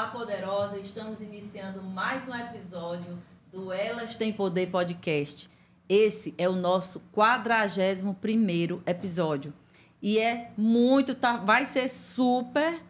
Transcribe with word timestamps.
Olá, 0.00 0.08
poderosa! 0.08 0.78
Estamos 0.78 1.20
iniciando 1.20 1.82
mais 1.82 2.26
um 2.26 2.34
episódio 2.34 3.18
do 3.52 3.70
Elas 3.70 4.16
Têm 4.16 4.32
Poder 4.32 4.70
Podcast. 4.70 5.50
Esse 5.86 6.34
é 6.38 6.48
o 6.48 6.56
nosso 6.56 7.00
41 7.12 8.14
primeiro 8.14 8.82
episódio. 8.86 9.52
E 10.00 10.18
é 10.18 10.52
muito, 10.56 11.14
tá, 11.14 11.36
vai 11.36 11.66
ser 11.66 11.86
super 11.86 12.80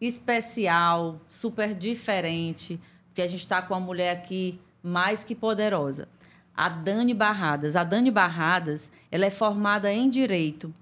especial, 0.00 1.20
super 1.28 1.72
diferente, 1.72 2.80
porque 3.06 3.22
a 3.22 3.28
gente 3.28 3.42
está 3.42 3.62
com 3.62 3.72
uma 3.72 3.78
mulher 3.78 4.10
aqui 4.10 4.60
mais 4.82 5.22
que 5.22 5.36
poderosa. 5.36 6.08
A 6.52 6.68
Dani 6.68 7.14
Barradas. 7.14 7.76
A 7.76 7.84
Dani 7.84 8.10
Barradas, 8.10 8.90
ela 9.08 9.24
é 9.24 9.30
formada 9.30 9.92
em 9.92 10.10
Direito. 10.10 10.74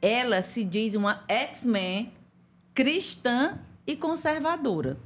Ela 0.00 0.40
se 0.40 0.64
diz 0.64 0.94
uma 0.94 1.22
X-Men 1.28 2.14
cristã 2.72 3.58
e 3.86 3.96
conservadora, 3.96 4.98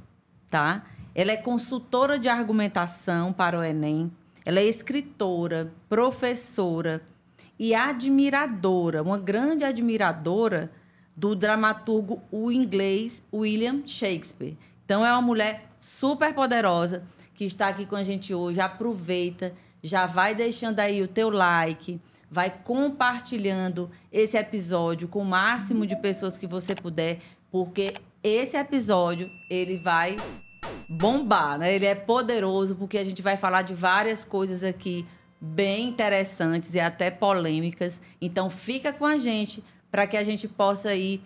tá? 0.53 0.83
Ela 1.15 1.31
é 1.31 1.37
consultora 1.37 2.19
de 2.19 2.29
argumentação 2.29 3.33
para 3.33 3.57
o 3.57 3.63
Enem, 3.63 4.11
ela 4.45 4.59
é 4.59 4.63
escritora, 4.63 5.73
professora 5.89 7.01
e 7.57 7.73
admiradora, 7.73 9.01
uma 9.01 9.17
grande 9.17 9.63
admiradora 9.63 10.71
do 11.17 11.33
dramaturgo 11.33 12.21
o 12.31 12.51
inglês 12.51 13.23
William 13.33 13.81
Shakespeare. 13.83 14.55
Então 14.85 15.03
é 15.03 15.11
uma 15.11 15.23
mulher 15.23 15.71
super 15.75 16.31
poderosa 16.35 17.03
que 17.33 17.45
está 17.45 17.69
aqui 17.69 17.87
com 17.87 17.95
a 17.95 18.03
gente 18.03 18.31
hoje. 18.31 18.59
Aproveita, 18.59 19.55
já 19.81 20.05
vai 20.05 20.35
deixando 20.35 20.81
aí 20.81 21.01
o 21.01 21.07
teu 21.07 21.31
like, 21.31 21.99
vai 22.29 22.51
compartilhando 22.63 23.89
esse 24.11 24.37
episódio 24.37 25.07
com 25.07 25.23
o 25.23 25.25
máximo 25.25 25.87
de 25.87 25.95
pessoas 25.95 26.37
que 26.37 26.45
você 26.45 26.75
puder, 26.75 27.17
porque 27.51 27.95
esse 28.23 28.55
episódio 28.55 29.27
ele 29.49 29.77
vai 29.77 30.15
bombar, 30.93 31.57
né? 31.57 31.73
Ele 31.73 31.85
é 31.85 31.95
poderoso 31.95 32.75
porque 32.75 32.97
a 32.97 33.03
gente 33.03 33.21
vai 33.21 33.35
falar 33.35 33.61
de 33.63 33.73
várias 33.73 34.23
coisas 34.23 34.63
aqui 34.63 35.05
bem 35.39 35.89
interessantes 35.89 36.73
e 36.75 36.79
até 36.79 37.11
polêmicas. 37.11 37.99
Então 38.21 38.49
fica 38.49 38.93
com 38.93 39.05
a 39.05 39.17
gente 39.17 39.63
para 39.91 40.07
que 40.07 40.15
a 40.15 40.23
gente 40.23 40.47
possa 40.47 40.89
aí 40.89 41.21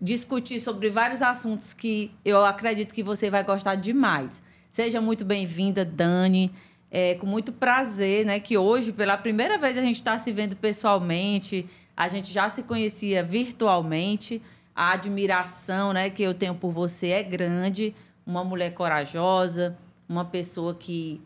discutir 0.00 0.60
sobre 0.60 0.90
vários 0.90 1.22
assuntos 1.22 1.72
que 1.72 2.10
eu 2.24 2.44
acredito 2.44 2.94
que 2.94 3.02
você 3.02 3.30
vai 3.30 3.42
gostar 3.42 3.74
demais. 3.74 4.42
Seja 4.70 5.00
muito 5.00 5.24
bem-vinda, 5.24 5.84
Dani. 5.84 6.52
É, 6.90 7.14
com 7.14 7.26
muito 7.26 7.52
prazer, 7.52 8.24
né? 8.24 8.38
Que 8.38 8.56
hoje, 8.56 8.92
pela 8.92 9.16
primeira 9.16 9.58
vez, 9.58 9.76
a 9.76 9.82
gente 9.82 9.96
está 9.96 10.16
se 10.16 10.30
vendo 10.30 10.54
pessoalmente. 10.56 11.66
A 11.96 12.06
gente 12.06 12.32
já 12.32 12.48
se 12.48 12.62
conhecia 12.62 13.22
virtualmente 13.22 14.40
a 14.74 14.92
admiração 14.92 15.92
né, 15.92 16.10
que 16.10 16.22
eu 16.22 16.34
tenho 16.34 16.54
por 16.54 16.72
você 16.72 17.08
é 17.08 17.22
grande. 17.22 17.94
Uma 18.26 18.42
mulher 18.42 18.72
corajosa, 18.72 19.76
uma 20.08 20.24
pessoa 20.24 20.74
que 20.74 21.20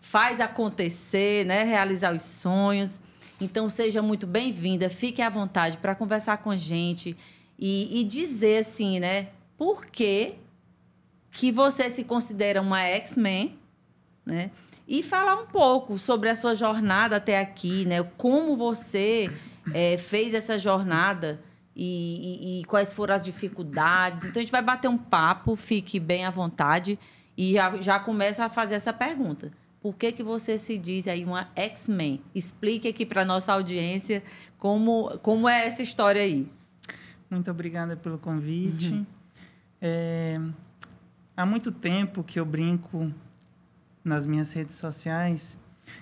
faz 0.00 0.40
acontecer, 0.40 1.46
né, 1.46 1.62
realizar 1.62 2.14
os 2.14 2.22
sonhos. 2.22 3.00
Então, 3.40 3.68
seja 3.68 4.02
muito 4.02 4.26
bem-vinda, 4.26 4.88
fique 4.88 5.22
à 5.22 5.28
vontade 5.28 5.78
para 5.78 5.94
conversar 5.94 6.38
com 6.38 6.50
a 6.50 6.56
gente 6.56 7.16
e, 7.58 8.00
e, 8.00 8.04
dizer, 8.04 8.58
assim, 8.58 9.00
né, 9.00 9.28
por 9.56 9.86
que, 9.86 10.34
que 11.30 11.50
você 11.50 11.88
se 11.88 12.04
considera 12.04 12.60
uma 12.60 12.82
X-Men, 12.82 13.58
né? 14.26 14.50
E 14.86 15.02
falar 15.02 15.36
um 15.36 15.46
pouco 15.46 15.96
sobre 15.96 16.28
a 16.28 16.34
sua 16.34 16.54
jornada 16.54 17.16
até 17.16 17.40
aqui, 17.40 17.84
né? 17.84 18.02
Como 18.16 18.56
você 18.56 19.30
é, 19.72 19.96
fez 19.96 20.34
essa 20.34 20.58
jornada 20.58 21.40
e, 21.74 22.58
e, 22.58 22.60
e, 22.60 22.64
quais 22.64 22.92
foram 22.92 23.14
as 23.14 23.24
dificuldades. 23.24 24.24
Então, 24.24 24.40
a 24.40 24.42
gente 24.42 24.52
vai 24.52 24.62
bater 24.62 24.88
um 24.88 24.98
papo, 24.98 25.56
fique 25.56 25.98
bem 25.98 26.24
à 26.24 26.30
vontade 26.30 26.98
e 27.36 27.54
já, 27.54 27.80
já 27.80 27.98
começa 27.98 28.44
a 28.44 28.48
fazer 28.48 28.74
essa 28.74 28.92
pergunta. 28.92 29.50
Por 29.80 29.94
que, 29.96 30.12
que 30.12 30.22
você 30.22 30.58
se 30.58 30.78
diz 30.78 31.08
aí 31.08 31.24
uma 31.24 31.48
X-Men? 31.56 32.22
Explique 32.34 32.86
aqui 32.88 33.04
para 33.04 33.24
nossa 33.24 33.52
audiência 33.52 34.22
como, 34.58 35.18
como 35.18 35.48
é 35.48 35.66
essa 35.66 35.82
história 35.82 36.22
aí. 36.22 36.48
Muito 37.28 37.50
obrigada 37.50 37.96
pelo 37.96 38.18
convite. 38.18 38.92
Uhum. 38.92 39.06
É, 39.80 40.40
há 41.36 41.44
muito 41.44 41.72
tempo 41.72 42.22
que 42.22 42.38
eu 42.38 42.44
brinco 42.44 43.12
nas 44.04 44.26
minhas 44.26 44.52
redes 44.52 44.76
sociais 44.76 45.58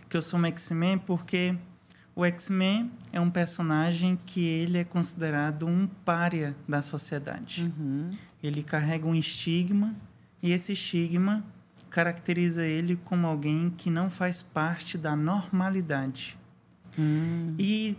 que 0.08 0.16
eu 0.16 0.22
sou 0.22 0.38
uma 0.38 0.48
X-Men 0.48 0.98
porque 0.98 1.56
o 2.20 2.24
X-Men 2.26 2.92
é 3.14 3.18
um 3.18 3.30
personagem 3.30 4.18
que 4.26 4.44
ele 4.44 4.76
é 4.76 4.84
considerado 4.84 5.66
um 5.66 5.86
pária 5.86 6.54
da 6.68 6.82
sociedade. 6.82 7.72
Uhum. 7.78 8.10
Ele 8.42 8.62
carrega 8.62 9.06
um 9.06 9.14
estigma 9.14 9.96
e 10.42 10.52
esse 10.52 10.74
estigma 10.74 11.42
caracteriza 11.88 12.62
ele 12.62 12.96
como 13.06 13.26
alguém 13.26 13.70
que 13.70 13.88
não 13.88 14.10
faz 14.10 14.42
parte 14.42 14.98
da 14.98 15.16
normalidade. 15.16 16.38
Uhum. 16.98 17.54
E 17.58 17.96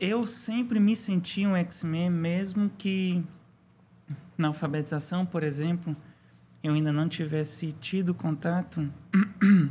eu 0.00 0.26
sempre 0.26 0.80
me 0.80 0.96
senti 0.96 1.46
um 1.46 1.54
X-Men, 1.54 2.08
mesmo 2.08 2.70
que 2.78 3.22
na 4.38 4.48
alfabetização, 4.48 5.26
por 5.26 5.42
exemplo, 5.42 5.94
eu 6.64 6.72
ainda 6.72 6.94
não 6.94 7.10
tivesse 7.10 7.72
tido 7.72 8.14
contato 8.14 8.90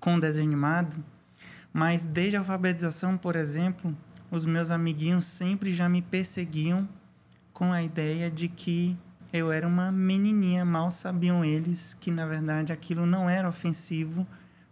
com 0.00 0.14
o 0.14 0.20
desenho 0.20 0.46
animado 0.46 1.04
mas 1.72 2.04
desde 2.04 2.36
a 2.36 2.40
alfabetização, 2.40 3.16
por 3.16 3.36
exemplo, 3.36 3.96
os 4.30 4.44
meus 4.44 4.70
amiguinhos 4.70 5.24
sempre 5.24 5.72
já 5.72 5.88
me 5.88 6.02
perseguiam 6.02 6.88
com 7.52 7.72
a 7.72 7.82
ideia 7.82 8.30
de 8.30 8.48
que 8.48 8.96
eu 9.32 9.52
era 9.52 9.66
uma 9.66 9.92
menininha. 9.92 10.64
Mal 10.64 10.90
sabiam 10.90 11.44
eles 11.44 11.94
que, 11.94 12.10
na 12.10 12.26
verdade, 12.26 12.72
aquilo 12.72 13.06
não 13.06 13.28
era 13.28 13.48
ofensivo, 13.48 14.26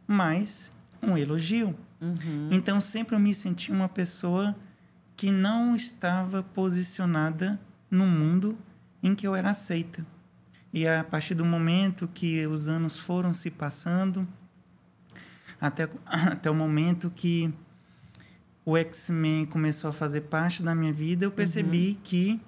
mas 0.06 0.72
um 1.03 1.16
elogio. 1.16 1.76
Uhum. 2.00 2.48
Então, 2.50 2.81
sempre 2.81 3.15
eu 3.15 3.20
me 3.20 3.34
senti 3.34 3.70
uma 3.70 3.88
pessoa 3.88 4.56
que 5.16 5.30
não 5.30 5.75
estava 5.75 6.42
posicionada 6.42 7.60
no 7.91 8.06
mundo 8.06 8.56
em 9.03 9.15
que 9.15 9.26
eu 9.26 9.34
era 9.34 9.50
aceita. 9.50 10.06
E 10.72 10.86
a 10.86 11.03
partir 11.03 11.34
do 11.34 11.44
momento 11.44 12.09
que 12.12 12.47
os 12.47 12.69
anos 12.69 12.98
foram 12.98 13.32
se 13.32 13.50
passando, 13.50 14.26
até, 15.60 15.88
até 16.04 16.50
o 16.50 16.54
momento 16.54 17.10
que 17.10 17.52
o 18.64 18.76
X-Men 18.76 19.46
começou 19.46 19.91
a 19.91 19.92
fazer 19.92 20.22
parte 20.22 20.62
da 20.62 20.74
minha 20.74 20.92
vida, 20.92 21.24
eu 21.24 21.32
percebi 21.32 21.92
uhum. 21.92 22.00
que 22.02 22.41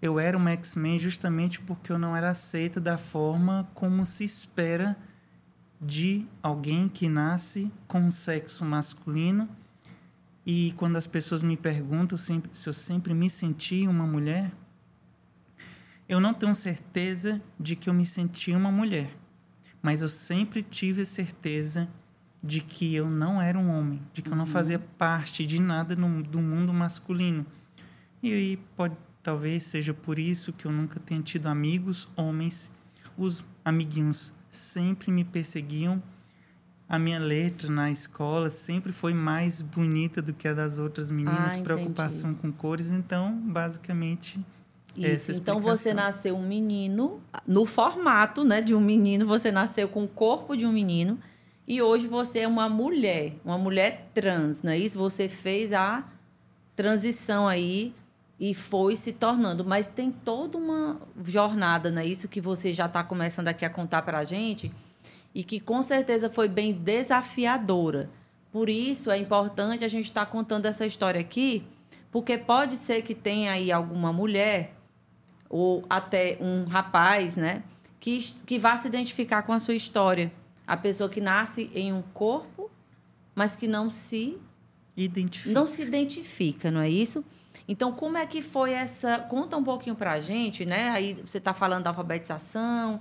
eu 0.00 0.18
era 0.18 0.36
uma 0.36 0.50
X-Men 0.52 0.98
justamente 0.98 1.60
porque 1.60 1.92
eu 1.92 1.98
não 1.98 2.16
era 2.16 2.30
aceita 2.30 2.80
da 2.80 2.96
forma 2.96 3.68
como 3.74 4.06
se 4.06 4.24
espera 4.24 4.96
de 5.78 6.26
alguém 6.42 6.88
que 6.88 7.08
nasce 7.08 7.70
com 7.86 8.10
sexo 8.10 8.64
masculino. 8.64 9.48
E 10.46 10.72
quando 10.76 10.96
as 10.96 11.06
pessoas 11.06 11.42
me 11.42 11.56
perguntam 11.56 12.16
se 12.16 12.40
eu 12.66 12.72
sempre 12.72 13.12
me 13.12 13.28
senti 13.28 13.86
uma 13.86 14.06
mulher, 14.06 14.50
eu 16.08 16.18
não 16.18 16.32
tenho 16.32 16.54
certeza 16.54 17.40
de 17.58 17.76
que 17.76 17.88
eu 17.88 17.94
me 17.94 18.06
senti 18.06 18.52
uma 18.52 18.72
mulher, 18.72 19.14
mas 19.82 20.00
eu 20.02 20.08
sempre 20.08 20.62
tive 20.62 21.04
certeza 21.04 21.88
de 22.42 22.60
que 22.60 22.94
eu 22.94 23.08
não 23.08 23.40
era 23.40 23.58
um 23.58 23.70
homem, 23.70 24.00
de 24.12 24.22
que 24.22 24.28
uhum. 24.28 24.34
eu 24.34 24.38
não 24.38 24.44
uhum. 24.44 24.50
fazia 24.50 24.78
parte 24.78 25.46
de 25.46 25.60
nada 25.60 25.94
no, 25.94 26.22
do 26.22 26.40
mundo 26.40 26.72
masculino. 26.72 27.44
E 28.22 28.32
aí 28.32 28.56
pode 28.76 28.96
talvez 29.22 29.62
seja 29.64 29.92
por 29.92 30.18
isso 30.18 30.52
que 30.52 30.66
eu 30.66 30.72
nunca 30.72 30.98
tenha 30.98 31.20
tido 31.22 31.46
amigos 31.46 32.08
homens. 32.16 32.70
Os 33.16 33.44
amiguinhos 33.64 34.32
sempre 34.48 35.12
me 35.12 35.24
perseguiam. 35.24 36.02
A 36.88 36.98
minha 36.98 37.20
letra 37.20 37.70
na 37.70 37.90
escola 37.90 38.50
sempre 38.50 38.92
foi 38.92 39.14
mais 39.14 39.62
bonita 39.62 40.20
do 40.20 40.32
que 40.32 40.48
a 40.48 40.54
das 40.54 40.78
outras 40.78 41.10
meninas, 41.10 41.54
ah, 41.54 41.60
preocupação 41.60 42.34
com 42.34 42.50
cores, 42.50 42.90
então, 42.90 43.32
basicamente, 43.32 44.44
isso. 44.96 45.30
Então 45.30 45.60
você 45.60 45.94
nasceu 45.94 46.36
um 46.36 46.44
menino 46.44 47.22
no 47.46 47.64
formato, 47.64 48.42
né, 48.42 48.60
de 48.60 48.74
um 48.74 48.80
menino, 48.80 49.24
você 49.24 49.52
nasceu 49.52 49.88
com 49.88 50.02
o 50.02 50.08
corpo 50.08 50.56
de 50.56 50.66
um 50.66 50.72
menino 50.72 51.16
e 51.66 51.80
hoje 51.80 52.08
você 52.08 52.40
é 52.40 52.48
uma 52.48 52.68
mulher, 52.68 53.34
uma 53.44 53.58
mulher 53.58 54.08
trans, 54.12 54.62
não 54.62 54.72
é 54.72 54.78
isso? 54.78 54.98
Você 54.98 55.28
fez 55.28 55.72
a 55.72 56.04
transição 56.74 57.46
aí 57.46 57.94
e 58.40 58.54
foi 58.54 58.96
se 58.96 59.12
tornando. 59.12 59.64
Mas 59.64 59.86
tem 59.86 60.10
toda 60.10 60.56
uma 60.56 61.00
jornada, 61.22 61.90
não 61.90 62.02
é 62.02 62.06
isso? 62.06 62.26
Que 62.26 62.40
você 62.40 62.72
já 62.72 62.86
está 62.86 63.04
começando 63.04 63.48
aqui 63.48 63.64
a 63.64 63.70
contar 63.70 64.02
para 64.02 64.18
a 64.18 64.24
gente 64.24 64.72
e 65.34 65.44
que 65.44 65.60
com 65.60 65.82
certeza 65.82 66.28
foi 66.28 66.48
bem 66.48 66.72
desafiadora. 66.72 68.10
Por 68.50 68.68
isso 68.68 69.10
é 69.10 69.18
importante 69.18 69.84
a 69.84 69.88
gente 69.88 70.06
estar 70.06 70.26
tá 70.26 70.32
contando 70.32 70.66
essa 70.66 70.84
história 70.84 71.20
aqui, 71.20 71.62
porque 72.10 72.36
pode 72.36 72.76
ser 72.76 73.02
que 73.02 73.14
tenha 73.14 73.52
aí 73.52 73.70
alguma 73.70 74.12
mulher 74.12 74.74
ou 75.48 75.84
até 75.88 76.36
um 76.40 76.64
rapaz, 76.64 77.36
né, 77.36 77.62
que, 78.00 78.18
que 78.46 78.58
vá 78.58 78.76
se 78.76 78.88
identificar 78.88 79.42
com 79.42 79.52
a 79.52 79.60
sua 79.60 79.74
história 79.74 80.32
a 80.70 80.76
pessoa 80.76 81.10
que 81.10 81.20
nasce 81.20 81.68
em 81.74 81.92
um 81.92 82.00
corpo, 82.00 82.70
mas 83.34 83.56
que 83.56 83.66
não 83.66 83.90
se 83.90 84.38
identifica. 84.96 85.52
Não 85.52 85.66
se 85.66 85.82
identifica, 85.82 86.70
não 86.70 86.80
é 86.80 86.88
isso? 86.88 87.24
Então, 87.66 87.90
como 87.92 88.16
é 88.16 88.24
que 88.24 88.40
foi 88.40 88.70
essa. 88.70 89.18
Conta 89.18 89.56
um 89.56 89.64
pouquinho 89.64 89.96
para 89.96 90.12
a 90.12 90.20
gente, 90.20 90.64
né? 90.64 90.90
Aí 90.90 91.14
você 91.14 91.38
está 91.38 91.52
falando 91.52 91.82
da 91.82 91.90
alfabetização. 91.90 93.00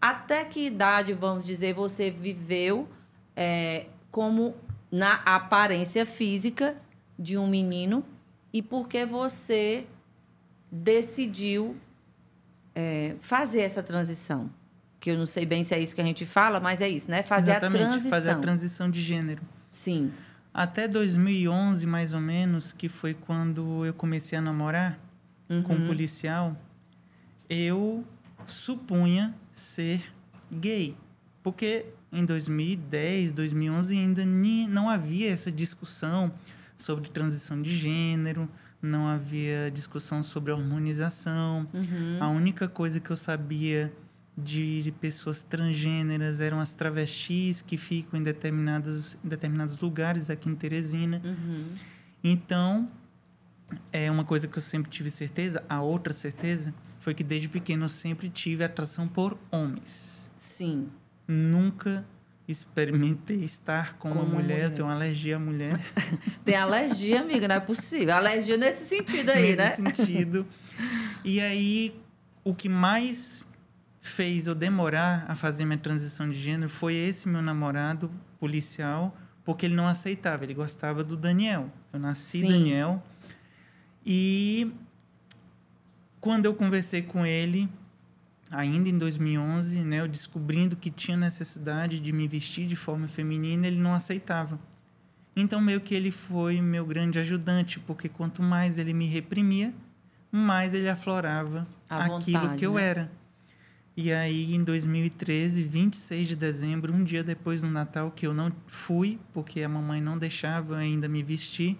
Até 0.00 0.46
que 0.46 0.64
idade, 0.64 1.12
vamos 1.12 1.44
dizer, 1.44 1.74
você 1.74 2.10
viveu 2.10 2.88
é, 3.36 3.84
como 4.10 4.54
na 4.90 5.16
aparência 5.16 6.06
física 6.06 6.74
de 7.18 7.36
um 7.36 7.46
menino 7.46 8.02
e 8.50 8.62
por 8.62 8.88
que 8.88 9.04
você 9.04 9.86
decidiu 10.72 11.76
é, 12.74 13.14
fazer 13.20 13.60
essa 13.60 13.82
transição? 13.82 14.50
Que 15.00 15.10
eu 15.10 15.18
não 15.18 15.26
sei 15.26 15.46
bem 15.46 15.64
se 15.64 15.74
é 15.74 15.80
isso 15.80 15.94
que 15.94 16.00
a 16.00 16.04
gente 16.04 16.26
fala, 16.26 16.60
mas 16.60 16.80
é 16.82 16.88
isso, 16.88 17.10
né? 17.10 17.22
Fazer 17.22 17.52
Exatamente, 17.52 17.82
a 17.82 17.86
transição. 17.88 18.10
fazer 18.10 18.30
a 18.30 18.34
transição 18.36 18.90
de 18.90 19.00
gênero. 19.00 19.42
Sim. 19.68 20.12
Até 20.52 20.86
2011, 20.86 21.86
mais 21.86 22.12
ou 22.12 22.20
menos, 22.20 22.72
que 22.72 22.88
foi 22.88 23.14
quando 23.14 23.84
eu 23.86 23.94
comecei 23.94 24.36
a 24.38 24.42
namorar 24.42 24.98
Uhum. 25.48 25.62
com 25.62 25.74
um 25.74 25.86
policial, 25.86 26.54
eu 27.48 28.04
supunha 28.46 29.34
ser 29.52 30.02
gay. 30.52 30.96
Porque 31.42 31.86
em 32.12 32.24
2010, 32.24 33.32
2011 33.32 33.96
ainda 33.98 34.24
ni- 34.24 34.66
não 34.68 34.88
havia 34.88 35.30
essa 35.32 35.50
discussão 35.50 36.30
sobre 36.76 37.08
transição 37.10 37.60
de 37.60 37.74
gênero, 37.74 38.48
não 38.82 39.06
havia 39.06 39.70
discussão 39.72 40.22
sobre 40.22 40.52
hormonização. 40.52 41.66
Uhum. 41.72 42.18
A 42.20 42.28
única 42.28 42.68
coisa 42.68 42.98
que 43.00 43.10
eu 43.10 43.16
sabia 43.16 43.92
de 44.44 44.92
pessoas 45.00 45.42
transgêneras 45.42 46.40
eram 46.40 46.58
as 46.58 46.74
travestis 46.74 47.62
que 47.62 47.76
ficam 47.76 48.18
em 48.18 48.22
determinados, 48.22 49.16
em 49.24 49.28
determinados 49.28 49.78
lugares 49.78 50.30
aqui 50.30 50.48
em 50.48 50.54
Teresina. 50.54 51.20
Uhum. 51.24 51.66
Então, 52.22 52.88
é 53.92 54.10
uma 54.10 54.24
coisa 54.24 54.48
que 54.48 54.58
eu 54.58 54.62
sempre 54.62 54.90
tive 54.90 55.10
certeza. 55.10 55.62
A 55.68 55.80
outra 55.80 56.12
certeza 56.12 56.74
foi 56.98 57.14
que 57.14 57.22
desde 57.22 57.48
pequeno 57.48 57.84
eu 57.84 57.88
sempre 57.88 58.28
tive 58.28 58.64
atração 58.64 59.06
por 59.06 59.38
homens. 59.50 60.30
Sim. 60.36 60.88
Nunca 61.26 62.04
experimentei 62.48 63.38
estar 63.38 63.96
com, 63.96 64.08
uma 64.08 64.16
Com 64.16 64.22
uma 64.22 64.34
mulher. 64.34 64.54
mulher. 64.54 64.64
Eu 64.64 64.70
tenho 64.72 64.88
uma 64.88 64.94
alergia 64.94 65.36
à 65.36 65.38
mulher. 65.38 65.80
Tem 66.44 66.56
alergia, 66.56 67.20
amiga, 67.20 67.46
não 67.46 67.54
é 67.54 67.60
possível. 67.60 68.14
Alergia 68.14 68.56
nesse 68.56 68.88
sentido 68.88 69.30
aí, 69.30 69.54
nesse 69.56 69.80
né? 69.80 69.94
sentido. 69.94 70.46
E 71.22 71.38
aí, 71.38 71.94
o 72.42 72.54
que 72.54 72.66
mais 72.66 73.46
fez 74.10 74.46
eu 74.46 74.54
demorar 74.54 75.24
a 75.28 75.34
fazer 75.34 75.64
minha 75.64 75.78
transição 75.78 76.28
de 76.28 76.38
gênero 76.38 76.68
foi 76.68 76.94
esse 76.94 77.28
meu 77.28 77.40
namorado 77.40 78.10
policial, 78.38 79.16
porque 79.44 79.66
ele 79.66 79.74
não 79.74 79.86
aceitava, 79.86 80.44
ele 80.44 80.54
gostava 80.54 81.02
do 81.02 81.16
Daniel. 81.16 81.70
Eu 81.92 81.98
nasci 81.98 82.40
Sim. 82.40 82.48
Daniel. 82.48 83.02
E 84.04 84.72
quando 86.20 86.46
eu 86.46 86.54
conversei 86.54 87.02
com 87.02 87.24
ele, 87.24 87.68
ainda 88.50 88.88
em 88.88 88.98
2011, 88.98 89.80
né, 89.80 90.00
eu 90.00 90.08
descobrindo 90.08 90.76
que 90.76 90.90
tinha 90.90 91.16
necessidade 91.16 92.00
de 92.00 92.12
me 92.12 92.26
vestir 92.28 92.66
de 92.66 92.76
forma 92.76 93.08
feminina, 93.08 93.66
ele 93.66 93.78
não 93.78 93.94
aceitava. 93.94 94.58
Então, 95.34 95.60
meio 95.60 95.80
que 95.80 95.94
ele 95.94 96.10
foi 96.10 96.60
meu 96.60 96.84
grande 96.84 97.18
ajudante, 97.18 97.78
porque 97.80 98.08
quanto 98.08 98.42
mais 98.42 98.78
ele 98.78 98.92
me 98.92 99.06
reprimia, 99.06 99.72
mais 100.30 100.74
ele 100.74 100.88
aflorava 100.88 101.66
À 101.88 102.04
aquilo 102.04 102.40
vontade, 102.42 102.58
que 102.58 102.66
eu 102.66 102.74
né? 102.74 102.82
era. 102.82 103.19
E 103.96 104.12
aí, 104.12 104.54
em 104.54 104.62
2013, 104.64 105.62
26 105.62 106.28
de 106.28 106.36
dezembro, 106.36 106.92
um 106.94 107.04
dia 107.04 107.22
depois 107.22 107.60
do 107.60 107.68
Natal, 107.68 108.10
que 108.10 108.26
eu 108.26 108.32
não 108.32 108.50
fui, 108.66 109.18
porque 109.32 109.62
a 109.62 109.68
mamãe 109.68 110.00
não 110.00 110.16
deixava 110.16 110.76
ainda 110.78 111.08
me 111.08 111.22
vestir 111.22 111.76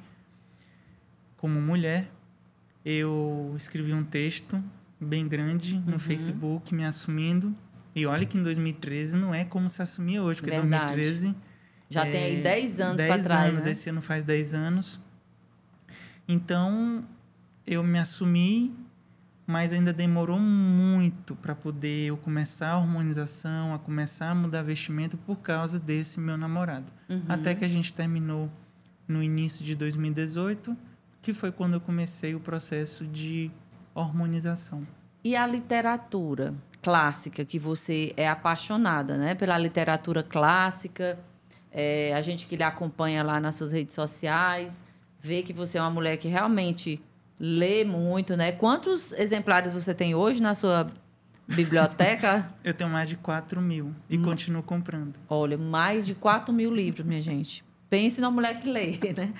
como 1.36 1.58
mulher, 1.60 2.10
eu 2.84 3.54
escrevi 3.56 3.94
um 3.94 4.04
texto 4.04 4.62
bem 5.00 5.26
grande 5.26 5.78
no 5.86 5.92
Uhum. 5.92 5.98
Facebook 5.98 6.74
me 6.74 6.84
assumindo. 6.84 7.54
E 7.94 8.04
olha 8.04 8.26
que 8.26 8.36
em 8.38 8.42
2013 8.42 9.16
não 9.16 9.34
é 9.34 9.44
como 9.44 9.68
se 9.68 9.80
assumia 9.80 10.22
hoje, 10.22 10.40
porque 10.42 10.54
Verdade. 10.54 10.94
2013 10.94 11.34
Já 11.88 12.02
tem 12.04 12.22
aí 12.24 12.42
10 12.42 12.80
anos 12.80 12.96
para 12.96 13.14
10 13.16 13.24
trás. 13.24 13.48
anos, 13.50 13.64
né? 13.64 13.70
esse 13.72 13.88
ano 13.88 14.02
faz 14.02 14.22
10 14.24 14.52
anos. 14.54 15.00
Então, 16.28 17.04
eu 17.66 17.82
me 17.82 17.98
assumi, 17.98 18.74
mas 19.50 19.73
ainda 19.73 19.93
demorou 19.93 20.38
muito 20.38 21.35
para 21.35 21.56
poder 21.56 22.06
eu 22.06 22.17
começar 22.17 22.69
a 22.69 22.76
harmonização, 22.76 23.75
a 23.75 23.79
começar 23.79 24.31
a 24.31 24.35
mudar 24.35 24.62
vestimento 24.62 25.17
por 25.17 25.41
causa 25.41 25.81
desse 25.81 26.20
meu 26.20 26.38
namorado. 26.38 26.93
Uhum. 27.08 27.25
Até 27.29 27.55
que 27.55 27.64
a 27.64 27.69
gente 27.69 27.93
terminou 27.93 28.49
no 29.08 29.20
início 29.20 29.64
de 29.64 29.75
2018, 29.75 30.76
que 31.20 31.35
foi 31.35 31.50
quando 31.50 31.75
eu 31.75 31.81
comecei 31.81 32.32
o 32.32 32.41
processo 32.41 33.05
de 33.05 33.50
harmonização. 33.94 34.87
E 35.25 35.35
a 35.35 35.47
literatura 35.47 36.55
clássica, 36.81 37.44
que 37.44 37.58
você 37.58 38.12
é 38.17 38.29
apaixonada, 38.29 39.17
né? 39.17 39.35
Pela 39.35 39.58
literatura 39.58 40.23
clássica. 40.23 41.19
É, 41.73 42.14
a 42.14 42.20
gente 42.20 42.46
que 42.46 42.56
lhe 42.56 42.62
acompanha 42.62 43.23
lá 43.23 43.41
nas 43.41 43.56
suas 43.56 43.73
redes 43.73 43.94
sociais, 43.94 44.82
vê 45.20 45.43
que 45.43 45.53
você 45.53 45.76
é 45.76 45.81
uma 45.81 45.91
mulher 45.91 46.17
que 46.17 46.29
realmente 46.29 47.03
lê 47.40 47.84
muito, 47.84 48.37
né? 48.37 48.52
Quantos 48.52 49.12
exemplares 49.14 49.72
você 49.72 49.94
tem 49.94 50.14
hoje 50.14 50.42
na 50.42 50.54
sua 50.54 50.87
biblioteca? 51.48 52.52
Eu 52.62 52.75
tenho 52.75 52.90
mais 52.90 53.08
de 53.08 53.16
4 53.16 53.60
mil 53.60 53.94
e 54.08 54.19
Hum. 54.19 54.22
continuo 54.22 54.62
comprando. 54.62 55.19
Olha, 55.28 55.56
mais 55.56 56.06
de 56.06 56.14
4 56.14 56.52
mil 56.52 56.72
livros, 56.72 57.06
minha 57.06 57.22
gente. 57.22 57.64
Pense 57.88 58.20
na 58.20 58.31
mulher 58.31 58.60
que 58.60 58.69
lê, 58.69 58.98
né? 59.16 59.32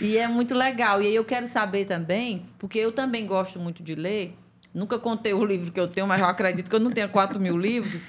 E 0.00 0.16
é 0.18 0.28
muito 0.28 0.54
legal. 0.54 1.02
E 1.02 1.06
aí 1.06 1.14
eu 1.14 1.24
quero 1.24 1.48
saber 1.48 1.86
também, 1.86 2.44
porque 2.58 2.78
eu 2.78 2.92
também 2.92 3.26
gosto 3.26 3.58
muito 3.58 3.82
de 3.82 3.94
ler. 3.94 4.36
Nunca 4.72 4.98
contei 4.98 5.32
o 5.32 5.44
livro 5.44 5.72
que 5.72 5.80
eu 5.80 5.88
tenho, 5.88 6.06
mas 6.06 6.20
eu 6.20 6.26
acredito 6.26 6.68
que 6.68 6.76
eu 6.76 6.80
não 6.80 6.90
tenha 6.92 7.08
4 7.08 7.40
mil 7.40 7.56
livros. 7.56 8.02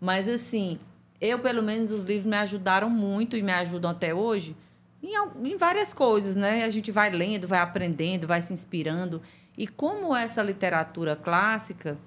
Mas, 0.00 0.28
assim, 0.28 0.78
eu, 1.20 1.38
pelo 1.40 1.62
menos, 1.62 1.90
os 1.90 2.04
livros 2.04 2.26
me 2.26 2.36
ajudaram 2.36 2.88
muito 2.88 3.36
e 3.36 3.42
me 3.42 3.50
ajudam 3.52 3.90
até 3.90 4.14
hoje 4.14 4.56
em, 5.02 5.14
em 5.52 5.56
várias 5.56 5.92
coisas, 5.92 6.36
né? 6.36 6.64
A 6.64 6.70
gente 6.70 6.92
vai 6.92 7.10
lendo, 7.10 7.48
vai 7.48 7.58
aprendendo, 7.58 8.26
vai 8.26 8.40
se 8.40 8.52
inspirando. 8.52 9.20
E 9.58 9.66
como 9.66 10.14
essa 10.14 10.42
literatura 10.42 11.16
clássica, 11.16 11.98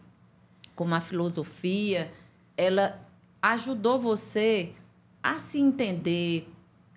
como 0.76 0.96
a 0.96 1.02
filosofia, 1.02 2.12
ela 2.58 3.00
ajudou 3.42 4.00
você 4.00 4.74
a 5.22 5.38
se 5.38 5.60
entender, 5.60 6.48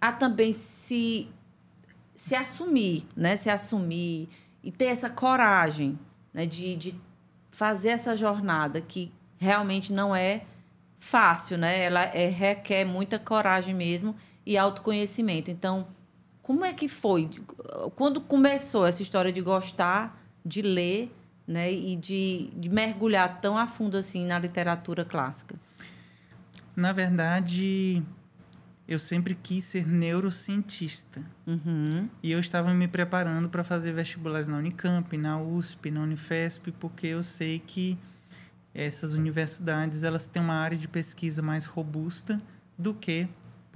a 0.01 0.13
também 0.13 0.53
se 0.53 1.29
se 2.15 2.35
assumir, 2.35 3.07
né? 3.17 3.37
Se 3.37 3.49
assumir 3.49 4.29
e 4.63 4.73
ter 4.73 4.87
essa 4.87 5.09
coragem, 5.09 5.99
né? 6.33 6.47
De, 6.47 6.77
de 6.77 6.95
fazer 7.51 7.91
essa 7.91 8.15
jornada 8.15 8.81
que 8.81 9.13
realmente 9.37 9.93
não 9.93 10.15
é 10.15 10.43
fácil, 10.99 11.59
né? 11.59 11.81
Ela 11.81 12.03
é, 12.05 12.29
requer 12.29 12.85
muita 12.85 13.19
coragem 13.19 13.75
mesmo 13.75 14.15
e 14.49 14.57
autoconhecimento. 14.57 15.51
Então, 15.51 15.87
como 16.43 16.65
é 16.65 16.73
que 16.73 16.89
foi? 16.89 17.29
Quando 17.95 18.19
começou 18.19 18.87
essa 18.87 19.03
história 19.03 19.31
de 19.31 19.43
gostar 19.43 20.19
de 20.43 20.63
ler, 20.63 21.15
né? 21.47 21.71
E 21.71 21.95
de, 21.95 22.51
de 22.57 22.71
mergulhar 22.71 23.43
tão 23.43 23.59
a 23.59 23.69
fundo 23.69 23.99
assim 23.99 24.25
na 24.25 24.39
literatura 24.39 25.05
clássica? 25.05 25.55
Na 26.75 26.95
verdade, 26.95 28.03
eu 28.89 28.99
sempre 28.99 29.35
quis 29.35 29.65
ser 29.65 29.87
neurocientista. 29.87 31.23
Uhum. 31.47 32.09
E 32.23 32.33
eu 32.33 32.41
estava 32.41 32.73
me 32.73 32.89
preparando 32.89 33.51
para 33.51 33.63
fazer 33.63 33.93
vestibulares 33.93 34.49
na 34.49 34.57
Unicamp, 34.57 35.15
na 35.19 35.39
USP, 35.39 35.91
na 35.91 36.01
Unifesp, 36.01 36.73
porque 36.81 37.09
eu 37.09 37.23
sei 37.23 37.59
que 37.59 37.99
essas 38.73 39.13
universidades 39.13 40.05
elas 40.05 40.27
têm 40.27 40.41
uma 40.41 40.55
área 40.55 40.79
de 40.79 40.89
pesquisa 40.89 41.43
mais 41.43 41.67
robusta 41.67 42.41
do 42.79 42.95
que, 42.95 43.29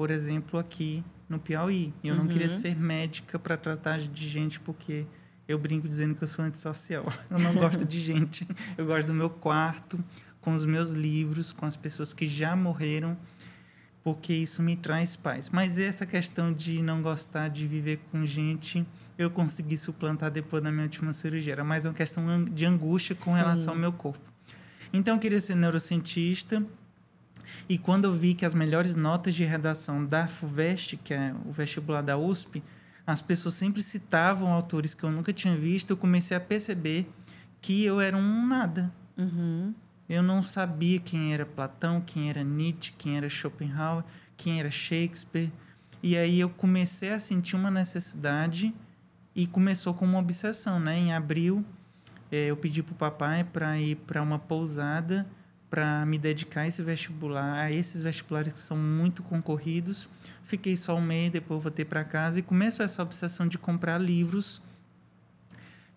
por 0.02 0.11
exemplo, 0.11 0.59
aqui 0.59 1.04
no 1.28 1.38
Piauí. 1.38 1.94
Eu 2.02 2.16
não 2.16 2.26
queria 2.26 2.49
Uhum. 2.49 2.59
ser 2.59 2.76
médica 2.76 3.38
para 3.38 3.56
tratar 3.56 4.00
de 4.00 4.28
gente 4.28 4.59
porque 4.59 5.06
eu 5.47 5.56
brinco 5.56 5.87
dizendo 5.87 6.16
que 6.16 6.25
eu 6.25 6.26
sou 6.26 6.44
antissocial. 6.44 7.04
Eu 7.30 7.38
não 7.38 7.54
gosto 7.54 7.85
de 7.85 8.00
gente. 8.00 8.44
Eu 8.76 8.85
gosto 8.85 9.06
do 9.06 9.14
meu 9.14 9.30
quarto, 9.30 10.02
com 10.40 10.52
os 10.54 10.66
meus 10.66 10.90
livros, 10.90 11.52
com 11.52 11.64
as 11.64 11.76
pessoas 11.76 12.12
que 12.12 12.26
já 12.26 12.56
morreram, 12.56 13.16
porque 14.02 14.32
isso 14.32 14.61
me 14.61 14.75
traz 14.75 15.14
paz. 15.14 15.50
Mas 15.50 15.78
essa 15.78 16.04
questão 16.04 16.52
de 16.52 16.82
não 16.82 17.00
gostar 17.00 17.47
de 17.47 17.64
viver 17.68 18.00
com 18.11 18.26
gente, 18.26 18.85
eu 19.16 19.30
consegui 19.30 19.76
suplantar 19.76 20.32
depois 20.32 20.61
da 20.64 20.73
minha 20.73 20.82
última 20.82 21.12
cirurgia. 21.12 21.52
Era 21.52 21.62
mais 21.62 21.85
uma 21.85 21.94
questão 21.94 22.44
de 22.44 22.66
angústia 22.66 23.14
com 23.14 23.30
Sim. 23.30 23.37
relação 23.37 23.75
ao 23.75 23.78
meu 23.78 23.92
corpo. 23.92 24.18
Então, 24.92 25.14
eu 25.14 25.21
queria 25.21 25.38
ser 25.38 25.54
neurocientista. 25.54 26.61
E 27.73 27.79
quando 27.79 28.05
eu 28.05 28.12
vi 28.12 28.35
que 28.35 28.45
as 28.45 28.52
melhores 28.52 28.97
notas 28.97 29.35
de 29.35 29.45
redação 29.45 30.05
da 30.05 30.29
FUVEST, 30.29 30.99
que 30.99 31.14
é 31.14 31.35
o 31.47 31.50
vestibular 31.50 32.02
da 32.02 32.19
USP, 32.19 32.62
as 33.07 33.23
pessoas 33.23 33.55
sempre 33.55 33.83
citavam 33.83 34.52
autores 34.52 34.93
que 34.93 35.02
eu 35.02 35.11
nunca 35.11 35.33
tinha 35.33 35.57
visto, 35.57 35.88
eu 35.88 35.97
comecei 35.97 36.37
a 36.37 36.41
perceber 36.41 37.11
que 37.62 37.83
eu 37.83 37.99
era 37.99 38.14
um 38.14 38.47
nada. 38.47 38.93
Uhum. 39.17 39.75
Eu 40.07 40.23
não 40.23 40.43
sabia 40.43 41.00
quem 41.00 41.33
era 41.33 41.47
Platão, 41.47 42.02
quem 42.02 42.29
era 42.29 42.45
Nietzsche, 42.45 42.93
quem 42.99 43.17
era 43.17 43.26
Schopenhauer, 43.26 44.05
quem 44.37 44.61
era 44.61 44.71
Shakespeare. 44.71 45.50
E 46.02 46.14
aí 46.14 46.41
eu 46.41 46.50
comecei 46.50 47.11
a 47.11 47.19
sentir 47.19 47.57
uma 47.57 47.71
necessidade 47.71 48.71
e 49.35 49.47
começou 49.47 49.95
com 49.95 50.05
uma 50.05 50.19
obsessão, 50.19 50.79
né? 50.79 50.99
Em 50.99 51.14
abril, 51.14 51.64
eh, 52.31 52.50
eu 52.50 52.57
pedi 52.59 52.83
para 52.83 52.93
o 52.93 52.97
papai 52.97 53.45
para 53.45 53.79
ir 53.79 53.97
para 53.97 54.21
uma 54.21 54.38
pousada 54.38 55.26
para 55.73 56.05
me 56.05 56.19
dedicar 56.19 56.61
a 56.61 56.69
esse 56.69 56.83
vestibular, 56.83 57.55
a 57.55 57.73
esses 57.73 58.02
vestibulares 58.02 58.52
que 58.52 58.59
são 58.59 58.76
muito 58.76 59.23
concorridos. 59.23 60.07
Fiquei 60.43 60.76
só 60.76 60.95
um 60.97 61.00
mês, 61.00 61.31
depois 61.31 61.62
voltei 61.62 61.83
para 61.83 62.05
casa 62.05 62.41
e 62.41 62.43
começou 62.43 62.85
essa 62.85 63.02
obsessão 63.02 63.49
de 63.49 63.57
comprar 63.57 63.97
livros 63.97 64.61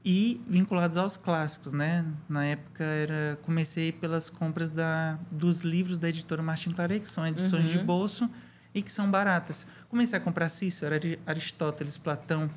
e 0.05 0.41
vinculados 0.47 0.95
aos 0.95 1.17
clássicos, 1.17 1.73
né? 1.73 2.05
Na 2.29 2.45
época 2.45 2.85
era 2.85 3.37
comecei 3.41 3.91
pelas 3.91 4.29
compras 4.29 4.71
da, 4.71 5.19
dos 5.29 5.59
livros 5.59 5.99
da 5.99 6.07
editora 6.07 6.41
Martin 6.41 6.71
Claret, 6.71 7.01
que 7.01 7.09
são 7.09 7.27
edições 7.27 7.65
uhum. 7.65 7.79
de 7.79 7.83
bolso 7.83 8.29
e 8.73 8.81
que 8.81 8.89
são 8.89 9.11
baratas. 9.11 9.67
Comecei 9.89 10.17
a 10.17 10.21
comprar 10.21 10.47
Cícero, 10.47 10.95
Aristóteles, 11.25 11.97
Platão, 11.97 12.49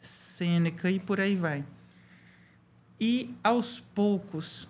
Sêneca 0.00 0.90
e 0.90 0.98
por 0.98 1.20
aí 1.20 1.36
vai. 1.36 1.64
E 2.98 3.32
aos 3.44 3.78
poucos 3.78 4.66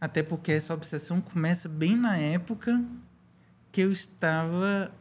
até 0.00 0.22
porque 0.22 0.52
essa 0.52 0.74
obsessão 0.74 1.20
começa 1.20 1.68
bem 1.68 1.96
na 1.96 2.16
época 2.16 2.82
que 3.72 3.80
eu 3.80 3.90
estava 3.90 4.92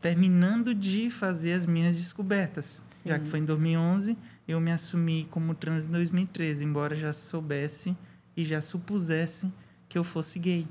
terminando 0.00 0.74
de 0.74 1.10
fazer 1.10 1.52
as 1.52 1.66
minhas 1.66 1.96
descobertas. 1.96 2.84
Sim. 2.88 3.08
Já 3.08 3.18
que 3.18 3.26
foi 3.26 3.40
em 3.40 3.44
2011, 3.44 4.16
eu 4.46 4.60
me 4.60 4.70
assumi 4.70 5.26
como 5.30 5.54
trans 5.54 5.86
em 5.86 5.90
2013, 5.90 6.64
embora 6.64 6.94
já 6.94 7.12
soubesse 7.12 7.96
e 8.36 8.44
já 8.44 8.60
supusesse 8.60 9.52
que 9.88 9.98
eu 9.98 10.04
fosse 10.04 10.38
gay. 10.38 10.66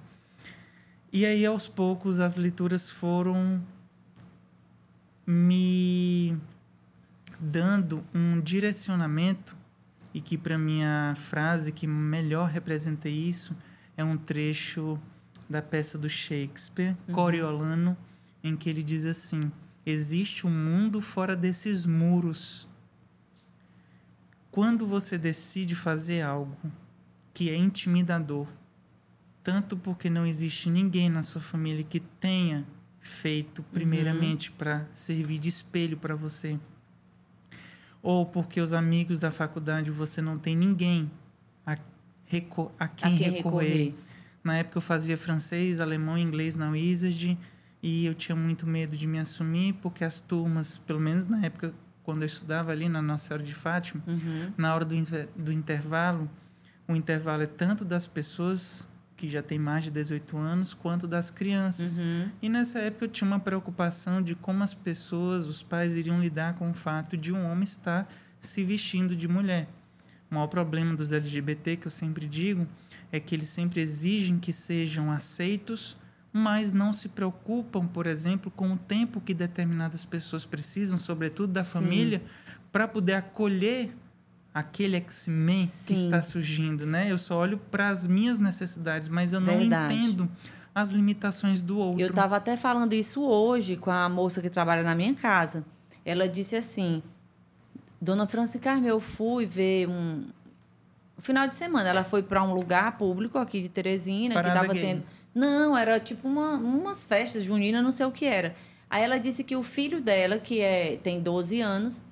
E 1.11 1.25
aí, 1.25 1.45
aos 1.45 1.67
poucos, 1.67 2.19
as 2.19 2.35
leituras 2.35 2.89
foram 2.89 3.63
me 5.25 6.37
dando 7.39 8.03
um 8.13 8.39
direcionamento 8.39 9.55
e 10.13 10.21
que 10.21 10.37
para 10.37 10.57
minha 10.57 11.13
frase 11.17 11.71
que 11.71 11.87
melhor 11.87 12.49
representa 12.49 13.09
isso 13.09 13.55
é 13.97 14.03
um 14.03 14.17
trecho 14.17 14.99
da 15.49 15.61
peça 15.61 15.97
do 15.97 16.09
Shakespeare, 16.09 16.95
uhum. 17.07 17.13
Coriolano, 17.13 17.97
em 18.43 18.55
que 18.55 18.69
ele 18.69 18.83
diz 18.83 19.05
assim: 19.05 19.51
Existe 19.85 20.47
um 20.47 20.51
mundo 20.51 21.01
fora 21.01 21.35
desses 21.35 21.85
muros. 21.85 22.67
Quando 24.51 24.87
você 24.87 25.17
decide 25.17 25.75
fazer 25.75 26.21
algo 26.21 26.57
que 27.33 27.49
é 27.49 27.55
intimidador, 27.55 28.47
tanto 29.43 29.75
porque 29.75 30.09
não 30.09 30.25
existe 30.25 30.69
ninguém 30.69 31.09
na 31.09 31.21
sua 31.21 31.41
família 31.41 31.83
que 31.83 31.99
tenha 31.99 32.65
feito 32.99 33.61
primeiramente 33.63 34.49
uhum. 34.49 34.55
para 34.57 34.87
servir 34.93 35.37
de 35.37 35.49
espelho 35.49 35.97
para 35.97 36.15
você, 36.15 36.57
ou 38.01 38.25
porque 38.25 38.61
os 38.61 38.73
amigos 38.73 39.19
da 39.19 39.29
faculdade 39.29 39.91
você 39.91 40.21
não 40.21 40.39
tem 40.39 40.55
ninguém 40.55 41.11
reco 42.25 42.71
a 42.79 42.87
quem, 42.87 43.13
a 43.13 43.17
quem 43.17 43.31
recorrer. 43.31 43.67
recorrer. 43.67 43.95
Na 44.43 44.57
época 44.57 44.77
eu 44.77 44.81
fazia 44.81 45.17
francês, 45.17 45.79
alemão 45.79 46.17
e 46.17 46.21
inglês 46.21 46.55
na 46.55 46.69
Wizard 46.69 47.37
e 47.81 48.05
eu 48.05 48.13
tinha 48.13 48.35
muito 48.35 48.67
medo 48.67 48.95
de 48.95 49.07
me 49.07 49.19
assumir 49.19 49.73
porque 49.81 50.03
as 50.03 50.21
turmas, 50.21 50.77
pelo 50.77 50.99
menos 50.99 51.27
na 51.27 51.43
época 51.45 51.73
quando 52.03 52.21
eu 52.21 52.27
estudava 52.27 52.71
ali 52.71 52.87
na 52.87 53.01
Nossa 53.01 53.29
Senhora 53.29 53.43
de 53.43 53.53
Fátima, 53.53 54.03
uhum. 54.05 54.53
na 54.55 54.75
hora 54.75 54.85
do, 54.85 54.95
do 55.35 55.51
intervalo, 55.51 56.29
o 56.87 56.95
intervalo 56.95 57.41
é 57.41 57.47
tanto 57.47 57.83
das 57.83 58.05
pessoas 58.05 58.87
que 59.17 59.29
já 59.29 59.41
têm 59.41 59.57
mais 59.57 59.85
de 59.85 59.91
18 59.91 60.37
anos, 60.37 60.73
quanto 60.73 61.07
das 61.07 61.31
crianças. 61.31 61.97
Uhum. 61.97 62.29
E 62.41 62.49
nessa 62.49 62.79
época 62.79 63.05
eu 63.05 63.09
tinha 63.09 63.27
uma 63.27 63.39
preocupação 63.39 64.21
de 64.21 64.35
como 64.35 64.63
as 64.63 64.73
pessoas, 64.73 65.47
os 65.47 65.63
pais 65.63 65.95
iriam 65.95 66.19
lidar 66.19 66.53
com 66.53 66.69
o 66.69 66.73
fato 66.73 67.17
de 67.17 67.33
um 67.33 67.49
homem 67.49 67.63
estar 67.63 68.07
se 68.39 68.63
vestindo 68.63 69.15
de 69.15 69.27
mulher. 69.27 69.67
O 70.29 70.35
maior 70.35 70.47
problema 70.47 70.95
dos 70.95 71.11
LGBT, 71.11 71.77
que 71.77 71.87
eu 71.87 71.91
sempre 71.91 72.25
digo, 72.25 72.67
é 73.11 73.19
que 73.19 73.35
eles 73.35 73.47
sempre 73.47 73.81
exigem 73.81 74.39
que 74.39 74.51
sejam 74.51 75.11
aceitos, 75.11 75.95
mas 76.33 76.71
não 76.71 76.91
se 76.91 77.07
preocupam, 77.07 77.85
por 77.87 78.07
exemplo, 78.07 78.51
com 78.51 78.73
o 78.73 78.77
tempo 78.77 79.21
que 79.21 79.33
determinadas 79.33 80.03
pessoas 80.03 80.45
precisam, 80.45 80.97
sobretudo 80.97 81.53
da 81.53 81.63
Sim. 81.63 81.71
família, 81.71 82.23
para 82.71 82.87
poder 82.87 83.13
acolher 83.13 83.95
aquele 84.53 84.97
X-Men 84.97 85.69
que 85.85 85.93
está 85.93 86.21
surgindo, 86.21 86.85
né? 86.85 87.11
Eu 87.11 87.17
só 87.17 87.37
olho 87.37 87.57
para 87.57 87.89
as 87.89 88.07
minhas 88.07 88.39
necessidades, 88.39 89.09
mas 89.09 89.33
eu 89.33 89.39
não 89.39 89.57
Verdade. 89.57 89.93
entendo 89.93 90.29
as 90.73 90.91
limitações 90.91 91.61
do 91.61 91.77
outro. 91.77 92.01
Eu 92.01 92.09
estava 92.09 92.35
até 92.35 92.57
falando 92.57 92.93
isso 92.93 93.21
hoje 93.21 93.77
com 93.77 93.91
a 93.91 94.09
moça 94.09 94.41
que 94.41 94.49
trabalha 94.49 94.83
na 94.83 94.95
minha 94.95 95.13
casa. 95.13 95.63
Ela 96.03 96.27
disse 96.27 96.55
assim: 96.55 97.01
Dona 98.01 98.27
Franci 98.27 98.59
Carme, 98.59 98.87
eu 98.87 98.99
fui 98.99 99.45
ver 99.45 99.87
um 99.87 100.25
final 101.19 101.47
de 101.47 101.55
semana. 101.55 101.89
Ela 101.89 102.03
foi 102.03 102.21
para 102.23 102.43
um 102.43 102.53
lugar 102.53 102.97
público 102.97 103.37
aqui 103.37 103.61
de 103.61 103.69
Teresina 103.69 104.35
Parada 104.35 104.59
que 104.59 104.65
estava 104.65 104.79
tendo. 104.79 105.03
Não, 105.33 105.77
era 105.77 105.99
tipo 105.99 106.27
uma, 106.27 106.51
umas 106.51 107.03
festas 107.03 107.43
juninas, 107.43 107.83
não 107.83 107.91
sei 107.91 108.05
o 108.05 108.11
que 108.11 108.25
era. 108.25 108.55
Aí 108.89 109.03
ela 109.03 109.17
disse 109.17 109.43
que 109.43 109.55
o 109.55 109.63
filho 109.63 110.01
dela, 110.01 110.37
que 110.37 110.61
é, 110.61 110.97
tem 110.97 111.19
12 111.19 111.59
anos, 111.59 112.05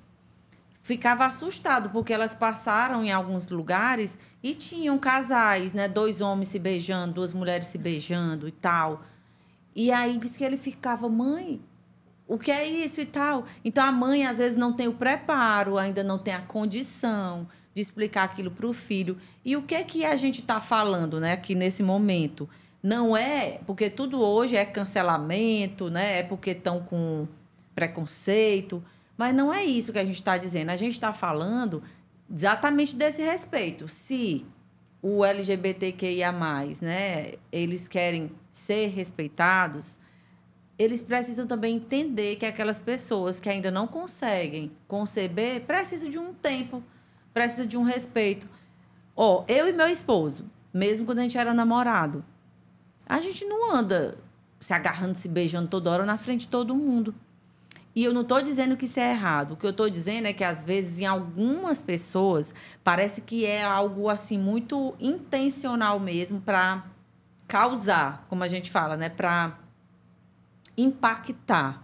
ficava 0.82 1.24
assustado 1.24 1.88
porque 1.90 2.12
elas 2.12 2.34
passaram 2.34 3.02
em 3.02 3.10
alguns 3.10 3.48
lugares 3.48 4.18
e 4.42 4.54
tinham 4.54 4.98
casais, 4.98 5.72
né? 5.72 5.88
Dois 5.88 6.20
homens 6.20 6.50
se 6.50 6.58
beijando, 6.58 7.14
duas 7.14 7.32
mulheres 7.32 7.68
se 7.68 7.78
beijando 7.78 8.46
e 8.46 8.52
tal. 8.52 9.00
E 9.74 9.90
aí 9.90 10.18
disse 10.18 10.36
que 10.36 10.44
ele 10.44 10.58
ficava, 10.58 11.08
mãe, 11.08 11.60
o 12.26 12.38
que 12.38 12.50
é 12.50 12.66
isso 12.66 13.00
e 13.00 13.06
tal. 13.06 13.44
Então 13.64 13.84
a 13.84 13.92
mãe 13.92 14.26
às 14.26 14.38
vezes 14.38 14.56
não 14.56 14.72
tem 14.72 14.88
o 14.88 14.94
preparo, 14.94 15.78
ainda 15.78 16.02
não 16.02 16.18
tem 16.18 16.34
a 16.34 16.40
condição 16.40 17.46
de 17.74 17.82
explicar 17.82 18.24
aquilo 18.24 18.50
para 18.50 18.66
o 18.66 18.72
filho. 18.72 19.16
E 19.44 19.56
o 19.56 19.62
que 19.62 19.74
é 19.74 19.82
que 19.82 20.04
a 20.04 20.16
gente 20.16 20.40
está 20.40 20.60
falando, 20.60 21.20
né, 21.20 21.32
aqui 21.32 21.54
nesse 21.54 21.82
momento? 21.82 22.48
Não 22.82 23.16
é 23.16 23.60
porque 23.66 23.88
tudo 23.88 24.20
hoje 24.20 24.56
é 24.56 24.64
cancelamento, 24.64 25.88
né? 25.88 26.18
É 26.20 26.22
porque 26.22 26.50
estão 26.50 26.80
com 26.80 27.26
preconceito, 27.74 28.84
mas 29.16 29.34
não 29.34 29.52
é 29.52 29.64
isso 29.64 29.92
que 29.92 29.98
a 29.98 30.04
gente 30.04 30.16
está 30.16 30.36
dizendo. 30.36 30.70
A 30.70 30.76
gente 30.76 30.92
está 30.92 31.12
falando 31.12 31.82
exatamente 32.30 32.94
desse 32.94 33.22
respeito. 33.22 33.88
Se 33.88 34.44
o 35.00 35.24
LGBTQIA+, 35.24 36.32
né, 36.82 37.32
eles 37.50 37.88
querem 37.88 38.30
ser 38.50 38.88
respeitados, 38.88 39.98
eles 40.78 41.02
precisam 41.02 41.46
também 41.46 41.76
entender 41.76 42.36
que 42.36 42.46
aquelas 42.46 42.82
pessoas 42.82 43.40
que 43.40 43.48
ainda 43.48 43.70
não 43.70 43.86
conseguem 43.86 44.72
conceber 44.88 45.62
precisam 45.62 46.08
de 46.08 46.18
um 46.18 46.34
tempo, 46.34 46.82
precisam 47.32 47.66
de 47.66 47.76
um 47.76 47.82
respeito. 47.82 48.48
Ó, 49.14 49.40
oh, 49.40 49.44
eu 49.46 49.68
e 49.68 49.72
meu 49.72 49.86
esposo, 49.86 50.50
mesmo 50.72 51.06
quando 51.06 51.20
a 51.20 51.22
gente 51.22 51.38
era 51.38 51.54
namorado, 51.54 52.24
a 53.06 53.20
gente 53.20 53.44
não 53.44 53.72
anda 53.72 54.18
se 54.58 54.72
agarrando, 54.72 55.14
se 55.14 55.28
beijando 55.28 55.68
toda 55.68 55.90
hora 55.90 56.04
na 56.04 56.16
frente 56.16 56.40
de 56.40 56.48
todo 56.48 56.74
mundo. 56.74 57.14
E 57.94 58.02
eu 58.02 58.12
não 58.12 58.22
estou 58.22 58.42
dizendo 58.42 58.76
que 58.76 58.86
isso 58.86 58.98
é 58.98 59.12
errado. 59.12 59.52
O 59.52 59.56
que 59.56 59.64
eu 59.64 59.70
estou 59.70 59.88
dizendo 59.88 60.26
é 60.26 60.32
que, 60.32 60.42
às 60.42 60.64
vezes, 60.64 60.98
em 60.98 61.06
algumas 61.06 61.80
pessoas, 61.80 62.52
parece 62.82 63.20
que 63.20 63.46
é 63.46 63.62
algo 63.62 64.08
assim 64.08 64.36
muito 64.36 64.96
intencional 64.98 66.00
mesmo 66.00 66.40
para 66.40 66.84
causar, 67.46 68.26
como 68.28 68.42
a 68.42 68.48
gente 68.48 68.68
fala, 68.68 68.96
né? 68.96 69.08
Para 69.08 69.56
impactar. 70.76 71.82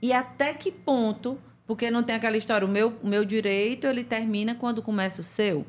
E 0.00 0.12
até 0.12 0.54
que 0.54 0.70
ponto, 0.70 1.38
porque 1.66 1.90
não 1.90 2.02
tem 2.02 2.16
aquela 2.16 2.36
história, 2.36 2.66
o 2.66 2.70
meu, 2.70 2.96
o 3.02 3.08
meu 3.08 3.24
direito 3.24 3.86
ele 3.86 4.04
termina 4.04 4.54
quando 4.54 4.82
começa 4.82 5.20
o 5.20 5.24
seu. 5.24 5.66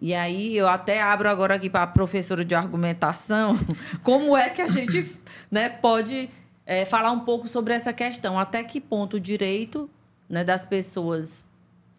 E 0.00 0.14
aí 0.14 0.56
eu 0.56 0.68
até 0.68 1.02
abro 1.02 1.28
agora 1.28 1.56
aqui 1.56 1.68
para 1.68 1.82
a 1.82 1.86
professora 1.86 2.44
de 2.44 2.54
argumentação, 2.54 3.56
como 4.02 4.36
é 4.36 4.48
que 4.48 4.62
a 4.62 4.68
gente 4.68 5.14
né, 5.50 5.68
pode 5.68 6.30
é, 6.64 6.84
falar 6.84 7.10
um 7.10 7.20
pouco 7.20 7.46
sobre 7.46 7.74
essa 7.74 7.92
questão, 7.92 8.38
até 8.38 8.64
que 8.64 8.80
ponto 8.80 9.16
o 9.16 9.20
direito 9.20 9.90
né, 10.28 10.42
das 10.42 10.64
pessoas 10.64 11.50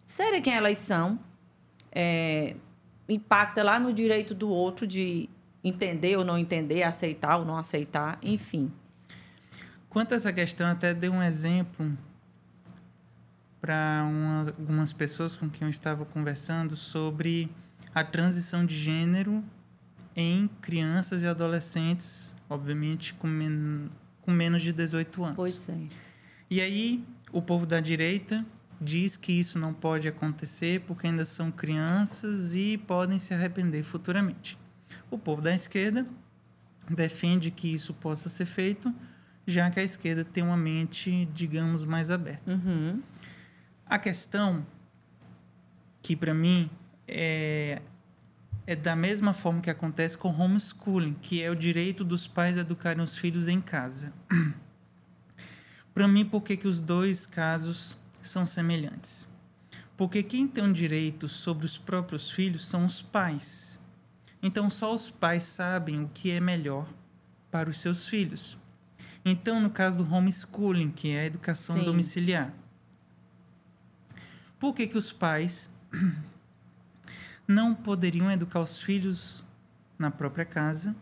serem 0.04 0.42
quem 0.42 0.54
elas 0.54 0.78
são 0.78 1.18
é, 1.92 2.56
impacta 3.08 3.62
lá 3.62 3.78
no 3.78 3.92
direito 3.92 4.34
do 4.34 4.50
outro 4.50 4.86
de 4.86 5.28
entender 5.62 6.16
ou 6.16 6.24
não 6.24 6.38
entender, 6.38 6.82
aceitar 6.82 7.36
ou 7.36 7.44
não 7.44 7.56
aceitar, 7.56 8.18
enfim. 8.22 8.72
Quanto 9.92 10.14
a 10.14 10.16
essa 10.16 10.32
questão, 10.32 10.70
até 10.70 10.94
dei 10.94 11.10
um 11.10 11.22
exemplo 11.22 11.98
para 13.60 13.92
algumas 14.48 14.90
pessoas 14.90 15.36
com 15.36 15.50
quem 15.50 15.66
eu 15.66 15.70
estava 15.70 16.06
conversando 16.06 16.74
sobre 16.74 17.50
a 17.94 18.02
transição 18.02 18.64
de 18.64 18.74
gênero 18.74 19.44
em 20.16 20.48
crianças 20.62 21.20
e 21.20 21.26
adolescentes, 21.26 22.34
obviamente 22.48 23.12
com, 23.12 23.26
men 23.26 23.90
com 24.22 24.30
menos 24.30 24.62
de 24.62 24.72
18 24.72 25.24
anos. 25.24 25.36
Pois 25.36 25.68
é. 25.68 25.86
E 26.48 26.62
aí, 26.62 27.04
o 27.30 27.42
povo 27.42 27.66
da 27.66 27.78
direita 27.78 28.46
diz 28.80 29.18
que 29.18 29.32
isso 29.32 29.58
não 29.58 29.74
pode 29.74 30.08
acontecer 30.08 30.80
porque 30.86 31.06
ainda 31.06 31.26
são 31.26 31.50
crianças 31.50 32.54
e 32.54 32.78
podem 32.78 33.18
se 33.18 33.34
arrepender 33.34 33.82
futuramente. 33.82 34.58
O 35.10 35.18
povo 35.18 35.42
da 35.42 35.54
esquerda 35.54 36.06
defende 36.88 37.50
que 37.50 37.70
isso 37.70 37.92
possa 37.92 38.30
ser 38.30 38.46
feito 38.46 38.90
já 39.46 39.70
que 39.70 39.80
a 39.80 39.82
esquerda 39.82 40.24
tem 40.24 40.42
uma 40.42 40.56
mente, 40.56 41.28
digamos, 41.34 41.84
mais 41.84 42.10
aberta. 42.10 42.52
Uhum. 42.52 43.02
A 43.86 43.98
questão 43.98 44.64
que 46.02 46.16
para 46.16 46.34
mim 46.34 46.68
é, 47.06 47.80
é 48.66 48.74
da 48.74 48.96
mesma 48.96 49.32
forma 49.32 49.60
que 49.60 49.70
acontece 49.70 50.16
com 50.18 50.28
homeschooling, 50.28 51.14
que 51.14 51.42
é 51.42 51.50
o 51.50 51.54
direito 51.54 52.04
dos 52.04 52.26
pais 52.26 52.56
educarem 52.56 53.02
os 53.02 53.16
filhos 53.16 53.48
em 53.48 53.60
casa. 53.60 54.12
para 55.94 56.08
mim, 56.08 56.24
por 56.24 56.42
que, 56.42 56.56
que 56.56 56.66
os 56.66 56.80
dois 56.80 57.26
casos 57.26 57.96
são 58.22 58.44
semelhantes? 58.44 59.28
Porque 59.96 60.22
quem 60.22 60.48
tem 60.48 60.64
um 60.64 60.72
direito 60.72 61.28
sobre 61.28 61.66
os 61.66 61.78
próprios 61.78 62.30
filhos 62.30 62.66
são 62.66 62.84
os 62.84 63.02
pais. 63.02 63.78
Então, 64.42 64.68
só 64.68 64.92
os 64.92 65.10
pais 65.10 65.44
sabem 65.44 66.02
o 66.02 66.10
que 66.12 66.30
é 66.30 66.40
melhor 66.40 66.88
para 67.50 67.70
os 67.70 67.78
seus 67.78 68.08
filhos. 68.08 68.58
Então, 69.24 69.60
no 69.60 69.70
caso 69.70 69.96
do 69.96 70.14
homeschooling, 70.14 70.90
que 70.90 71.10
é 71.10 71.20
a 71.20 71.26
educação 71.26 71.76
Sim. 71.76 71.84
domiciliar, 71.84 72.52
por 74.58 74.74
que, 74.74 74.86
que 74.86 74.98
os 74.98 75.12
pais 75.12 75.70
não 77.46 77.74
poderiam 77.74 78.30
educar 78.30 78.60
os 78.60 78.80
filhos 78.80 79.44
na 79.98 80.10
própria 80.10 80.44
casa, 80.44 80.94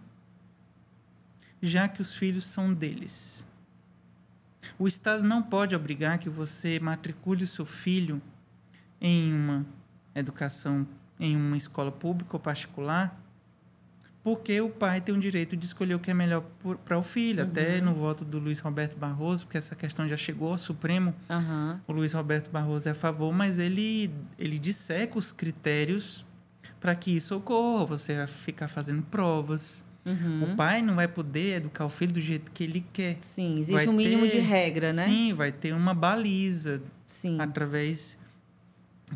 já 1.63 1.89
que 1.89 2.01
os 2.03 2.15
filhos 2.15 2.45
são 2.45 2.73
deles? 2.73 3.47
O 4.79 4.89
Estado 4.89 5.23
não 5.23 5.43
pode 5.43 5.75
obrigar 5.75 6.19
que 6.19 6.31
você 6.31 6.81
matricule 6.81 7.45
o 7.45 7.47
seu 7.47 7.67
filho 7.67 8.21
em 9.01 9.33
uma 9.33 9.67
educação, 10.15 10.87
em 11.19 11.37
uma 11.37 11.57
escola 11.57 11.93
pública 11.93 12.37
ou 12.37 12.41
particular, 12.41 13.20
porque 14.23 14.61
o 14.61 14.69
pai 14.69 15.01
tem 15.01 15.15
o 15.15 15.19
direito 15.19 15.57
de 15.57 15.65
escolher 15.65 15.95
o 15.95 15.99
que 15.99 16.11
é 16.11 16.15
melhor 16.15 16.45
para 16.85 16.99
o 16.99 17.03
filho. 17.03 17.43
Uhum. 17.43 17.51
Até 17.51 17.81
no 17.81 17.95
voto 17.95 18.25
do 18.25 18.39
Luiz 18.39 18.59
Roberto 18.59 18.97
Barroso, 18.97 19.47
porque 19.47 19.59
essa 19.59 19.75
questão 19.75 20.09
já 20.09 20.17
chegou 20.17 20.53
ao 20.53 20.59
Supremo, 20.59 21.15
uhum. 21.29 21.81
o 21.89 21.93
Luiz 21.93 22.13
Roberto 22.13 22.51
Barroso 22.51 22.89
é 22.89 22.93
a 22.93 22.95
favor, 22.95 23.33
mas 23.33 23.59
ele, 23.59 24.11
ele 24.39 24.59
disseca 24.59 25.19
os 25.19 25.33
critérios 25.33 26.25
para 26.79 26.95
que 26.95 27.11
isso 27.15 27.35
ocorra. 27.37 27.87
Você 27.87 28.17
vai 28.17 28.27
ficar 28.27 28.69
fazendo 28.69 29.03
provas. 29.03 29.83
Uhum. 30.05 30.53
O 30.53 30.57
pai 30.57 30.83
não 30.83 30.97
vai 30.97 31.07
poder 31.09 31.57
educar 31.57 31.87
o 31.87 31.91
filho 31.91 32.13
do 32.13 32.21
jeito 32.21 32.51
que 32.53 32.65
ele 32.65 32.85
quer. 32.93 33.17
Sim, 33.21 33.51
existe 33.59 33.73
vai 33.73 33.89
um 33.89 33.93
mínimo 33.93 34.23
ter, 34.23 34.33
de 34.33 34.39
regra, 34.39 34.93
né? 34.93 35.05
Sim, 35.05 35.35
vai 35.35 35.53
ter 35.53 35.75
uma 35.75 35.95
baliza 35.95 36.83
sim. 37.05 37.39
através 37.39 38.19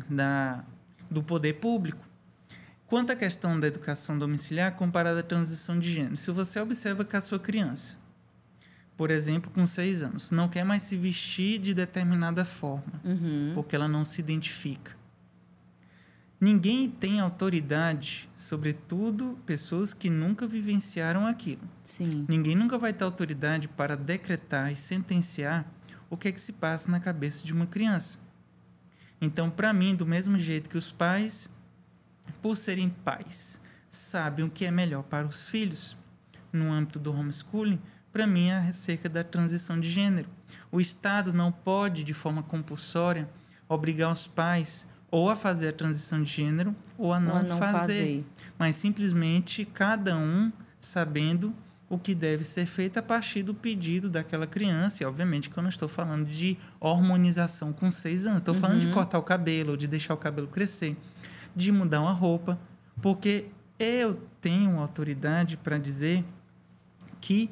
da, 0.09 0.63
do 1.09 1.23
poder 1.23 1.53
público. 1.53 2.04
Quanto 2.87 3.11
à 3.11 3.15
questão 3.15 3.59
da 3.59 3.67
educação 3.67 4.17
domiciliar 4.17 4.75
comparada 4.75 5.21
à 5.21 5.23
transição 5.23 5.79
de 5.79 5.91
gênero, 5.91 6.15
se 6.15 6.29
você 6.31 6.59
observa 6.59 7.03
que 7.03 7.15
a 7.15 7.21
sua 7.21 7.39
criança, 7.39 7.97
por 8.95 9.09
exemplo, 9.09 9.51
com 9.51 9.65
seis 9.65 10.03
anos, 10.03 10.31
não 10.31 10.47
quer 10.47 10.63
mais 10.63 10.83
se 10.83 10.95
vestir 10.95 11.59
de 11.59 11.73
determinada 11.73 12.45
forma, 12.45 13.01
uhum. 13.03 13.51
porque 13.55 13.75
ela 13.75 13.87
não 13.87 14.05
se 14.05 14.21
identifica. 14.21 14.95
Ninguém 16.39 16.89
tem 16.89 17.19
autoridade, 17.19 18.29
sobretudo 18.35 19.39
pessoas 19.45 19.93
que 19.93 20.09
nunca 20.09 20.45
vivenciaram 20.45 21.25
aquilo. 21.25 21.67
Sim. 21.83 22.25
Ninguém 22.27 22.55
nunca 22.55 22.77
vai 22.77 22.93
ter 22.93 23.03
autoridade 23.03 23.67
para 23.67 23.95
decretar 23.95 24.71
e 24.71 24.75
sentenciar 24.75 25.65
o 26.09 26.15
que 26.15 26.27
é 26.27 26.31
que 26.31 26.39
se 26.39 26.53
passa 26.53 26.91
na 26.91 26.99
cabeça 26.99 27.43
de 27.43 27.51
uma 27.51 27.65
criança. 27.65 28.19
Então, 29.19 29.49
para 29.49 29.73
mim, 29.73 29.95
do 29.95 30.05
mesmo 30.05 30.37
jeito 30.37 30.69
que 30.69 30.77
os 30.77 30.91
pais 30.91 31.49
por 32.41 32.57
serem 32.57 32.89
pais, 32.89 33.59
sabem 33.89 34.45
o 34.45 34.49
que 34.49 34.65
é 34.65 34.71
melhor 34.71 35.03
para 35.03 35.27
os 35.27 35.47
filhos 35.49 35.97
no 36.51 36.71
âmbito 36.71 36.99
do 36.99 37.13
homeschooling, 37.13 37.81
para 38.11 38.25
mim 38.25 38.47
é 38.47 38.57
acerca 38.57 39.09
da 39.09 39.23
transição 39.23 39.79
de 39.79 39.89
gênero. 39.89 40.29
O 40.71 40.79
Estado 40.79 41.33
não 41.33 41.51
pode, 41.51 42.03
de 42.03 42.13
forma 42.13 42.41
compulsória, 42.41 43.29
obrigar 43.67 44.11
os 44.11 44.25
pais 44.25 44.87
ou 45.11 45.29
a 45.29 45.35
fazer 45.35 45.69
a 45.69 45.71
transição 45.71 46.23
de 46.23 46.29
gênero 46.29 46.75
ou 46.97 47.11
a 47.11 47.19
não, 47.19 47.35
ou 47.35 47.39
a 47.39 47.43
não 47.43 47.57
fazer, 47.57 47.73
fazer, 47.77 48.25
mas 48.57 48.75
simplesmente 48.75 49.65
cada 49.65 50.17
um 50.17 50.51
sabendo 50.79 51.53
o 51.89 51.97
que 51.97 52.15
deve 52.15 52.43
ser 52.43 52.65
feito 52.65 52.97
a 52.97 53.03
partir 53.03 53.43
do 53.43 53.53
pedido 53.53 54.09
daquela 54.09 54.47
criança. 54.47 55.03
E, 55.03 55.05
obviamente, 55.05 55.49
que 55.49 55.57
eu 55.57 55.61
não 55.61 55.69
estou 55.69 55.87
falando 55.87 56.25
de 56.25 56.57
hormonização 56.79 57.71
com 57.71 57.91
seis 57.91 58.25
anos. 58.25 58.39
Estou 58.39 58.55
uhum. 58.55 58.61
falando 58.61 58.79
de 58.79 58.87
uhum. 58.87 58.93
cortar 58.93 59.19
o 59.19 59.23
cabelo 59.23 59.71
ou 59.71 59.77
de 59.77 59.87
deixar 59.87 60.13
o 60.13 60.17
cabelo 60.17 60.47
crescer 60.47 60.97
de 61.55 61.71
mudar 61.71 62.01
uma 62.01 62.11
roupa, 62.11 62.59
porque 63.01 63.47
eu 63.79 64.21
tenho 64.41 64.79
autoridade 64.79 65.57
para 65.57 65.77
dizer 65.77 66.23
que 67.21 67.49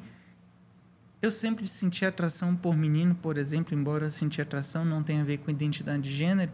eu 1.20 1.32
sempre 1.32 1.66
senti 1.66 2.04
atração 2.04 2.54
por 2.54 2.76
menino, 2.76 3.14
por 3.14 3.38
exemplo, 3.38 3.74
embora 3.74 4.10
sentir 4.10 4.42
atração 4.42 4.84
não 4.84 5.02
tenha 5.02 5.22
a 5.22 5.24
ver 5.24 5.38
com 5.38 5.50
identidade 5.50 6.02
de 6.02 6.12
gênero, 6.12 6.52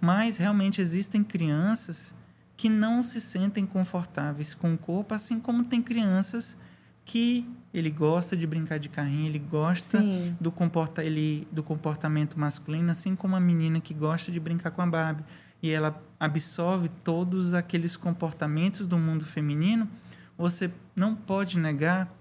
mas 0.00 0.36
realmente 0.36 0.80
existem 0.80 1.22
crianças 1.24 2.14
que 2.56 2.68
não 2.68 3.02
se 3.02 3.20
sentem 3.20 3.66
confortáveis 3.66 4.54
com 4.54 4.72
o 4.72 4.78
corpo, 4.78 5.14
assim 5.14 5.40
como 5.40 5.64
tem 5.64 5.82
crianças 5.82 6.56
que 7.04 7.46
ele 7.72 7.90
gosta 7.90 8.36
de 8.36 8.46
brincar 8.46 8.78
de 8.78 8.88
carrinho, 8.88 9.26
ele 9.26 9.40
gosta 9.40 10.00
do, 10.40 10.52
comporta, 10.52 11.02
ele, 11.02 11.46
do 11.50 11.62
comportamento 11.62 12.38
masculino, 12.38 12.90
assim 12.90 13.16
como 13.16 13.34
a 13.34 13.40
menina 13.40 13.80
que 13.80 13.92
gosta 13.92 14.30
de 14.30 14.38
brincar 14.38 14.70
com 14.70 14.80
a 14.80 14.86
Barbie 14.86 15.24
e 15.64 15.70
ela 15.70 15.98
absorve 16.20 16.90
todos 17.02 17.54
aqueles 17.54 17.96
comportamentos 17.96 18.86
do 18.86 18.98
mundo 18.98 19.24
feminino, 19.24 19.88
você 20.36 20.70
não 20.94 21.14
pode 21.14 21.58
negar 21.58 22.14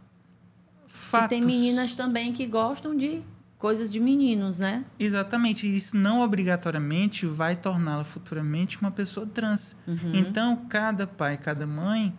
fatos. 0.87 1.25
E 1.25 1.29
tem 1.29 1.41
meninas 1.41 1.93
também 1.93 2.31
que 2.31 2.45
gostam 2.45 2.95
de 2.95 3.21
coisas 3.57 3.91
de 3.91 3.99
meninos, 3.99 4.57
né? 4.57 4.85
Exatamente. 4.97 5.67
Isso 5.67 5.97
não 5.97 6.21
obrigatoriamente 6.21 7.25
vai 7.25 7.57
torná-la 7.57 8.05
futuramente 8.05 8.79
uma 8.79 8.91
pessoa 8.91 9.27
trans. 9.27 9.75
Uhum. 9.85 10.11
Então, 10.13 10.65
cada 10.69 11.05
pai, 11.05 11.35
cada 11.35 11.67
mãe 11.67 12.17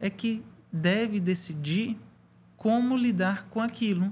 é 0.00 0.08
que 0.08 0.42
deve 0.72 1.20
decidir 1.20 1.98
como 2.56 2.96
lidar 2.96 3.46
com 3.50 3.60
aquilo 3.60 4.10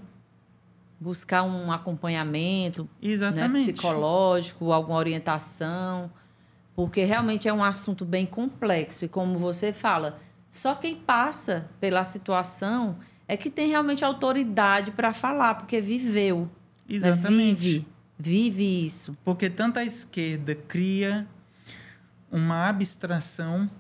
buscar 1.01 1.43
um 1.43 1.71
acompanhamento 1.71 2.89
né, 3.03 3.49
psicológico, 3.49 4.73
alguma 4.73 4.99
orientação, 4.99 6.11
porque 6.75 7.05
realmente 7.05 7.49
é 7.49 7.53
um 7.53 7.63
assunto 7.63 8.05
bem 8.05 8.27
complexo 8.27 9.05
e 9.05 9.09
como 9.09 9.39
você 9.39 9.73
fala, 9.73 10.21
só 10.49 10.75
quem 10.75 10.97
passa 10.97 11.69
pela 11.81 12.05
situação 12.05 12.97
é 13.27 13.37
que 13.37 13.51
tem 13.51 13.69
realmente 13.69 14.05
autoridade 14.05 14.91
para 14.91 15.13
falar, 15.13 15.55
porque 15.57 15.81
viveu. 15.81 16.51
Né, 16.89 16.97
Exatamente. 16.97 17.81
Né? 17.81 17.85
Vive, 18.19 18.51
vive 18.51 18.87
isso. 18.87 19.17
Porque 19.23 19.51
tanto 19.51 19.79
a 19.79 19.85
esquerda 19.85 20.55
cria 20.55 21.29
uma 22.31 22.69
abstração 22.69 23.71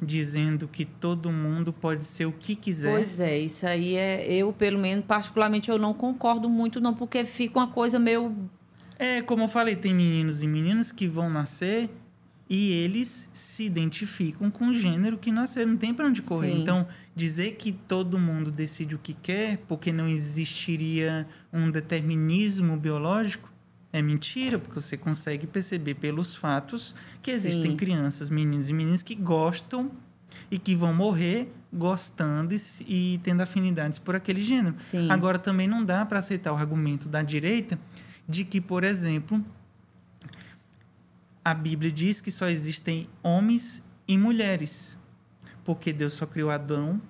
dizendo 0.00 0.68
que 0.68 0.84
todo 0.84 1.30
mundo 1.30 1.72
pode 1.72 2.04
ser 2.04 2.26
o 2.26 2.32
que 2.32 2.54
quiser. 2.54 2.92
Pois 2.92 3.20
é, 3.20 3.38
isso 3.38 3.66
aí 3.66 3.96
é 3.96 4.32
eu 4.32 4.52
pelo 4.52 4.78
menos 4.78 5.04
particularmente 5.04 5.70
eu 5.70 5.78
não 5.78 5.94
concordo 5.94 6.48
muito 6.48 6.80
não, 6.80 6.94
porque 6.94 7.24
fica 7.24 7.58
uma 7.58 7.68
coisa 7.68 7.98
meio 7.98 8.34
É, 8.98 9.22
como 9.22 9.44
eu 9.44 9.48
falei, 9.48 9.76
tem 9.76 9.94
meninos 9.94 10.42
e 10.42 10.48
meninas 10.48 10.92
que 10.92 11.06
vão 11.06 11.28
nascer 11.28 11.90
e 12.48 12.72
eles 12.72 13.28
se 13.32 13.64
identificam 13.64 14.50
com 14.50 14.68
o 14.68 14.74
gênero 14.74 15.16
que 15.16 15.32
nasceram, 15.32 15.70
não 15.70 15.78
tem 15.78 15.94
para 15.94 16.06
onde 16.06 16.22
correr. 16.22 16.52
Sim. 16.52 16.60
Então, 16.60 16.86
dizer 17.14 17.52
que 17.52 17.72
todo 17.72 18.18
mundo 18.18 18.50
decide 18.50 18.94
o 18.94 18.98
que 18.98 19.14
quer, 19.14 19.58
porque 19.68 19.90
não 19.90 20.08
existiria 20.08 21.26
um 21.52 21.70
determinismo 21.70 22.76
biológico, 22.76 23.51
é 23.92 24.00
mentira, 24.00 24.58
porque 24.58 24.80
você 24.80 24.96
consegue 24.96 25.46
perceber 25.46 25.94
pelos 25.94 26.34
fatos 26.34 26.94
que 27.22 27.30
Sim. 27.30 27.36
existem 27.36 27.76
crianças, 27.76 28.30
meninos 28.30 28.70
e 28.70 28.72
meninas 28.72 29.02
que 29.02 29.14
gostam 29.14 29.90
e 30.50 30.58
que 30.58 30.74
vão 30.74 30.94
morrer 30.94 31.52
gostando 31.72 32.54
e, 32.54 32.58
e 32.86 33.18
tendo 33.18 33.40
afinidades 33.40 33.98
por 33.98 34.16
aquele 34.16 34.42
gênero. 34.42 34.74
Sim. 34.76 35.10
Agora, 35.10 35.38
também 35.38 35.66
não 35.66 35.84
dá 35.84 36.04
para 36.04 36.18
aceitar 36.18 36.52
o 36.52 36.56
argumento 36.56 37.08
da 37.08 37.22
direita 37.22 37.78
de 38.28 38.44
que, 38.44 38.60
por 38.60 38.84
exemplo, 38.84 39.44
a 41.44 41.54
Bíblia 41.54 41.90
diz 41.90 42.20
que 42.20 42.30
só 42.30 42.48
existem 42.48 43.08
homens 43.22 43.84
e 44.06 44.16
mulheres, 44.16 44.98
porque 45.64 45.92
Deus 45.92 46.14
só 46.14 46.26
criou 46.26 46.50
Adão 46.50 47.00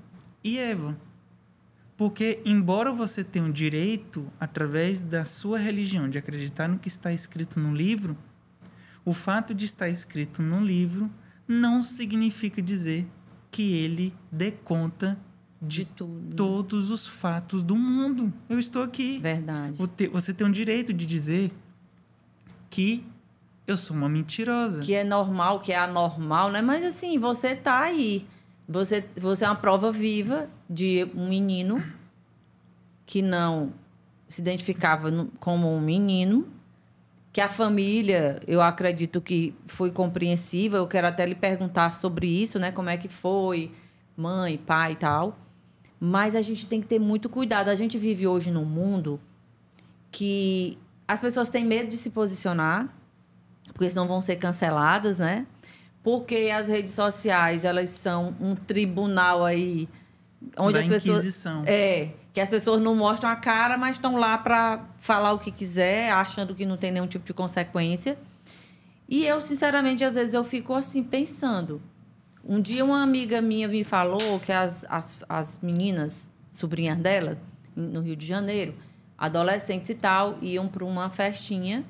e 0.43 0.59
Eva. 0.59 0.99
Porque, 1.97 2.41
embora 2.45 2.91
você 2.91 3.23
tenha 3.23 3.45
o 3.45 3.53
direito, 3.53 4.31
através 4.41 5.03
da 5.03 5.25
sua 5.25 5.59
religião, 5.59 6.09
de 6.09 6.19
acreditar 6.19 6.69
no 6.69 6.79
que 6.79 6.89
está 6.89 7.13
escrito 7.13 7.61
no 7.61 7.75
livro, 7.75 8.17
o 9.05 9.13
fato 9.13 9.55
de 9.55 9.65
estar 9.65 9.89
escrito 9.89 10.43
no 10.43 10.65
livro 10.65 11.11
não 11.47 11.83
significa 11.83 12.63
dizer 12.63 13.07
que 13.51 13.75
ele 13.77 14.15
dê 14.31 14.51
conta 14.51 15.19
de, 15.61 15.85
de 15.85 16.35
todos 16.35 16.91
os 16.91 17.07
fatos 17.07 17.63
do 17.63 17.77
mundo. 17.77 18.33
Eu 18.49 18.59
estou 18.59 18.83
aqui. 18.83 19.19
Verdade. 19.19 19.77
Você 20.11 20.33
tem 20.33 20.47
o 20.47 20.51
direito 20.51 20.93
de 20.93 21.07
dizer 21.07 21.53
que 22.71 23.05
eu 23.67 23.77
sou 23.77 23.97
uma 23.97 24.09
mentirosa. 24.09 24.83
Que 24.83 24.95
é 24.95 25.05
normal, 25.05 25.61
que 25.61 25.73
é 25.73 25.79
anormal, 25.79 26.51
né? 26.51 26.61
Mas 26.61 26.85
assim, 26.85 27.19
você 27.19 27.49
está 27.49 27.81
aí. 27.81 28.27
Você, 28.69 29.05
você 29.17 29.45
é 29.45 29.49
uma 29.49 29.57
prova 29.57 29.91
viva 29.91 30.49
de 30.69 31.09
um 31.15 31.29
menino 31.29 31.83
que 33.05 33.21
não 33.21 33.73
se 34.29 34.41
identificava 34.41 35.11
como 35.39 35.75
um 35.75 35.81
menino 35.81 36.49
que 37.33 37.41
a 37.41 37.49
família, 37.49 38.41
eu 38.47 38.61
acredito 38.61 39.21
que 39.21 39.55
foi 39.67 39.91
compreensiva. 39.91 40.77
Eu 40.77 40.87
quero 40.87 41.07
até 41.07 41.25
lhe 41.25 41.35
perguntar 41.35 41.95
sobre 41.95 42.27
isso, 42.27 42.59
né? 42.59 42.71
Como 42.71 42.91
é 42.91 42.97
que 42.97 43.09
foi, 43.09 43.73
mãe, 44.15 44.59
pai 44.59 44.93
e 44.93 44.97
tal. 44.97 45.39
Mas 45.99 46.37
a 46.37 46.43
gente 46.43 46.67
tem 46.67 46.81
que 46.81 46.87
ter 46.87 46.99
muito 46.99 47.31
cuidado. 47.31 47.69
A 47.69 47.75
gente 47.75 47.97
vive 47.97 48.27
hoje 48.27 48.51
num 48.51 48.67
mundo 48.67 49.19
que 50.11 50.79
as 51.09 51.21
pessoas 51.21 51.49
têm 51.49 51.65
medo 51.65 51.89
de 51.89 51.97
se 51.97 52.11
posicionar, 52.11 52.95
porque 53.73 53.89
senão 53.89 54.07
vão 54.07 54.21
ser 54.21 54.37
canceladas, 54.37 55.19
né? 55.19 55.47
Porque 56.03 56.51
as 56.55 56.69
redes 56.69 56.93
sociais, 56.95 57.65
elas 57.65 57.91
são 57.91 58.35
um 58.41 58.55
tribunal 58.55 59.45
aí 59.45 59.89
onde 60.57 60.75
da 60.75 60.81
as 60.81 60.87
pessoas 60.87 61.19
Inquisição. 61.19 61.63
é 61.67 62.11
que 62.33 62.41
as 62.41 62.49
pessoas 62.49 62.81
não 62.81 62.95
mostram 62.97 63.29
a 63.29 63.37
cara, 63.37 63.77
mas 63.77 63.97
estão 63.97 64.17
lá 64.17 64.39
para 64.39 64.87
falar 64.97 65.33
o 65.33 65.39
que 65.39 65.51
quiser, 65.51 66.11
achando 66.11 66.55
que 66.55 66.65
não 66.65 66.79
tem 66.79 66.91
nenhum 66.91 67.07
tipo 67.07 67.25
de 67.25 67.35
consequência. 67.35 68.19
E 69.07 69.27
eu, 69.27 69.41
sinceramente, 69.41 70.03
às 70.03 70.15
vezes 70.15 70.33
eu 70.33 70.43
fico 70.43 70.75
assim 70.75 71.03
pensando. 71.03 71.83
Um 72.43 72.61
dia 72.61 72.85
uma 72.85 73.03
amiga 73.03 73.43
minha 73.43 73.69
me 73.69 73.85
falou 73.85 74.41
que 74.41 74.51
as, 74.51 74.87
as, 74.89 75.23
as 75.29 75.61
meninas, 75.63 76.31
sobrinhas 76.51 76.99
dela, 76.99 77.39
no 77.77 78.01
Rio 78.01 78.17
de 78.17 78.27
Janeiro, 78.27 78.75
adolescentes 79.19 79.91
e 79.91 79.95
tal, 79.95 80.39
iam 80.41 80.67
para 80.67 80.85
uma 80.85 81.11
festinha 81.11 81.85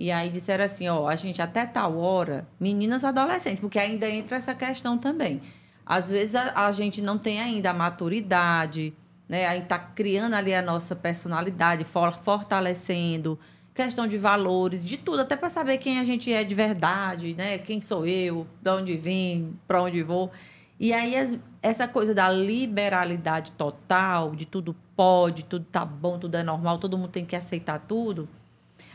e 0.00 0.10
aí 0.10 0.30
disseram 0.30 0.64
assim, 0.64 0.88
ó, 0.88 1.06
a 1.06 1.14
gente 1.14 1.42
até 1.42 1.66
tal 1.66 1.98
hora, 1.98 2.48
meninas 2.58 3.04
adolescentes, 3.04 3.60
porque 3.60 3.78
ainda 3.78 4.08
entra 4.08 4.38
essa 4.38 4.54
questão 4.54 4.96
também. 4.96 5.42
Às 5.84 6.08
vezes 6.08 6.34
a, 6.34 6.66
a 6.66 6.72
gente 6.72 7.02
não 7.02 7.18
tem 7.18 7.38
ainda 7.38 7.68
a 7.68 7.74
maturidade, 7.74 8.94
né? 9.28 9.46
A 9.46 9.52
gente 9.52 9.64
está 9.64 9.78
criando 9.78 10.32
ali 10.32 10.54
a 10.54 10.62
nossa 10.62 10.96
personalidade, 10.96 11.84
for, 11.84 12.10
fortalecendo, 12.12 13.38
questão 13.74 14.06
de 14.06 14.16
valores, 14.16 14.82
de 14.82 14.96
tudo, 14.96 15.20
até 15.20 15.36
para 15.36 15.50
saber 15.50 15.76
quem 15.76 15.98
a 15.98 16.04
gente 16.04 16.32
é 16.32 16.44
de 16.44 16.54
verdade, 16.54 17.34
né? 17.34 17.58
Quem 17.58 17.78
sou 17.78 18.06
eu, 18.06 18.46
de 18.62 18.70
onde 18.70 18.96
vim, 18.96 19.54
para 19.68 19.82
onde 19.82 20.02
vou. 20.02 20.30
E 20.78 20.94
aí 20.94 21.14
as, 21.14 21.38
essa 21.62 21.86
coisa 21.86 22.14
da 22.14 22.30
liberalidade 22.30 23.52
total, 23.52 24.34
de 24.34 24.46
tudo 24.46 24.74
pode, 24.96 25.44
tudo 25.44 25.66
tá 25.70 25.84
bom, 25.84 26.18
tudo 26.18 26.36
é 26.36 26.42
normal, 26.42 26.78
todo 26.78 26.96
mundo 26.96 27.10
tem 27.10 27.26
que 27.26 27.36
aceitar 27.36 27.78
tudo, 27.80 28.26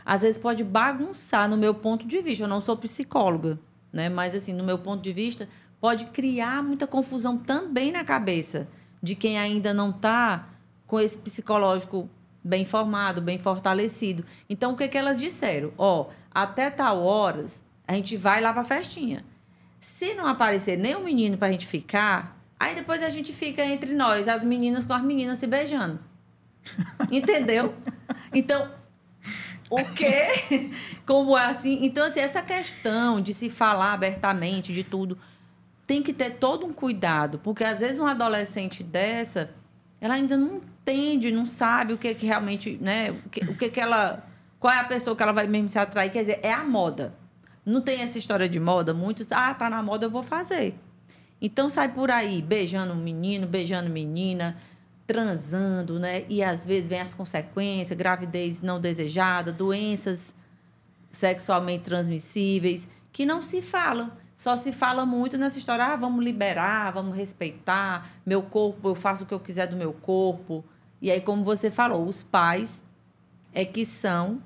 às 0.06 0.22
vezes 0.22 0.38
pode 0.38 0.62
bagunçar 0.62 1.50
no 1.50 1.56
meu 1.56 1.74
ponto 1.74 2.06
de 2.06 2.22
vista. 2.22 2.44
Eu 2.44 2.48
não 2.48 2.60
sou 2.60 2.76
psicóloga, 2.76 3.58
né? 3.92 4.08
Mas 4.08 4.36
assim, 4.36 4.52
no 4.52 4.62
meu 4.62 4.78
ponto 4.78 5.02
de 5.02 5.12
vista, 5.12 5.48
pode 5.80 6.06
criar 6.06 6.62
muita 6.62 6.86
confusão 6.86 7.36
também 7.36 7.90
na 7.90 8.04
cabeça 8.04 8.68
de 9.02 9.16
quem 9.16 9.36
ainda 9.36 9.74
não 9.74 9.90
está 9.90 10.48
com 10.86 11.00
esse 11.00 11.18
psicológico 11.18 12.08
bem 12.42 12.64
formado, 12.64 13.20
bem 13.20 13.38
fortalecido. 13.38 14.24
Então, 14.48 14.72
o 14.72 14.76
que, 14.76 14.86
que 14.86 14.96
elas 14.96 15.18
disseram? 15.18 15.72
Ó, 15.76 16.06
até 16.32 16.70
tal 16.70 17.02
horas, 17.02 17.60
a 17.88 17.94
gente 17.94 18.16
vai 18.16 18.40
lá 18.40 18.52
para 18.52 18.62
a 18.62 18.64
festinha. 18.64 19.24
Se 19.80 20.14
não 20.14 20.28
aparecer 20.28 20.78
nenhum 20.78 21.02
menino 21.02 21.36
para 21.36 21.48
a 21.48 21.52
gente 21.52 21.66
ficar, 21.66 22.40
aí 22.58 22.76
depois 22.76 23.02
a 23.02 23.08
gente 23.08 23.32
fica 23.32 23.64
entre 23.64 23.92
nós, 23.94 24.28
as 24.28 24.44
meninas 24.44 24.86
com 24.86 24.92
as 24.92 25.02
meninas 25.02 25.38
se 25.38 25.48
beijando. 25.48 25.98
Entendeu? 27.10 27.74
Então, 28.32 28.70
o 29.70 29.84
quê? 29.94 30.28
Como 31.06 31.36
é 31.36 31.46
assim? 31.46 31.80
Então, 31.82 32.04
assim, 32.04 32.20
essa 32.20 32.42
questão 32.42 33.20
de 33.20 33.34
se 33.34 33.50
falar 33.50 33.92
abertamente 33.92 34.72
de 34.72 34.84
tudo 34.84 35.18
tem 35.86 36.02
que 36.02 36.12
ter 36.12 36.38
todo 36.38 36.66
um 36.66 36.72
cuidado, 36.72 37.38
porque 37.38 37.62
às 37.62 37.80
vezes 37.80 37.98
uma 37.98 38.10
adolescente 38.10 38.82
dessa, 38.82 39.50
ela 40.00 40.14
ainda 40.14 40.36
não 40.36 40.56
entende, 40.56 41.30
não 41.30 41.46
sabe 41.46 41.92
o 41.92 41.98
que 41.98 42.12
que 42.14 42.26
realmente, 42.26 42.76
né, 42.80 43.10
o 43.10 43.28
que, 43.28 43.44
o 43.44 43.56
que 43.56 43.70
que 43.70 43.80
ela, 43.80 44.24
qual 44.58 44.74
é 44.74 44.80
a 44.80 44.84
pessoa 44.84 45.14
que 45.14 45.22
ela 45.22 45.32
vai 45.32 45.46
mesmo 45.46 45.68
se 45.68 45.78
atrair, 45.78 46.10
quer 46.10 46.20
dizer, 46.20 46.40
é 46.42 46.52
a 46.52 46.64
moda. 46.64 47.14
Não 47.64 47.80
tem 47.80 48.00
essa 48.00 48.18
história 48.18 48.48
de 48.48 48.58
moda, 48.58 48.92
muitos, 48.92 49.30
ah, 49.30 49.54
tá 49.54 49.70
na 49.70 49.82
moda, 49.82 50.06
eu 50.06 50.10
vou 50.10 50.22
fazer. 50.22 50.74
Então 51.40 51.68
sai 51.68 51.92
por 51.92 52.10
aí 52.10 52.40
beijando 52.42 52.94
menino, 52.94 53.46
beijando 53.46 53.90
menina, 53.90 54.56
transando, 55.06 55.98
né? 55.98 56.24
E 56.28 56.42
às 56.42 56.66
vezes 56.66 56.88
vem 56.88 57.00
as 57.00 57.14
consequências, 57.14 57.96
gravidez 57.96 58.60
não 58.60 58.80
desejada, 58.80 59.52
doenças 59.52 60.34
sexualmente 61.10 61.84
transmissíveis, 61.84 62.88
que 63.12 63.24
não 63.24 63.40
se 63.40 63.62
falam. 63.62 64.12
Só 64.34 64.54
se 64.54 64.70
fala 64.70 65.06
muito 65.06 65.38
nessa 65.38 65.58
história, 65.58 65.84
ah, 65.86 65.96
vamos 65.96 66.22
liberar, 66.22 66.92
vamos 66.92 67.16
respeitar, 67.16 68.10
meu 68.26 68.42
corpo, 68.42 68.88
eu 68.88 68.94
faço 68.94 69.24
o 69.24 69.26
que 69.26 69.32
eu 69.32 69.40
quiser 69.40 69.66
do 69.66 69.76
meu 69.76 69.94
corpo. 69.94 70.62
E 71.00 71.10
aí, 71.10 71.22
como 71.22 71.42
você 71.42 71.70
falou, 71.70 72.06
os 72.06 72.22
pais 72.22 72.84
é 73.54 73.64
que 73.64 73.86
são, 73.86 74.42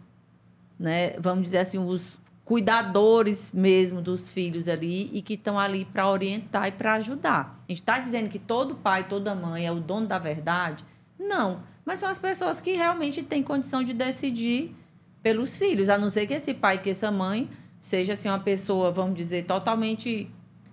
né, 0.78 1.18
vamos 1.18 1.42
dizer 1.42 1.58
assim, 1.58 1.78
os 1.78 2.19
cuidadores 2.50 3.52
mesmo 3.54 4.02
dos 4.02 4.32
filhos 4.32 4.66
ali 4.66 5.08
e 5.12 5.22
que 5.22 5.34
estão 5.34 5.56
ali 5.56 5.84
para 5.84 6.10
orientar 6.10 6.66
e 6.66 6.72
para 6.72 6.94
ajudar. 6.94 7.62
A 7.68 7.70
gente 7.70 7.80
está 7.80 8.00
dizendo 8.00 8.28
que 8.28 8.40
todo 8.40 8.74
pai, 8.74 9.06
toda 9.06 9.36
mãe 9.36 9.68
é 9.68 9.70
o 9.70 9.78
dono 9.78 10.08
da 10.08 10.18
verdade? 10.18 10.84
Não. 11.16 11.62
Mas 11.84 12.00
são 12.00 12.08
as 12.08 12.18
pessoas 12.18 12.60
que 12.60 12.72
realmente 12.72 13.22
têm 13.22 13.40
condição 13.40 13.84
de 13.84 13.92
decidir 13.92 14.74
pelos 15.22 15.56
filhos, 15.56 15.88
a 15.88 15.96
não 15.96 16.10
ser 16.10 16.26
que 16.26 16.34
esse 16.34 16.52
pai, 16.52 16.78
que 16.78 16.90
essa 16.90 17.08
mãe 17.12 17.48
seja 17.78 18.14
assim 18.14 18.28
uma 18.28 18.40
pessoa, 18.40 18.90
vamos 18.90 19.14
dizer, 19.14 19.44
totalmente 19.44 20.28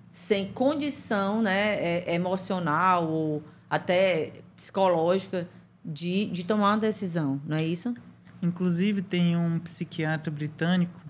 sem 0.09 0.51
condição, 0.51 1.43
né, 1.43 1.75
é, 1.75 2.15
emocional 2.15 3.07
ou 3.07 3.43
até 3.69 4.33
psicológica 4.55 5.47
de, 5.85 6.25
de 6.25 6.43
tomar 6.43 6.71
uma 6.71 6.79
decisão, 6.79 7.39
não 7.45 7.55
é 7.55 7.63
isso? 7.63 7.93
Inclusive 8.41 9.03
tem 9.03 9.37
um 9.37 9.59
psiquiatra 9.59 10.31
britânico, 10.31 11.06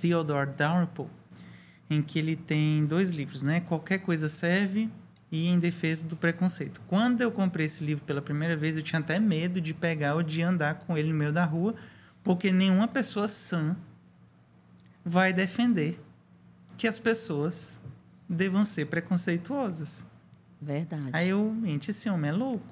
Theodore 0.00 0.50
Dalrymple, 0.56 1.06
em 1.88 2.02
que 2.02 2.18
ele 2.18 2.36
tem 2.36 2.86
dois 2.86 3.12
livros, 3.12 3.42
né? 3.42 3.60
Qualquer 3.60 3.98
coisa 3.98 4.28
serve 4.28 4.90
e 5.30 5.48
Em 5.48 5.58
Defesa 5.58 6.06
do 6.06 6.16
Preconceito. 6.16 6.80
Quando 6.86 7.20
eu 7.20 7.30
comprei 7.30 7.66
esse 7.66 7.84
livro 7.84 8.04
pela 8.04 8.20
primeira 8.20 8.56
vez, 8.56 8.76
eu 8.76 8.82
tinha 8.82 9.00
até 9.00 9.18
medo 9.18 9.60
de 9.60 9.72
pegar 9.72 10.14
ou 10.14 10.22
de 10.22 10.42
andar 10.42 10.74
com 10.74 10.96
ele 10.96 11.08
no 11.12 11.18
meio 11.18 11.32
da 11.32 11.44
rua, 11.44 11.74
porque 12.22 12.50
nenhuma 12.50 12.88
pessoa 12.88 13.28
sã 13.28 13.76
vai 15.04 15.32
defender 15.32 16.00
que 16.76 16.88
as 16.88 16.98
pessoas 16.98 17.80
devam 18.28 18.64
ser 18.64 18.86
preconceituosas. 18.86 20.06
Verdade. 20.60 21.10
Aí 21.12 21.28
eu, 21.28 21.56
gente, 21.64 21.90
esse 21.90 22.08
homem 22.08 22.30
é 22.30 22.32
louco. 22.32 22.66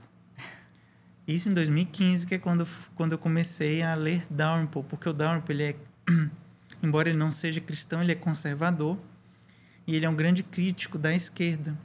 Isso 1.27 1.49
em 1.49 1.55
2015, 1.55 2.27
que 2.27 2.35
é 2.35 2.39
quando, 2.39 2.67
quando 2.95 3.13
eu 3.13 3.19
comecei 3.19 3.83
a 3.83 3.95
ler 3.95 4.27
Dalrymple, 4.31 4.83
porque 4.85 5.09
o 5.09 5.13
Dalrymple, 5.13 5.55
ele 5.55 5.65
é, 5.65 5.77
embora 6.83 7.09
ele 7.09 7.19
não 7.19 7.31
seja 7.31 7.61
cristão, 7.61 8.03
ele 8.03 8.13
é 8.13 8.15
conservador 8.15 8.99
e 9.87 9.95
ele 9.95 10.05
é 10.07 10.09
um 10.09 10.15
grande 10.15 10.43
crítico 10.43 10.99
da 10.99 11.15
esquerda. 11.15 11.77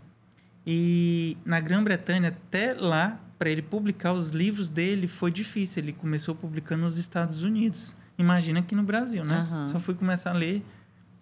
E 0.65 1.37
na 1.45 1.59
Grã-Bretanha, 1.59 2.29
até 2.29 2.73
lá, 2.73 3.19
para 3.37 3.49
ele 3.49 3.61
publicar 3.61 4.13
os 4.13 4.31
livros 4.31 4.69
dele, 4.69 5.07
foi 5.07 5.31
difícil. 5.31 5.83
Ele 5.83 5.93
começou 5.93 6.33
publicando 6.33 6.83
nos 6.83 6.97
Estados 6.97 7.43
Unidos. 7.43 7.95
Imagina 8.17 8.59
aqui 8.59 8.75
no 8.75 8.83
Brasil, 8.83 9.25
né? 9.25 9.37
Aham. 9.37 9.65
Só 9.67 9.79
fui 9.79 9.93
começar 9.93 10.31
a 10.31 10.33
ler 10.33 10.63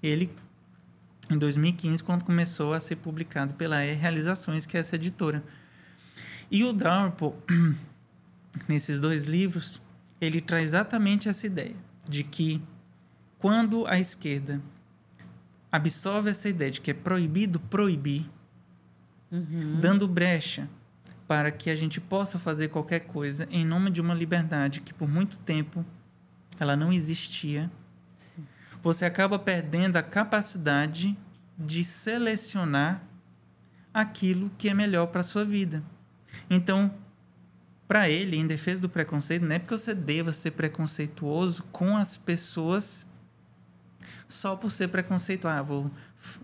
ele 0.03 0.31
em 1.29 1.37
2015, 1.37 2.03
quando 2.03 2.23
começou 2.23 2.73
a 2.73 2.79
ser 2.79 2.97
publicado 2.97 3.53
pela 3.53 3.85
E 3.85 3.93
Realizações, 3.93 4.65
que 4.65 4.75
é 4.75 4.79
essa 4.79 4.95
editora. 4.95 5.43
E 6.49 6.63
o 6.63 6.73
Dalrymple, 6.73 7.33
nesses 8.67 8.99
dois 8.99 9.25
livros, 9.25 9.81
ele 10.19 10.41
traz 10.41 10.65
exatamente 10.65 11.29
essa 11.29 11.47
ideia 11.47 11.75
de 12.07 12.23
que 12.23 12.61
quando 13.41 13.87
a 13.87 13.99
esquerda 13.99 14.61
absorve 15.71 16.29
essa 16.29 16.47
ideia 16.47 16.69
de 16.69 16.79
que 16.79 16.91
é 16.91 16.93
proibido 16.93 17.59
proibir, 17.59 18.29
dando 19.79 20.07
brecha 20.07 20.69
para 21.27 21.49
que 21.49 21.69
a 21.71 21.75
gente 21.75 21.99
possa 21.99 22.37
fazer 22.37 22.67
qualquer 22.67 22.99
coisa 22.99 23.47
em 23.49 23.65
nome 23.65 23.89
de 23.89 23.99
uma 23.99 24.13
liberdade 24.13 24.81
que 24.81 24.93
por 24.93 25.09
muito 25.09 25.39
tempo 25.39 25.83
ela 26.59 26.75
não 26.75 26.93
existia, 26.93 27.71
Sim. 28.13 28.45
você 28.79 29.05
acaba 29.05 29.39
perdendo 29.39 29.97
a 29.97 30.03
capacidade 30.03 31.17
de 31.57 31.83
selecionar 31.83 33.01
aquilo 33.91 34.51
que 34.55 34.69
é 34.69 34.73
melhor 34.73 35.07
para 35.07 35.21
a 35.21 35.23
sua 35.23 35.43
vida. 35.43 35.83
Então, 36.47 36.93
para 37.87 38.07
ele, 38.07 38.37
em 38.37 38.45
defesa 38.45 38.81
do 38.81 38.89
preconceito, 38.89 39.45
não 39.45 39.55
é 39.55 39.59
porque 39.59 39.75
você 39.75 39.95
deva 39.95 40.31
ser 40.31 40.51
preconceituoso 40.51 41.63
com 41.71 41.97
as 41.97 42.15
pessoas 42.17 43.07
só 44.31 44.55
por 44.55 44.71
ser 44.71 44.87
preconceituoso. 44.87 45.55
Ah, 45.55 45.61
vou, 45.61 45.91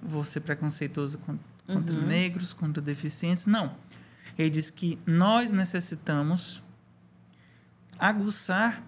vou 0.01 0.23
ser 0.23 0.41
preconceituoso 0.41 1.17
con- 1.19 1.37
contra 1.65 1.95
Uhum. 1.95 2.05
negros, 2.05 2.53
contra 2.53 2.81
deficientes. 2.81 3.45
Não. 3.45 3.75
Ele 4.37 4.49
diz 4.49 4.69
que 4.69 4.99
nós 5.05 5.51
necessitamos 5.51 6.61
aguçar 7.97 8.83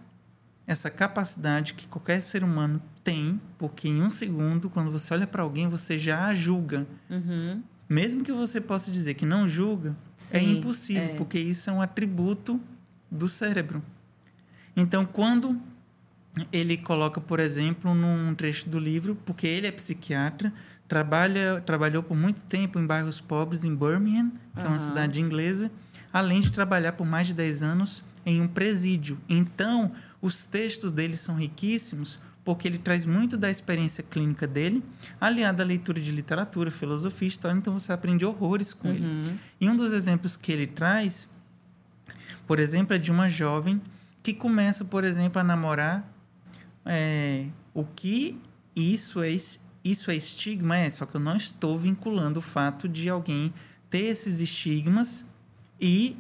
essa 0.67 0.89
capacidade 0.89 1.73
que 1.73 1.87
qualquer 1.87 2.21
ser 2.21 2.43
humano 2.43 2.79
tem, 3.03 3.41
porque 3.57 3.87
em 3.87 4.01
um 4.03 4.09
segundo, 4.09 4.69
quando 4.69 4.91
você 4.91 5.13
olha 5.13 5.25
para 5.25 5.41
alguém, 5.41 5.67
você 5.67 5.97
já 5.97 6.25
a 6.27 6.33
julga. 6.33 6.85
Uhum. 7.09 7.63
Mesmo 7.89 8.23
que 8.23 8.31
você 8.31 8.61
possa 8.61 8.91
dizer 8.91 9.15
que 9.15 9.25
não 9.25 9.47
julga, 9.47 9.97
é 10.31 10.39
Sim, 10.39 10.59
impossível, 10.59 11.03
é. 11.05 11.15
porque 11.15 11.39
isso 11.39 11.71
é 11.71 11.73
um 11.73 11.81
atributo 11.81 12.61
do 13.09 13.27
cérebro. 13.27 13.81
Então, 14.75 15.07
quando 15.07 15.59
ele 16.51 16.77
coloca, 16.77 17.19
por 17.19 17.39
exemplo, 17.39 17.93
num 17.93 18.33
trecho 18.35 18.69
do 18.69 18.79
livro, 18.79 19.15
porque 19.25 19.47
ele 19.47 19.67
é 19.67 19.71
psiquiatra, 19.71 20.53
trabalha, 20.87 21.61
trabalhou 21.65 22.03
por 22.03 22.15
muito 22.15 22.41
tempo 22.41 22.79
em 22.79 22.85
bairros 22.85 23.19
pobres 23.19 23.63
em 23.63 23.75
Birmingham, 23.75 24.31
que 24.55 24.61
uhum. 24.61 24.65
é 24.65 24.67
uma 24.67 24.79
cidade 24.79 25.19
inglesa, 25.19 25.71
além 26.11 26.39
de 26.39 26.51
trabalhar 26.51 26.93
por 26.93 27.05
mais 27.05 27.27
de 27.27 27.33
10 27.33 27.63
anos 27.63 28.03
em 28.25 28.41
um 28.41 28.47
presídio. 28.47 29.19
Então, 29.27 29.91
os 30.21 30.43
textos 30.43 30.91
dele 30.91 31.15
são 31.15 31.35
riquíssimos 31.35 32.19
porque 32.43 32.67
ele 32.67 32.79
traz 32.79 33.05
muito 33.05 33.37
da 33.37 33.51
experiência 33.51 34.03
clínica 34.03 34.47
dele, 34.47 34.83
aliado 35.21 35.61
à 35.61 35.65
leitura 35.65 35.99
de 35.99 36.11
literatura, 36.11 36.71
filosofia, 36.71 37.27
história, 37.27 37.55
então 37.55 37.77
você 37.77 37.93
aprende 37.93 38.25
horrores 38.25 38.73
com 38.73 38.87
uhum. 38.87 38.95
ele. 38.95 39.39
E 39.61 39.69
um 39.69 39.75
dos 39.75 39.93
exemplos 39.93 40.35
que 40.35 40.51
ele 40.51 40.65
traz, 40.65 41.29
por 42.47 42.59
exemplo, 42.59 42.95
é 42.95 42.97
de 42.97 43.11
uma 43.11 43.29
jovem 43.29 43.79
que 44.23 44.33
começa, 44.33 44.83
por 44.83 45.03
exemplo, 45.03 45.39
a 45.39 45.43
namorar 45.43 46.09
é, 46.89 47.45
o 47.71 47.85
que 47.85 48.41
isso 48.75 49.21
é, 49.21 49.29
isso 49.83 50.09
é 50.09 50.15
estigma, 50.15 50.75
é, 50.75 50.89
só 50.89 51.05
que 51.05 51.15
eu 51.15 51.21
não 51.21 51.37
estou 51.37 51.77
vinculando 51.77 52.39
o 52.39 52.41
fato 52.41 52.89
de 52.89 53.07
alguém 53.07 53.53
ter 53.91 53.99
esses 53.99 54.39
estigmas 54.39 55.25
e 55.79 56.17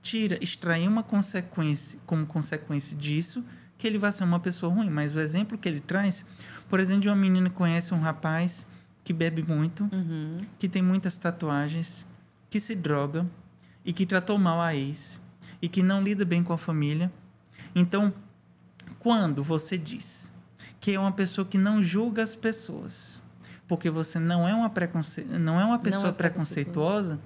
tira, 0.00 0.38
extrair 0.40 0.86
uma 0.86 1.02
consequência, 1.02 1.98
como 2.06 2.24
consequência 2.24 2.96
disso, 2.96 3.44
que 3.76 3.86
ele 3.86 3.98
vai 3.98 4.12
ser 4.12 4.22
uma 4.22 4.38
pessoa 4.38 4.72
ruim. 4.72 4.88
Mas 4.88 5.12
o 5.12 5.18
exemplo 5.18 5.58
que 5.58 5.68
ele 5.68 5.80
traz, 5.80 6.24
por 6.68 6.78
exemplo, 6.78 7.02
de 7.02 7.08
uma 7.08 7.16
menina 7.16 7.50
que 7.50 7.56
conhece 7.56 7.92
um 7.92 8.00
rapaz 8.00 8.64
que 9.02 9.12
bebe 9.12 9.42
muito, 9.42 9.88
uhum. 9.92 10.36
que 10.58 10.68
tem 10.68 10.82
muitas 10.82 11.18
tatuagens, 11.18 12.06
que 12.48 12.60
se 12.60 12.76
droga 12.76 13.28
e 13.84 13.92
que 13.92 14.06
tratou 14.06 14.38
mal 14.38 14.60
a 14.60 14.74
ex 14.74 15.20
e 15.60 15.68
que 15.68 15.82
não 15.82 16.02
lida 16.02 16.24
bem 16.24 16.44
com 16.44 16.52
a 16.52 16.58
família. 16.58 17.12
Então, 17.74 18.12
quando 19.02 19.42
você 19.42 19.76
diz 19.76 20.32
que 20.80 20.92
é 20.92 21.00
uma 21.00 21.10
pessoa 21.10 21.44
que 21.44 21.58
não 21.58 21.82
julga 21.82 22.22
as 22.22 22.36
pessoas, 22.36 23.20
porque 23.66 23.90
você 23.90 24.20
não 24.20 24.46
é 24.46 24.54
uma, 24.54 24.70
preconce... 24.70 25.24
não 25.24 25.60
é 25.60 25.64
uma 25.64 25.78
pessoa 25.80 26.10
é 26.10 26.12
preconceituosa, 26.12 27.20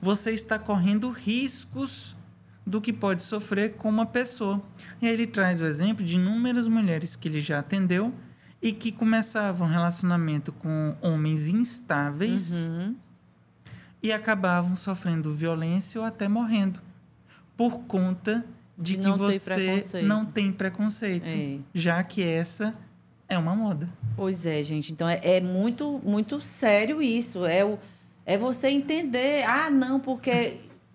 você 0.00 0.32
está 0.32 0.58
correndo 0.58 1.10
riscos 1.10 2.14
do 2.66 2.82
que 2.82 2.92
pode 2.92 3.22
sofrer 3.22 3.76
com 3.76 3.88
uma 3.88 4.04
pessoa. 4.04 4.62
E 5.00 5.06
aí 5.06 5.14
ele 5.14 5.26
traz 5.26 5.58
o 5.58 5.64
exemplo 5.64 6.04
de 6.04 6.16
inúmeras 6.16 6.68
mulheres 6.68 7.16
que 7.16 7.28
ele 7.28 7.40
já 7.40 7.60
atendeu 7.60 8.14
e 8.60 8.70
que 8.70 8.92
começavam 8.92 9.66
um 9.66 9.70
relacionamento 9.70 10.52
com 10.52 10.94
homens 11.00 11.48
instáveis 11.48 12.68
uhum. 12.68 12.94
e 14.02 14.12
acabavam 14.12 14.76
sofrendo 14.76 15.34
violência 15.34 15.98
ou 15.98 16.06
até 16.06 16.28
morrendo 16.28 16.80
por 17.56 17.80
conta 17.80 18.44
de, 18.82 18.96
que 18.98 19.08
você 19.08 20.02
não 20.02 20.24
tem 20.24 20.52
preconceito, 20.52 21.26
é. 21.26 21.58
já 21.72 22.02
que 22.02 22.22
essa 22.22 22.74
é 23.28 23.38
uma 23.38 23.54
moda. 23.54 23.88
Pois 24.16 24.44
é, 24.44 24.62
gente. 24.62 24.92
Então 24.92 25.08
é, 25.08 25.20
é 25.22 25.40
muito 25.40 26.00
muito 26.04 26.40
sério 26.40 27.00
isso. 27.00 27.46
É 27.46 27.64
o 27.64 27.78
é 28.24 28.38
você 28.38 28.68
entender, 28.68 29.44
ah, 29.44 29.68
não, 29.68 29.98
porque 29.98 30.54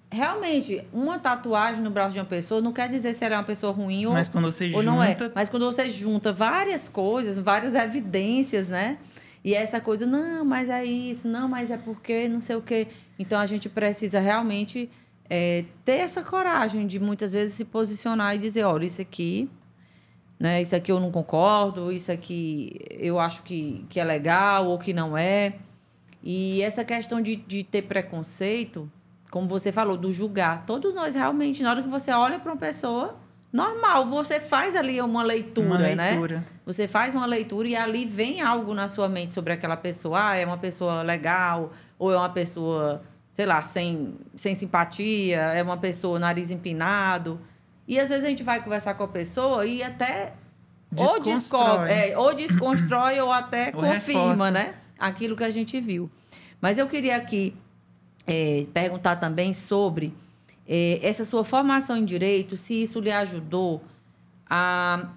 realmente, 0.09 0.81
uma 0.93 1.19
tatuagem 1.19 1.83
no 1.83 1.89
braço 1.89 2.13
de 2.13 2.19
uma 2.19 2.25
pessoa 2.25 2.61
não 2.61 2.71
quer 2.71 2.89
dizer 2.89 3.13
se 3.13 3.25
ela 3.25 3.35
é 3.35 3.37
uma 3.37 3.43
pessoa 3.43 3.73
ruim 3.73 4.05
ou, 4.05 4.13
Mas 4.13 4.27
quando 4.27 4.45
você 4.45 4.65
ou 4.67 4.81
junta... 4.81 4.83
não 4.83 5.03
é. 5.03 5.17
Mas 5.35 5.49
quando 5.49 5.65
você 5.65 5.89
junta 5.89 6.31
várias 6.31 6.87
coisas, 6.87 7.37
várias 7.37 7.73
evidências, 7.73 8.69
né? 8.69 8.97
E 9.43 9.53
essa 9.53 9.79
coisa, 9.79 10.05
não, 10.05 10.43
mas 10.43 10.69
é 10.69 10.83
isso, 10.83 11.27
não, 11.27 11.47
mas 11.47 11.71
é 11.71 11.77
porque, 11.77 12.27
não 12.27 12.41
sei 12.41 12.55
o 12.55 12.61
quê. 12.61 12.87
Então, 13.17 13.39
a 13.39 13.45
gente 13.45 13.69
precisa 13.69 14.19
realmente 14.19 14.89
é, 15.29 15.65
ter 15.83 15.99
essa 15.99 16.23
coragem 16.23 16.87
de, 16.87 16.99
muitas 16.99 17.33
vezes, 17.33 17.55
se 17.55 17.65
posicionar 17.65 18.35
e 18.35 18.37
dizer, 18.37 18.63
olha, 18.63 18.85
isso 18.85 19.01
aqui... 19.01 19.49
Né? 20.39 20.61
Isso 20.61 20.75
aqui 20.75 20.91
eu 20.91 20.99
não 20.99 21.11
concordo, 21.11 21.91
isso 21.91 22.11
aqui 22.11 22.79
eu 22.91 23.19
acho 23.19 23.41
que, 23.41 23.83
que 23.89 23.99
é 23.99 24.03
legal 24.03 24.67
ou 24.67 24.77
que 24.77 24.93
não 24.93 25.17
é. 25.17 25.55
E 26.21 26.61
essa 26.61 26.83
questão 26.83 27.19
de, 27.19 27.35
de 27.35 27.63
ter 27.63 27.81
preconceito, 27.81 28.87
como 29.31 29.47
você 29.47 29.71
falou, 29.71 29.97
do 29.97 30.13
julgar. 30.13 30.63
Todos 30.67 30.93
nós 30.93 31.15
realmente, 31.15 31.63
na 31.63 31.71
hora 31.71 31.81
que 31.81 31.89
você 31.89 32.11
olha 32.11 32.37
para 32.37 32.51
uma 32.51 32.57
pessoa, 32.59 33.17
normal, 33.51 34.05
você 34.05 34.39
faz 34.39 34.75
ali 34.75 35.01
uma 35.01 35.23
leitura, 35.23 35.67
uma 35.67 35.77
né? 35.79 36.11
leitura, 36.11 36.37
né? 36.37 36.45
Você 36.67 36.87
faz 36.87 37.15
uma 37.15 37.25
leitura 37.25 37.67
e 37.69 37.75
ali 37.75 38.05
vem 38.05 38.39
algo 38.39 38.75
na 38.75 38.87
sua 38.87 39.09
mente 39.09 39.33
sobre 39.33 39.53
aquela 39.53 39.75
pessoa. 39.75 40.29
Ah, 40.29 40.35
é 40.35 40.45
uma 40.45 40.59
pessoa 40.59 41.01
legal, 41.01 41.71
ou 41.97 42.11
é 42.11 42.17
uma 42.17 42.29
pessoa, 42.29 43.01
sei 43.37 43.45
lá, 43.45 43.61
sem, 43.61 44.15
sem 44.35 44.55
simpatia, 44.55 45.37
é 45.37 45.61
uma 45.61 45.77
pessoa 45.77 46.17
nariz 46.17 46.49
empinado. 46.49 47.39
E 47.87 47.99
às 47.99 48.09
vezes 48.09 48.25
a 48.25 48.29
gente 48.29 48.41
vai 48.41 48.63
conversar 48.63 48.95
com 48.95 49.03
a 49.03 49.07
pessoa 49.07 49.63
e 49.63 49.83
até 49.83 50.33
ou 50.97 51.21
descobre, 51.21 51.93
é, 51.93 52.17
ou 52.17 52.33
desconstrói 52.33 53.19
ou 53.19 53.31
até 53.31 53.67
ou 53.75 53.81
confirma, 53.83 54.31
reforça. 54.31 54.51
né? 54.51 54.73
Aquilo 54.97 55.35
que 55.35 55.43
a 55.43 55.51
gente 55.51 55.79
viu. 55.79 56.09
Mas 56.59 56.79
eu 56.79 56.87
queria 56.87 57.15
aqui 57.15 57.55
é, 58.25 58.65
perguntar 58.73 59.17
também 59.17 59.53
sobre 59.53 60.15
é, 60.67 60.99
essa 61.03 61.23
sua 61.23 61.43
formação 61.43 61.95
em 61.95 62.05
direito, 62.05 62.57
se 62.57 62.81
isso 62.81 62.99
lhe 62.99 63.11
ajudou 63.11 63.83
a, 64.49 65.09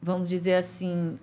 vamos 0.00 0.28
dizer 0.28 0.54
assim, 0.54 1.18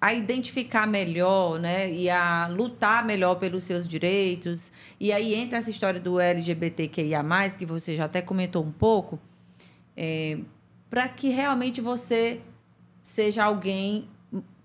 a 0.00 0.14
identificar 0.14 0.86
melhor, 0.86 1.60
né, 1.60 1.92
e 1.92 2.08
a 2.08 2.46
lutar 2.46 3.04
melhor 3.04 3.34
pelos 3.34 3.64
seus 3.64 3.86
direitos. 3.86 4.72
E 4.98 5.12
aí 5.12 5.34
entra 5.34 5.58
essa 5.58 5.70
história 5.70 6.00
do 6.00 6.18
LGBTQIA+, 6.18 7.22
que 7.58 7.66
você 7.66 7.94
já 7.94 8.06
até 8.06 8.22
comentou 8.22 8.64
um 8.64 8.72
pouco, 8.72 9.20
é, 9.96 10.38
para 10.88 11.06
que 11.08 11.28
realmente 11.28 11.80
você 11.80 12.40
seja 13.02 13.44
alguém 13.44 14.08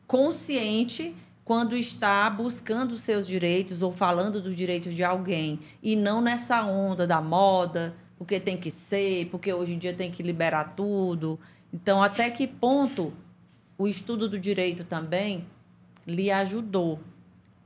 consciente 0.07 1.13
quando 1.43 1.75
está 1.75 2.29
buscando 2.29 2.97
seus 2.97 3.27
direitos 3.27 3.81
ou 3.81 3.91
falando 3.91 4.41
dos 4.41 4.55
direitos 4.55 4.93
de 4.93 5.03
alguém 5.03 5.59
e 5.83 5.95
não 5.95 6.21
nessa 6.21 6.63
onda 6.63 7.05
da 7.05 7.21
moda, 7.21 7.93
porque 8.17 8.39
tem 8.39 8.57
que 8.57 8.71
ser, 8.71 9.27
porque 9.27 9.53
hoje 9.53 9.73
em 9.73 9.77
dia 9.77 9.93
tem 9.93 10.09
que 10.09 10.23
liberar 10.23 10.75
tudo. 10.75 11.39
Então, 11.73 12.01
até 12.01 12.29
que 12.29 12.47
ponto 12.47 13.13
o 13.77 13.88
estudo 13.88 14.27
do 14.29 14.39
direito 14.39 14.83
também 14.83 15.45
lhe 16.07 16.31
ajudou 16.31 16.99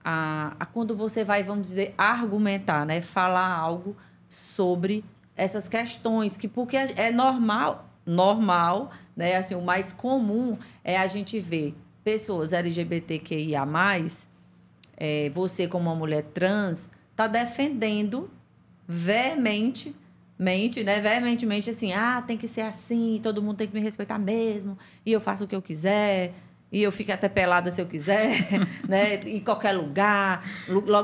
a, 0.04 0.56
a 0.60 0.66
quando 0.66 0.96
você 0.96 1.24
vai, 1.24 1.44
vamos 1.44 1.68
dizer, 1.68 1.94
argumentar, 1.98 2.86
né, 2.86 3.02
falar 3.02 3.52
algo 3.52 3.96
sobre 4.28 5.04
essas 5.36 5.68
questões 5.70 6.38
que 6.38 6.48
porque 6.48 6.78
é 6.78 7.12
normal, 7.12 7.90
normal, 8.06 8.92
né, 9.16 9.36
assim, 9.36 9.56
o 9.56 9.62
mais 9.62 9.92
comum 9.92 10.58
é 10.84 10.98
a 10.98 11.08
gente 11.08 11.40
ver 11.40 11.76
pessoas 12.04 12.54
LGBTQIA+, 12.54 13.66
é, 14.98 15.30
você 15.30 15.68
como 15.68 15.90
uma 15.90 15.96
mulher 15.96 16.24
trans, 16.26 16.92
está 17.12 17.28
defendendo 17.28 18.30
veemente, 18.88 19.96
mente, 20.40 20.84
né? 20.84 21.02
Veementemente 21.02 21.70
assim, 21.70 21.92
ah, 21.92 22.24
tem 22.26 22.38
que 22.38 22.48
ser 22.48 22.62
assim, 22.62 23.20
todo 23.22 23.44
mundo 23.44 23.58
tem 23.58 23.68
que 23.68 23.74
me 23.74 23.82
respeitar 23.82 24.18
mesmo, 24.18 24.78
e 25.06 25.12
eu 25.12 25.20
faço 25.20 25.44
o 25.44 25.48
que 25.48 25.56
eu 25.56 25.62
quiser, 25.62 26.34
e 26.72 26.82
eu 26.82 26.92
fico 26.92 27.12
até 27.12 27.28
pelada 27.28 27.70
se 27.70 27.82
eu 27.82 27.86
quiser, 27.86 28.48
né? 28.88 29.16
Em 29.26 29.40
qualquer 29.40 29.74
lugar, 29.74 30.42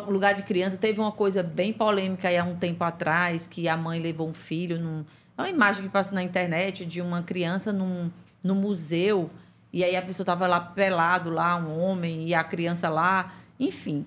lugar 0.08 0.34
de 0.34 0.44
criança. 0.44 0.78
Teve 0.78 1.00
uma 1.00 1.12
coisa 1.12 1.44
bem 1.44 1.74
polêmica 1.74 2.30
aí 2.30 2.38
há 2.38 2.44
um 2.44 2.56
tempo 2.56 2.84
atrás, 2.84 3.48
que 3.48 3.68
a 3.68 3.76
mãe 3.76 4.00
levou 4.00 4.30
um 4.30 4.34
filho 4.34 4.80
num... 4.80 5.04
É 5.38 5.42
uma 5.42 5.50
imagem 5.50 5.84
que 5.84 5.90
passou 5.90 6.16
na 6.16 6.24
internet 6.24 6.86
de 6.86 7.02
uma 7.02 7.22
criança 7.22 7.74
num, 7.74 8.10
num 8.44 8.56
museu 8.56 9.30
e 9.76 9.84
aí 9.84 9.94
a 9.98 10.02
pessoa 10.02 10.24
estava 10.24 10.48
lá 10.48 10.62
pelado, 10.62 11.30
lá, 11.30 11.58
um 11.58 11.78
homem, 11.84 12.26
e 12.26 12.34
a 12.34 12.42
criança 12.46 12.88
lá. 12.88 13.34
Enfim. 13.60 14.06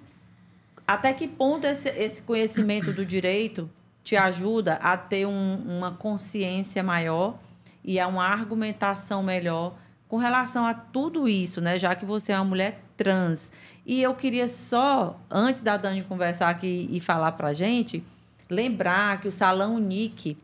Até 0.86 1.12
que 1.12 1.28
ponto 1.28 1.66
esse, 1.66 1.90
esse 1.90 2.22
conhecimento 2.22 2.90
do 2.90 3.04
direito 3.04 3.68
te 4.08 4.16
ajuda 4.16 4.76
a 4.76 4.96
ter 4.96 5.26
um, 5.26 5.56
uma 5.66 5.90
consciência 5.90 6.82
maior 6.82 7.38
e 7.84 8.00
a 8.00 8.06
uma 8.06 8.24
argumentação 8.26 9.22
melhor 9.22 9.74
com 10.08 10.16
relação 10.16 10.64
a 10.64 10.72
tudo 10.72 11.28
isso, 11.28 11.60
né? 11.60 11.78
Já 11.78 11.94
que 11.94 12.06
você 12.06 12.32
é 12.32 12.36
uma 12.36 12.46
mulher 12.46 12.82
trans. 12.96 13.52
E 13.84 14.00
eu 14.00 14.14
queria 14.14 14.48
só, 14.48 15.20
antes 15.30 15.60
da 15.60 15.76
Dani 15.76 16.02
conversar 16.04 16.48
aqui 16.48 16.88
e 16.90 17.00
falar 17.00 17.32
para 17.32 17.48
a 17.48 17.52
gente, 17.52 18.02
lembrar 18.48 19.20
que 19.20 19.28
o 19.28 19.32
Salão 19.32 19.78
Nick, 19.78 20.38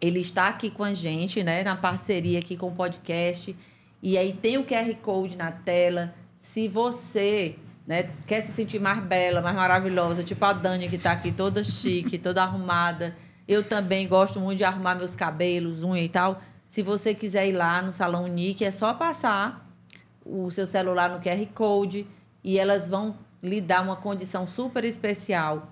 ele 0.00 0.20
está 0.20 0.46
aqui 0.46 0.70
com 0.70 0.84
a 0.84 0.92
gente, 0.92 1.42
né? 1.42 1.64
Na 1.64 1.74
parceria 1.74 2.38
aqui 2.38 2.56
com 2.56 2.68
o 2.68 2.76
podcast 2.76 3.56
e 4.00 4.16
aí 4.16 4.32
tem 4.32 4.56
o 4.56 4.64
QR 4.64 4.94
Code 5.02 5.36
na 5.36 5.50
tela. 5.50 6.14
Se 6.38 6.68
você 6.68 7.56
né, 7.86 8.10
quer 8.26 8.40
se 8.40 8.52
sentir 8.52 8.80
mais 8.80 8.98
bela, 9.00 9.42
mais 9.42 9.54
maravilhosa, 9.54 10.22
tipo 10.22 10.44
a 10.44 10.52
Dani 10.52 10.88
que 10.88 10.96
está 10.96 11.12
aqui 11.12 11.30
toda 11.30 11.62
chique, 11.62 12.18
toda 12.18 12.42
arrumada. 12.42 13.14
Eu 13.46 13.62
também 13.62 14.08
gosto 14.08 14.40
muito 14.40 14.58
de 14.58 14.64
arrumar 14.64 14.94
meus 14.94 15.14
cabelos, 15.14 15.82
unha 15.82 16.02
e 16.02 16.08
tal. 16.08 16.40
Se 16.66 16.82
você 16.82 17.14
quiser 17.14 17.46
ir 17.46 17.52
lá 17.52 17.82
no 17.82 17.92
Salão 17.92 18.26
Nick, 18.26 18.64
é 18.64 18.70
só 18.70 18.94
passar 18.94 19.70
o 20.24 20.50
seu 20.50 20.66
celular 20.66 21.10
no 21.10 21.20
QR 21.20 21.46
Code 21.54 22.06
e 22.42 22.58
elas 22.58 22.88
vão 22.88 23.16
lhe 23.42 23.60
dar 23.60 23.82
uma 23.82 23.96
condição 23.96 24.46
super 24.46 24.84
especial. 24.84 25.68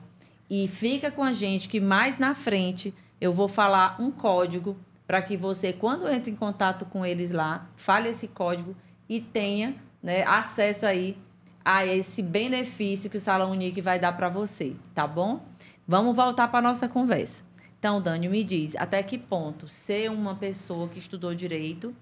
E 0.51 0.69
fica 0.69 1.11
com 1.11 1.25
a 1.25 1.33
gente 1.33 1.69
que 1.69 1.81
mais 1.81 2.19
na 2.19 2.35
frente 2.35 2.95
eu 3.19 3.33
vou 3.33 3.49
falar 3.49 3.97
um 3.99 4.11
código 4.11 4.77
para 5.07 5.23
que 5.23 5.37
você, 5.37 5.73
quando 5.73 6.09
entre 6.09 6.31
em 6.31 6.37
contato 6.37 6.85
com 6.85 7.05
eles 7.05 7.31
lá, 7.31 7.67
fale 7.75 8.11
esse 8.11 8.29
código 8.29 8.77
e 9.09 9.21
tenha 9.21 9.75
né, 10.03 10.25
acesso 10.25 10.85
aí 10.85 11.17
a 11.65 11.87
esse 11.87 12.23
benefício 12.23 13.11
que 13.11 13.17
o 13.17 13.21
Salão 13.21 13.51
Unique 13.51 13.81
vai 13.81 13.99
dar 13.99 14.13
para 14.13 14.29
você, 14.29 14.75
tá 14.95 15.07
bom? 15.07 15.45
Vamos 15.87 16.15
voltar 16.15 16.49
para 16.49 16.63
nossa 16.63 16.89
conversa. 16.89 17.45
Então, 17.79 18.01
Dani, 18.01 18.29
me 18.29 18.45
diz, 18.45 18.77
até 18.77 19.03
que 19.03 19.19
ponto 19.19 19.67
ser 19.67 20.11
uma 20.11 20.35
pessoa 20.35 20.89
que 20.89 20.99
estudou 20.99 21.35
direito 21.35 21.95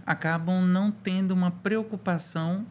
acabam 0.05 0.65
não 0.65 0.91
tendo 0.91 1.33
uma 1.33 1.51
preocupação 1.51 2.67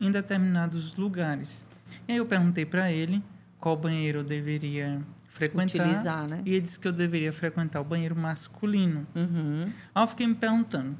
em 0.00 0.10
determinados 0.10 0.94
lugares. 0.94 1.66
E 2.06 2.12
aí 2.12 2.18
eu 2.18 2.26
perguntei 2.26 2.64
para 2.64 2.90
ele 2.90 3.22
qual 3.58 3.76
banheiro 3.76 4.20
eu 4.20 4.24
deveria 4.24 5.00
frequentar. 5.28 5.86
Utilizar, 5.86 6.28
né? 6.28 6.42
E 6.44 6.54
ele 6.54 6.60
disse 6.60 6.78
que 6.80 6.88
eu 6.88 6.92
deveria 6.92 7.32
frequentar 7.32 7.80
o 7.80 7.84
banheiro 7.84 8.16
masculino. 8.16 9.06
Uhum. 9.14 9.70
Aí 9.94 10.02
eu 10.02 10.08
fiquei 10.08 10.26
me 10.26 10.34
perguntando: 10.34 10.98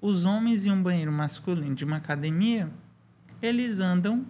os 0.00 0.24
homens 0.24 0.66
em 0.66 0.70
um 0.70 0.82
banheiro 0.82 1.12
masculino 1.12 1.74
de 1.74 1.84
uma 1.84 1.96
academia, 1.96 2.70
eles 3.40 3.80
andam 3.80 4.26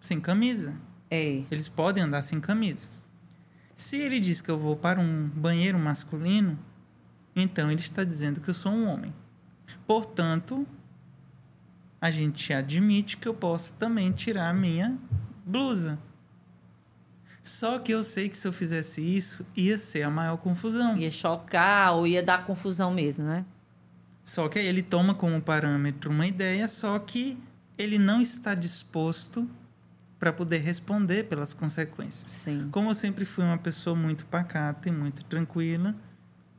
sem 0.00 0.20
camisa. 0.20 0.76
É. 1.10 1.42
Eles 1.50 1.68
podem 1.68 2.04
andar 2.04 2.22
sem 2.22 2.40
camisa. 2.40 2.88
Se 3.74 3.96
ele 3.96 4.18
diz 4.18 4.40
que 4.40 4.50
eu 4.50 4.58
vou 4.58 4.76
para 4.76 5.00
um 5.00 5.28
banheiro 5.28 5.78
masculino, 5.78 6.58
então 7.34 7.70
ele 7.70 7.80
está 7.80 8.04
dizendo 8.04 8.40
que 8.40 8.50
eu 8.50 8.54
sou 8.54 8.72
um 8.72 8.86
homem. 8.86 9.14
Portanto, 9.86 10.66
a 12.00 12.10
gente 12.10 12.52
admite 12.52 13.16
que 13.16 13.28
eu 13.28 13.34
posso 13.34 13.74
também 13.74 14.10
tirar 14.12 14.50
a 14.50 14.54
minha 14.54 14.98
blusa. 15.44 15.98
Só 17.42 17.78
que 17.78 17.92
eu 17.92 18.04
sei 18.04 18.28
que 18.28 18.36
se 18.36 18.46
eu 18.46 18.52
fizesse 18.52 19.00
isso, 19.00 19.46
ia 19.56 19.78
ser 19.78 20.02
a 20.02 20.10
maior 20.10 20.36
confusão. 20.36 20.98
Ia 20.98 21.10
chocar 21.10 21.94
ou 21.94 22.06
ia 22.06 22.22
dar 22.22 22.44
confusão 22.44 22.92
mesmo, 22.92 23.24
né? 23.24 23.44
Só 24.22 24.48
que 24.48 24.58
aí 24.58 24.66
ele 24.66 24.82
toma 24.82 25.14
como 25.14 25.40
parâmetro 25.40 26.10
uma 26.10 26.26
ideia, 26.26 26.68
só 26.68 26.98
que 26.98 27.38
ele 27.78 27.98
não 27.98 28.20
está 28.20 28.54
disposto 28.54 29.48
para 30.18 30.32
poder 30.32 30.58
responder 30.58 31.24
pelas 31.24 31.54
consequências. 31.54 32.30
Sim. 32.30 32.68
Como 32.72 32.90
eu 32.90 32.94
sempre 32.94 33.24
fui 33.24 33.44
uma 33.44 33.56
pessoa 33.56 33.94
muito 33.94 34.26
pacata 34.26 34.88
e 34.88 34.92
muito 34.92 35.24
tranquila, 35.24 35.94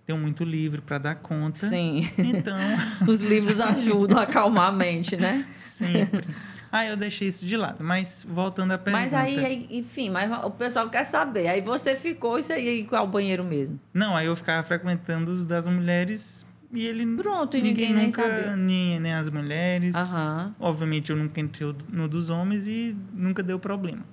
tenho 0.06 0.18
muito 0.18 0.44
livro 0.46 0.82
para 0.82 0.98
dar 0.98 1.16
conta. 1.16 1.68
Sim. 1.68 2.10
Então. 2.18 2.58
Os 3.08 3.22
livros 3.22 3.60
ajudam 3.60 4.18
a 4.18 4.24
acalmar 4.24 4.70
a 4.70 4.72
mente, 4.72 5.18
né? 5.18 5.46
Sempre. 5.54 6.28
Ah, 6.72 6.86
eu 6.86 6.96
deixei 6.96 7.28
isso 7.28 7.46
de 7.46 7.58
lado. 7.58 7.84
Mas 7.84 8.26
voltando 8.28 8.72
à 8.72 8.78
pergunta. 8.78 9.04
Mas 9.04 9.14
aí, 9.14 9.68
enfim, 9.72 10.10
mas 10.10 10.32
o 10.44 10.52
pessoal 10.52 10.90
quer 10.90 11.04
saber. 11.04 11.48
Aí 11.48 11.62
você 11.62 11.96
ficou 11.96 12.38
isso 12.38 12.54
aí 12.54 12.86
qual 12.86 13.06
o 13.06 13.08
banheiro 13.08 13.46
mesmo? 13.46 13.80
Não, 13.94 14.16
aí 14.16 14.28
eu 14.28 14.36
ficava 14.36 14.64
frequentando 14.64 15.32
os 15.32 15.46
das 15.46 15.68
mulheres 15.68 16.46
e 16.72 16.86
ele. 16.86 17.06
Pronto, 17.16 17.58
e 17.58 17.62
ninguém, 17.62 17.90
ninguém 17.90 18.08
nunca, 18.08 18.56
nem, 18.56 18.66
nem, 18.66 19.00
nem 19.00 19.14
as 19.14 19.30
mulheres. 19.30 19.96
Uhum. 19.96 20.54
Obviamente 20.60 21.10
eu 21.10 21.16
nunca 21.16 21.40
entrei 21.40 21.76
no 21.90 22.08
dos 22.08 22.30
homens 22.30 22.68
e 22.68 22.98
nunca 23.14 23.42
deu 23.42 23.60
problema. 23.60 24.06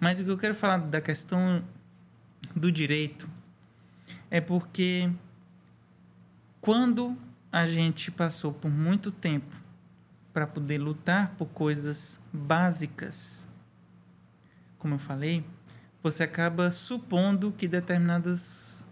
Mas 0.00 0.18
o 0.18 0.24
que 0.24 0.30
eu 0.30 0.38
quero 0.38 0.54
falar 0.54 0.78
da 0.78 1.00
questão 1.00 1.64
do 2.56 2.72
direito 2.72 3.30
é 4.30 4.40
porque 4.40 5.10
quando 6.60 7.16
a 7.52 7.66
gente 7.66 8.10
passou 8.10 8.52
por 8.52 8.70
muito 8.70 9.10
tempo 9.10 9.60
para 10.32 10.46
poder 10.46 10.78
lutar 10.78 11.34
por 11.36 11.46
coisas 11.46 12.18
básicas, 12.32 13.46
como 14.78 14.94
eu 14.94 14.98
falei, 14.98 15.44
você 16.02 16.24
acaba 16.24 16.70
supondo 16.70 17.52
que 17.52 17.68
determinadas 17.68 18.86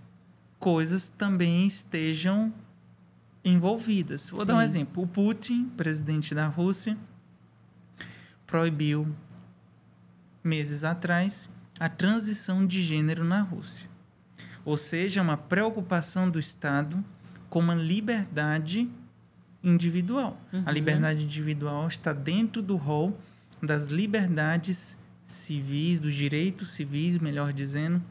coisas 0.59 1.09
também 1.09 1.66
estejam 1.66 2.53
envolvidas. 3.44 4.31
Vou 4.31 4.40
Sim. 4.40 4.46
dar 4.46 4.57
um 4.57 4.61
exemplo. 4.61 5.03
O 5.03 5.07
Putin, 5.07 5.66
presidente 5.76 6.35
da 6.35 6.46
Rússia, 6.46 6.96
proibiu 8.46 9.09
meses 10.42 10.85
atrás 10.85 11.48
a 11.79 11.88
transição 11.88 12.66
de 12.66 12.83
gênero 12.83 13.24
na 13.24 13.40
Rússia. 13.40 13.88
Ou 14.64 14.76
seja, 14.76 15.22
uma 15.22 15.37
preocupação 15.37 16.29
do 16.29 16.38
Estado 16.38 17.03
com 17.48 17.61
uma 17.61 17.74
liberdade 17.74 18.88
individual. 19.62 20.40
Uhum. 20.53 20.62
A 20.66 20.72
liberdade 20.72 21.24
individual 21.24 21.88
está 21.88 22.12
dentro 22.12 22.62
do 22.62 22.76
rol 22.76 23.18
das 23.62 23.88
liberdades 23.88 24.98
civis, 25.24 26.00
dos 26.00 26.14
direitos 26.14 26.70
civis, 26.70 27.18
melhor 27.18 27.53
dizendo, 27.53 28.03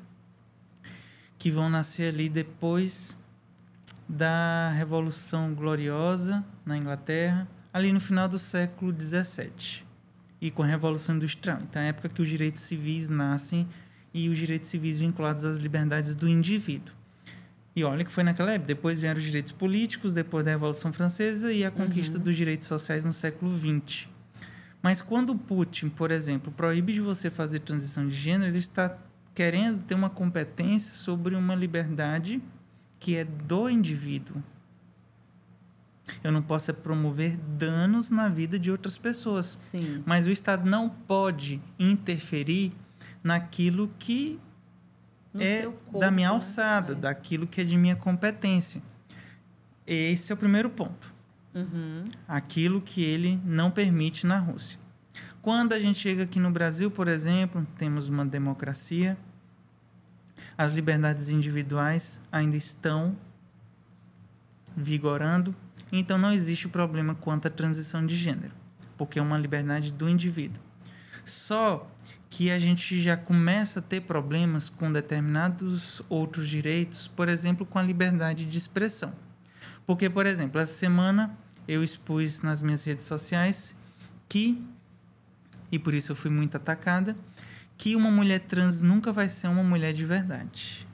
que 1.37 1.51
vão 1.51 1.69
nascer 1.69 2.13
ali 2.13 2.29
depois 2.29 3.15
da 4.09 4.71
Revolução 4.71 5.53
Gloriosa 5.53 6.43
na 6.65 6.75
Inglaterra, 6.75 7.47
ali 7.71 7.93
no 7.93 7.99
final 7.99 8.27
do 8.27 8.39
século 8.39 8.91
XVII, 8.99 9.85
e 10.41 10.49
com 10.49 10.63
a 10.63 10.65
Revolução 10.65 11.15
Industrial. 11.15 11.59
Então, 11.61 11.79
é 11.79 11.85
a 11.85 11.87
época 11.89 12.09
que 12.09 12.21
os 12.21 12.27
direitos 12.27 12.63
civis 12.63 13.07
nascem 13.07 13.67
e 14.11 14.27
os 14.27 14.37
direitos 14.37 14.67
civis 14.67 14.99
vinculados 14.99 15.45
às 15.45 15.59
liberdades 15.59 16.15
do 16.15 16.27
indivíduo. 16.27 16.95
E 17.75 17.83
olha 17.83 18.03
que 18.03 18.11
foi 18.11 18.23
naquela 18.23 18.51
época. 18.51 18.67
Depois 18.67 18.99
vieram 18.99 19.19
os 19.19 19.23
direitos 19.23 19.53
políticos, 19.53 20.13
depois 20.13 20.43
da 20.43 20.51
Revolução 20.51 20.91
Francesa 20.91 21.53
e 21.53 21.63
a 21.63 21.69
conquista 21.69 22.17
uhum. 22.17 22.23
dos 22.23 22.35
direitos 22.35 22.67
sociais 22.67 23.05
no 23.05 23.13
século 23.13 23.55
XX. 23.55 24.09
Mas 24.81 25.01
quando 25.01 25.35
Putin, 25.35 25.89
por 25.89 26.09
exemplo, 26.09 26.51
proíbe 26.51 26.93
de 26.93 27.01
você 27.01 27.29
fazer 27.29 27.59
transição 27.59 28.07
de 28.07 28.15
gênero, 28.15 28.49
ele 28.49 28.57
está 28.57 28.97
querendo 29.35 29.83
ter 29.83 29.93
uma 29.93 30.09
competência 30.09 30.93
sobre 30.93 31.35
uma 31.35 31.53
liberdade 31.53 32.41
que 32.99 33.15
é 33.15 33.23
do 33.23 33.69
indivíduo. 33.69 34.43
Eu 36.23 36.31
não 36.31 36.41
posso 36.41 36.73
promover 36.73 37.37
danos 37.37 38.09
na 38.09 38.27
vida 38.27 38.59
de 38.59 38.71
outras 38.71 38.97
pessoas. 38.97 39.55
Sim. 39.57 40.03
Mas 40.05 40.25
o 40.25 40.31
Estado 40.31 40.67
não 40.67 40.89
pode 40.89 41.61
interferir 41.77 42.73
naquilo 43.23 43.91
que 43.99 44.39
no 45.33 45.41
é 45.41 45.63
corpo, 45.63 45.99
da 45.99 46.11
minha 46.11 46.29
alçada, 46.29 46.95
né? 46.95 47.01
daquilo 47.01 47.47
que 47.47 47.61
é 47.61 47.63
de 47.63 47.77
minha 47.77 47.95
competência. 47.95 48.81
Esse 49.85 50.31
é 50.31 50.35
o 50.35 50.37
primeiro 50.37 50.69
ponto. 50.69 51.13
Uhum. 51.53 52.05
Aquilo 52.27 52.81
que 52.81 53.03
ele 53.03 53.39
não 53.43 53.71
permite 53.71 54.25
na 54.25 54.37
Rússia. 54.37 54.79
Quando 55.41 55.73
a 55.73 55.79
gente 55.79 55.99
chega 55.99 56.23
aqui 56.23 56.39
no 56.39 56.51
Brasil, 56.51 56.91
por 56.91 57.07
exemplo, 57.07 57.65
temos 57.77 58.09
uma 58.09 58.25
democracia, 58.25 59.17
as 60.59 60.73
liberdades 60.73 61.29
individuais 61.29 62.19
ainda 62.29 62.57
estão 62.57 63.15
vigorando, 64.75 65.55
então 65.89 66.17
não 66.17 66.33
existe 66.33 66.67
problema 66.67 67.15
quanto 67.15 67.47
à 67.47 67.49
transição 67.49 68.05
de 68.05 68.13
gênero, 68.13 68.53
porque 68.97 69.19
é 69.19 69.21
uma 69.21 69.37
liberdade 69.37 69.93
do 69.93 70.09
indivíduo. 70.09 70.61
Só 71.23 71.89
que 72.29 72.51
a 72.51 72.59
gente 72.59 72.99
já 72.99 73.15
começa 73.15 73.79
a 73.79 73.81
ter 73.81 74.01
problemas 74.01 74.69
com 74.69 74.91
determinados 74.91 76.01
outros 76.09 76.49
direitos, 76.49 77.07
por 77.07 77.29
exemplo, 77.29 77.65
com 77.65 77.79
a 77.79 77.81
liberdade 77.81 78.45
de 78.45 78.57
expressão. 78.57 79.13
Porque, 79.85 80.09
por 80.09 80.25
exemplo, 80.25 80.59
essa 80.59 80.73
semana 80.73 81.37
eu 81.69 81.81
expus 81.81 82.41
nas 82.41 82.61
minhas 82.61 82.83
redes 82.83 83.05
sociais 83.05 83.77
que, 84.27 84.61
e 85.71 85.79
por 85.79 85.93
isso 85.93 86.11
eu 86.11 86.17
fui 86.17 86.29
muito 86.29 86.57
atacada, 86.57 87.15
que 87.79 87.95
uma 87.95 88.11
mulher 88.11 88.41
trans 88.41 88.81
nunca 88.81 89.11
vai 89.13 89.27
ser 89.29 89.47
uma 89.47 89.63
mulher 89.63 89.93
de 89.93 90.05
verdade. 90.05 90.85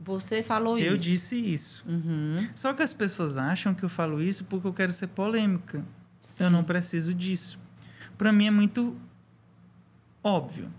Você 0.00 0.42
falou 0.42 0.78
eu 0.78 0.94
isso. 0.96 1.04
disse 1.04 1.36
isso. 1.36 1.84
Uhum. 1.86 2.48
Só 2.54 2.72
que 2.72 2.82
as 2.82 2.94
pessoas 2.94 3.36
acham 3.36 3.74
que 3.74 3.84
eu 3.84 3.90
falo 3.90 4.20
isso 4.22 4.44
porque 4.46 4.66
eu 4.66 4.72
quero 4.72 4.90
ser 4.92 5.08
polêmica. 5.08 5.84
Sim. 6.18 6.44
Eu 6.44 6.50
não 6.50 6.64
preciso 6.64 7.12
disso. 7.14 7.58
Para 8.16 8.32
mim 8.32 8.46
é 8.46 8.50
muito 8.50 8.96
óbvio. 10.24 10.72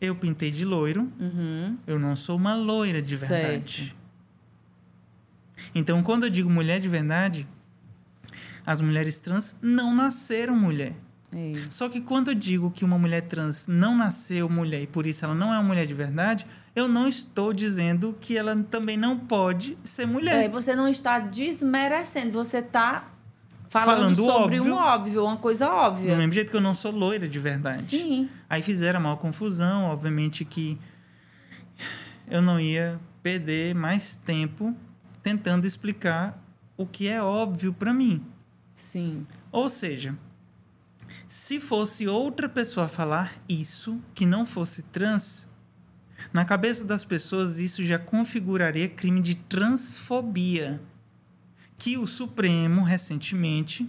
Eu 0.00 0.16
pintei 0.16 0.50
de 0.50 0.64
loiro, 0.64 1.12
Uhum. 1.20 1.76
eu 1.86 1.98
não 1.98 2.16
sou 2.16 2.36
uma 2.36 2.54
loira 2.54 3.02
de 3.02 3.18
Certo. 3.18 3.28
verdade. 3.28 3.96
Então, 5.74 6.02
quando 6.02 6.24
eu 6.24 6.30
digo 6.30 6.48
mulher 6.48 6.80
de 6.80 6.88
verdade, 6.88 7.46
as 8.64 8.80
mulheres 8.80 9.18
trans 9.18 9.56
não 9.60 9.94
nasceram 9.94 10.56
mulher. 10.56 10.94
É. 11.32 11.52
Só 11.68 11.88
que 11.88 12.00
quando 12.00 12.28
eu 12.28 12.34
digo 12.34 12.70
que 12.70 12.84
uma 12.84 12.98
mulher 12.98 13.22
trans 13.22 13.66
não 13.66 13.96
nasceu 13.96 14.48
mulher 14.48 14.82
e 14.82 14.86
por 14.86 15.06
isso 15.06 15.24
ela 15.24 15.34
não 15.34 15.52
é 15.52 15.58
uma 15.58 15.62
mulher 15.62 15.86
de 15.86 15.92
verdade, 15.94 16.46
eu 16.74 16.88
não 16.88 17.06
estou 17.06 17.52
dizendo 17.52 18.16
que 18.18 18.36
ela 18.36 18.56
também 18.70 18.96
não 18.96 19.18
pode 19.18 19.76
ser 19.84 20.06
mulher. 20.06 20.44
É, 20.44 20.48
você 20.48 20.74
não 20.74 20.88
está 20.88 21.18
desmerecendo, 21.18 22.32
você 22.32 22.58
está 22.58 23.10
falando, 23.68 24.16
Falando 24.16 24.16
sobre 24.16 24.58
óbvio. 24.58 24.74
um 24.74 24.76
óbvio, 24.76 25.24
uma 25.24 25.36
coisa 25.36 25.68
óbvia. 25.68 26.10
Do 26.10 26.16
mesmo 26.16 26.32
jeito 26.32 26.50
que 26.50 26.56
eu 26.56 26.60
não 26.60 26.74
sou 26.74 26.90
loira 26.90 27.28
de 27.28 27.38
verdade. 27.38 27.82
Sim. 27.82 28.28
Aí 28.48 28.62
fizeram 28.62 28.98
a 28.98 29.02
maior 29.02 29.16
confusão, 29.16 29.84
obviamente 29.84 30.44
que 30.44 30.78
eu 32.30 32.40
não 32.40 32.58
ia 32.58 32.98
perder 33.22 33.74
mais 33.74 34.16
tempo 34.16 34.74
tentando 35.22 35.66
explicar 35.66 36.42
o 36.76 36.86
que 36.86 37.08
é 37.08 37.22
óbvio 37.22 37.72
para 37.74 37.92
mim. 37.92 38.24
Sim. 38.74 39.26
Ou 39.50 39.68
seja, 39.68 40.16
se 41.28 41.60
fosse 41.60 42.08
outra 42.08 42.48
pessoa 42.48 42.88
falar 42.88 43.34
isso, 43.46 44.00
que 44.14 44.24
não 44.24 44.46
fosse 44.46 44.82
trans, 44.84 45.46
na 46.32 46.42
cabeça 46.42 46.84
das 46.86 47.04
pessoas 47.04 47.58
isso 47.58 47.84
já 47.84 47.98
configuraria 47.98 48.88
crime 48.88 49.20
de 49.20 49.34
transfobia. 49.34 50.80
Que 51.76 51.98
o 51.98 52.06
Supremo, 52.06 52.82
recentemente, 52.82 53.88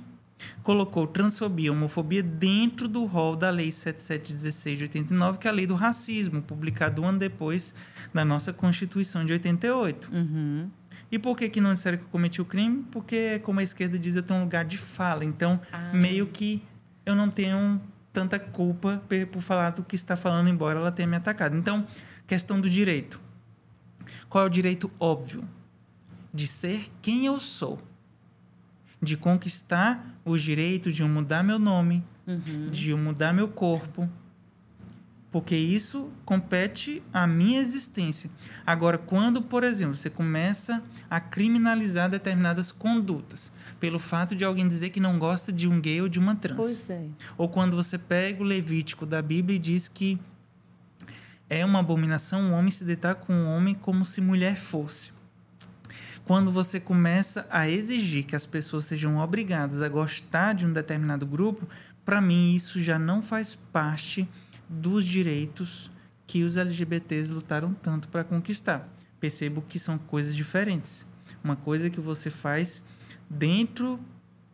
colocou 0.62 1.08
transfobia 1.08 1.68
e 1.68 1.70
homofobia 1.70 2.22
dentro 2.22 2.88
do 2.90 3.06
rol 3.06 3.36
da 3.38 3.50
Lei 3.50 3.72
7716 3.72 4.78
de 4.78 4.84
89, 4.84 5.38
que 5.40 5.48
é 5.48 5.50
a 5.50 5.54
lei 5.54 5.66
do 5.66 5.76
racismo, 5.76 6.42
publicado 6.42 7.02
um 7.02 7.06
ano 7.08 7.20
depois 7.20 7.74
da 8.14 8.24
nossa 8.26 8.52
Constituição 8.54 9.24
de 9.26 9.32
88. 9.34 10.12
Uhum. 10.14 10.70
E 11.12 11.18
por 11.18 11.36
que, 11.36 11.50
que 11.50 11.60
não 11.60 11.74
disseram 11.74 11.98
que 11.98 12.04
eu 12.04 12.10
cometi 12.10 12.42
o 12.42 12.46
crime? 12.46 12.86
Porque, 12.92 13.40
como 13.40 13.60
a 13.60 13.64
esquerda 13.64 13.98
diz, 13.98 14.16
eu 14.16 14.22
tenho 14.24 14.40
um 14.40 14.44
lugar 14.44 14.64
de 14.66 14.78
fala. 14.78 15.26
Então, 15.26 15.60
Ah. 15.72 15.92
meio 15.94 16.28
que 16.28 16.62
eu 17.10 17.16
não 17.16 17.30
tenho 17.30 17.82
tanta 18.14 18.40
culpa 18.40 19.02
por 19.32 19.42
falar 19.42 19.72
do 19.72 19.84
que 19.84 19.96
está 19.96 20.16
falando, 20.18 20.50
embora 20.50 20.80
ela 20.80 20.92
tenha 20.92 21.08
me 21.08 21.16
atacado. 21.16 21.56
Então, 21.56 21.86
questão 22.26 22.60
do 22.60 22.70
direito. 22.70 23.20
Qual 24.28 24.44
é 24.44 24.48
o 24.48 24.50
direito 24.50 24.92
óbvio? 25.00 25.48
De 26.34 26.48
ser 26.48 26.88
quem 27.02 27.26
eu 27.26 27.40
sou. 27.40 27.82
De 29.02 29.16
conquistar 29.16 30.20
os 30.26 30.42
direitos 30.42 30.96
de 30.96 31.02
eu 31.02 31.08
mudar 31.10 31.44
meu 31.44 31.58
nome, 31.60 32.04
Uhum. 32.28 32.70
de 32.70 32.92
eu 32.92 32.98
mudar 32.98 33.34
meu 33.34 33.48
corpo, 33.48 34.08
porque 35.32 35.56
isso 35.56 36.12
compete 36.26 37.02
à 37.14 37.26
minha 37.26 37.60
existência. 37.60 38.30
Agora, 38.66 38.98
quando, 39.00 39.42
por 39.42 39.64
exemplo, 39.64 39.96
você 39.96 40.10
começa 40.10 40.84
a 41.10 41.20
criminalizar 41.20 42.10
determinadas 42.10 42.72
condutas, 42.72 43.52
pelo 43.80 44.00
fato 44.00 44.36
de 44.36 44.44
alguém 44.44 44.68
dizer 44.68 44.90
que 44.90 45.00
não 45.00 45.18
gosta 45.18 45.52
de 45.52 45.68
um 45.68 45.80
gay 45.80 46.02
ou 46.02 46.10
de 46.10 46.20
uma 46.20 46.36
trans, 46.36 46.58
Pois 46.58 46.90
é. 46.90 47.08
ou 47.38 47.48
quando 47.48 47.76
você 47.76 47.98
pega 47.98 48.42
o 48.42 48.46
Levítico 48.46 49.06
da 49.06 49.22
Bíblia 49.22 49.56
e 49.56 49.60
diz 49.60 49.88
que 49.88 50.20
é 51.50 51.66
uma 51.66 51.80
abominação 51.80 52.42
um 52.42 52.52
homem 52.54 52.70
se 52.70 52.84
deitar 52.84 53.16
com 53.16 53.34
um 53.34 53.48
homem 53.48 53.74
como 53.74 54.06
se 54.06 54.22
mulher 54.22 54.56
fosse. 54.56 55.12
Quando 56.26 56.52
você 56.52 56.80
começa 56.80 57.48
a 57.50 57.68
exigir 57.68 58.24
que 58.26 58.36
as 58.36 58.46
pessoas 58.46 58.86
sejam 58.86 59.18
obrigadas 59.18 59.82
a 59.82 59.90
gostar 59.90 60.54
de 60.54 60.68
um 60.68 60.72
determinado 60.72 61.26
grupo, 61.26 61.68
para 62.06 62.22
mim 62.22 62.54
isso 62.54 62.82
já 62.84 63.00
não 63.00 63.20
faz 63.22 63.56
parte 63.74 64.30
dos 64.70 65.06
direitos 65.06 65.92
que 66.28 66.44
os 66.44 66.56
LGBTs 66.58 67.34
lutaram 67.34 67.74
tanto 67.74 68.08
para 68.10 68.24
conquistar. 68.24 68.88
Percebo 69.20 69.64
que 69.68 69.80
são 69.80 69.98
coisas 69.98 70.36
diferentes. 70.36 71.08
Uma 71.44 71.56
coisa 71.56 71.90
que 71.90 72.00
você 72.00 72.30
faz 72.30 72.84
dentro 73.30 74.00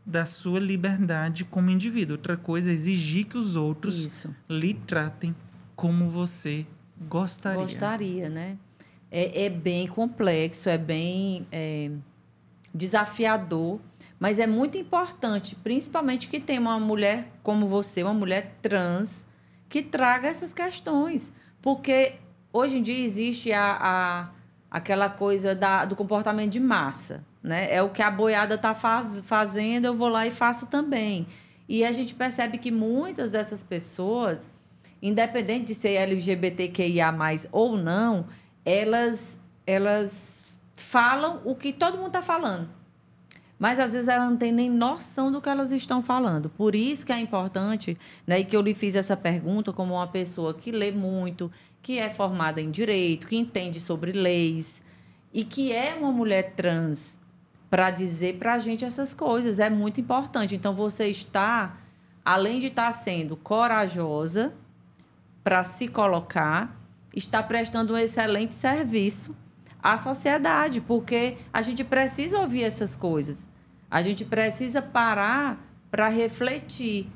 da 0.06 0.26
sua 0.26 0.60
liberdade 0.60 1.46
como 1.46 1.70
indivíduo. 1.70 2.16
Outra 2.16 2.38
coisa 2.38 2.70
é 2.70 2.74
exigir 2.74 3.26
que 3.26 3.38
os 3.38 3.56
outros 3.56 3.98
Isso. 3.98 4.36
lhe 4.48 4.74
tratem 4.74 5.36
como 5.76 6.10
você 6.10 6.66
gostaria. 7.08 7.62
Gostaria, 7.62 8.30
né? 8.30 8.58
É, 9.10 9.46
é 9.46 9.50
bem 9.50 9.88
complexo, 9.88 10.70
é 10.70 10.78
bem 10.78 11.48
é, 11.52 11.92
desafiador, 12.74 13.80
mas 14.20 14.40
é 14.40 14.46
muito 14.46 14.78
importante, 14.78 15.56
principalmente 15.56 16.28
que 16.28 16.40
tenha 16.40 16.60
uma 16.60 16.80
mulher 16.80 17.32
como 17.42 17.68
você, 17.68 18.04
uma 18.04 18.14
mulher 18.14 18.58
trans, 18.62 19.26
que 19.68 19.82
traga 19.82 20.28
essas 20.28 20.54
questões. 20.54 21.34
Porque 21.62 22.16
hoje 22.54 22.78
em 22.78 22.82
dia 22.82 23.04
existe 23.04 23.52
a, 23.52 23.78
a, 23.80 24.30
aquela 24.70 25.10
coisa 25.10 25.56
da, 25.56 25.86
do 25.86 25.96
comportamento 25.96 26.52
de 26.52 26.60
massa. 26.60 27.24
Né? 27.46 27.72
É 27.72 27.84
o 27.84 27.90
que 27.90 28.02
a 28.02 28.10
boiada 28.10 28.56
está 28.56 28.74
faz, 28.74 29.20
fazendo, 29.24 29.86
eu 29.86 29.94
vou 29.94 30.08
lá 30.08 30.26
e 30.26 30.32
faço 30.32 30.66
também. 30.66 31.28
E 31.70 31.86
a 31.86 31.92
gente 31.92 32.16
percebe 32.16 32.58
que 32.58 32.72
muitas 32.72 33.30
dessas 33.30 33.64
pessoas, 33.64 34.50
independente 35.00 35.66
de 35.66 35.76
ser 35.76 35.92
LGBTQIA 35.92 37.14
ou 37.52 37.78
não, 37.78 38.26
elas, 38.66 39.40
elas 39.66 40.60
falam 40.74 41.40
o 41.46 41.54
que 41.54 41.72
todo 41.72 41.98
mundo 41.98 42.08
está 42.08 42.24
falando. 42.24 42.68
Mas 43.60 43.80
às 43.80 43.94
vezes 43.94 44.08
elas 44.08 44.28
não 44.28 44.38
têm 44.38 44.52
nem 44.52 44.70
noção 44.70 45.32
do 45.32 45.40
que 45.40 45.48
elas 45.48 45.72
estão 45.72 46.02
falando. 46.02 46.50
Por 46.50 46.74
isso 46.74 47.06
que 47.06 47.14
é 47.14 47.20
importante, 47.20 47.96
né, 48.26 48.40
e 48.40 48.46
que 48.46 48.58
eu 48.58 48.62
lhe 48.62 48.74
fiz 48.74 48.96
essa 48.96 49.16
pergunta 49.16 49.72
como 49.72 49.94
uma 49.94 50.08
pessoa 50.08 50.52
que 50.52 50.72
lê 50.72 50.92
muito, 50.92 51.52
que 51.84 52.00
é 52.00 52.10
formada 52.10 52.60
em 52.60 52.72
direito, 52.72 53.28
que 53.28 53.38
entende 53.38 53.80
sobre 53.80 54.12
leis 54.12 54.84
e 55.32 55.44
que 55.44 55.72
é 55.72 55.94
uma 55.94 56.12
mulher 56.12 56.54
trans 56.56 57.24
para 57.70 57.92
dizer 57.92 58.38
para 58.38 58.54
a 58.54 58.60
gente 58.60 58.86
essas 58.86 59.14
coisas. 59.14 59.60
É 59.60 59.70
muito 59.70 60.00
importante. 60.00 60.56
Então 60.56 60.74
você 60.74 61.08
está, 61.08 61.78
além 62.24 62.60
de 62.60 62.68
estar 62.68 62.92
sendo 62.92 63.36
corajosa 63.36 64.54
para 65.44 65.64
se 65.64 65.88
colocar, 65.88 66.80
está 67.16 67.42
prestando 67.42 67.94
um 67.94 67.98
excelente 67.98 68.54
serviço 68.54 69.36
à 69.82 69.98
sociedade, 69.98 70.82
porque 70.82 71.38
a 71.54 71.62
gente 71.62 71.84
precisa 71.84 72.40
ouvir 72.40 72.64
essas 72.64 72.96
coisas. 72.96 73.48
A 73.90 74.02
gente 74.02 74.26
precisa 74.26 74.82
parar 74.82 75.64
para 75.92 76.10
refletir. 76.10 77.08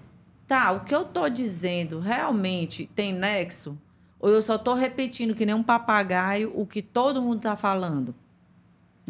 Tá, 0.48 0.72
o 0.72 0.80
que 0.82 0.96
eu 0.96 1.04
estou 1.04 1.30
dizendo 1.30 2.00
realmente 2.00 2.90
tem 2.96 3.14
nexo? 3.14 3.78
Ou 4.20 4.30
eu 4.30 4.42
só 4.42 4.56
estou 4.56 4.74
repetindo 4.74 5.36
que 5.36 5.46
nem 5.46 5.56
um 5.56 5.64
papagaio 5.64 6.52
o 6.56 6.66
que 6.66 6.82
todo 6.82 7.22
mundo 7.22 7.38
está 7.38 7.56
falando? 7.56 8.14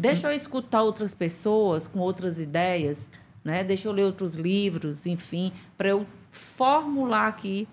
Deixa 0.00 0.28
eu 0.28 0.34
escutar 0.34 0.82
outras 0.82 1.14
pessoas 1.14 1.86
com 1.86 1.98
outras 1.98 2.40
ideias, 2.40 3.06
né? 3.44 3.62
Deixa 3.62 3.86
eu 3.86 3.92
ler 3.92 4.04
outros 4.04 4.34
livros, 4.34 5.04
enfim, 5.04 5.52
para 5.76 5.90
eu 5.90 6.06
formular 6.30 7.28
aqui 7.28 7.68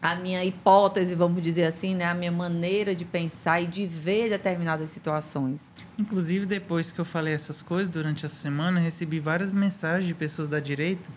a 0.00 0.14
minha 0.14 0.44
hipótese, 0.44 1.16
vamos 1.16 1.42
dizer 1.42 1.64
assim, 1.64 1.92
né? 1.92 2.04
a 2.04 2.14
minha 2.14 2.30
maneira 2.30 2.94
de 2.94 3.04
pensar 3.04 3.60
e 3.60 3.66
de 3.66 3.84
ver 3.84 4.30
determinadas 4.30 4.90
situações. 4.90 5.72
Inclusive, 5.98 6.46
depois 6.46 6.92
que 6.92 7.00
eu 7.00 7.04
falei 7.04 7.34
essas 7.34 7.60
coisas, 7.60 7.88
durante 7.88 8.24
essa 8.24 8.36
semana, 8.36 8.78
recebi 8.78 9.18
várias 9.18 9.50
mensagens 9.50 10.06
de 10.06 10.14
pessoas 10.14 10.48
da 10.48 10.60
direita 10.60 11.10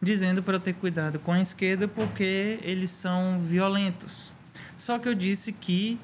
dizendo 0.00 0.44
para 0.44 0.54
eu 0.56 0.60
ter 0.60 0.74
cuidado 0.74 1.18
com 1.18 1.32
a 1.32 1.40
esquerda 1.40 1.88
porque 1.88 2.60
eles 2.62 2.90
são 2.90 3.40
violentos. 3.40 4.32
Só 4.76 4.96
que 4.98 5.08
eu 5.08 5.14
disse 5.14 5.52
que 5.52 5.98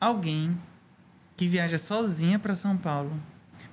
alguém 0.00 0.56
que 1.36 1.46
viaja 1.48 1.78
sozinha 1.78 2.38
para 2.38 2.54
São 2.54 2.76
Paulo 2.76 3.12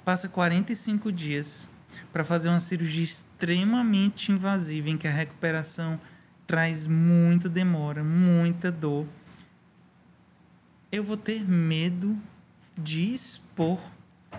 passa 0.03 0.27
45 0.27 1.11
dias 1.11 1.69
para 2.11 2.23
fazer 2.23 2.49
uma 2.49 2.59
cirurgia 2.59 3.03
extremamente 3.03 4.31
invasiva 4.31 4.89
em 4.89 4.97
que 4.97 5.07
a 5.07 5.11
recuperação 5.11 5.99
traz 6.45 6.85
muita 6.87 7.47
demora, 7.47 8.03
muita 8.03 8.71
dor. 8.71 9.07
Eu 10.91 11.03
vou 11.03 11.17
ter 11.17 11.47
medo 11.47 12.17
de 12.77 13.13
expor 13.13 13.79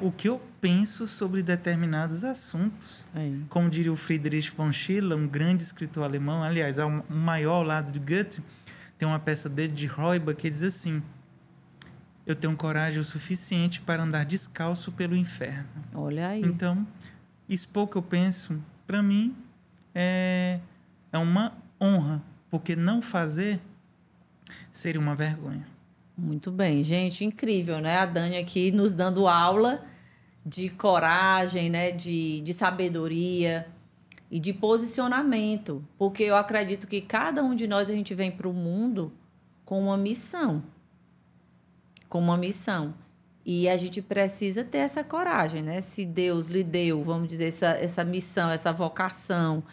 o 0.01 0.11
que 0.11 0.29
eu 0.29 0.41
penso 0.61 1.07
sobre 1.07 1.43
determinados 1.43 2.25
assuntos. 2.25 3.07
Como 3.49 3.71
diria 3.71 3.93
o 3.93 3.97
Friedrich 3.97 4.51
von 4.51 4.73
Schiller, 4.73 5.17
um 5.17 5.27
grande 5.27 5.63
escritor 5.63 6.05
alemão, 6.05 6.43
aliás, 6.43 6.79
o 6.79 7.03
maior 7.09 7.57
ao 7.57 7.63
lado 7.63 7.93
de 7.93 7.99
Goethe, 7.99 8.43
tem 8.99 9.07
uma 9.07 9.19
peça 9.19 9.49
dele 9.49 9.73
de 9.73 9.87
Roiba 9.87 10.35
que 10.35 10.51
diz 10.51 10.63
assim: 10.63 11.03
Eu 12.27 12.35
tenho 12.35 12.57
coragem 12.57 13.01
o 13.01 13.05
suficiente 13.05 13.81
para 13.81 14.03
andar 14.03 14.25
descalço 14.25 14.93
pelo 14.93 15.15
inferno. 15.15 15.69
Olha 15.95 16.29
aí. 16.29 16.41
Então, 16.41 16.87
expor 17.49 17.85
o 17.85 17.89
que 17.89 17.97
eu 17.97 18.03
penso, 18.03 18.63
para 18.87 19.03
mim, 19.03 19.37
é, 19.95 20.59
é 21.13 21.19
uma 21.19 21.53
honra, 21.81 22.23
porque 22.51 22.75
não 22.75 23.03
fazer 23.03 23.61
seria 24.71 25.01
uma 25.01 25.15
vergonha. 25.15 25.67
Muito 26.17 26.51
bem, 26.51 26.83
gente, 26.85 27.25
incrível, 27.25 27.81
né? 27.81 27.99
A 27.99 28.07
Dani 28.07 28.37
aqui 28.37 28.71
nos 28.71 28.93
dando 28.93 29.27
aula 29.27 29.85
de 30.47 30.71
coragem, 30.71 31.69
né? 31.69 31.91
De, 31.91 32.41
de 32.41 32.53
sabedoria 32.53 33.67
e 34.31 34.39
de 34.39 34.53
posicionamento, 34.53 35.87
porque 35.99 36.23
eu 36.25 36.37
acredito 36.37 36.87
que 36.87 37.01
cada 37.01 37.43
um 37.43 37.55
de 37.55 37.67
nós 37.67 37.91
a 37.91 37.95
gente 37.95 38.15
vem 38.15 38.31
para 38.31 38.49
o 38.49 38.53
mundo 38.53 39.13
com 39.65 39.81
uma 39.81 39.97
missão, 39.97 40.63
com 42.15 42.21
uma 42.21 42.37
missão. 42.37 42.95
E 43.45 43.69
a 43.69 43.77
gente 43.77 44.01
precisa 44.01 44.63
ter 44.63 44.79
essa 44.79 45.03
coragem, 45.03 45.65
né? 45.65 45.81
Se 45.81 46.07
Deus 46.07 46.47
lhe 46.47 46.63
deu, 46.63 47.03
vamos 47.03 47.27
dizer, 47.27 47.49
essa, 47.49 47.71
essa 47.71 48.05
missão, 48.05 48.51
essa 48.51 48.73
vocação 48.73 49.65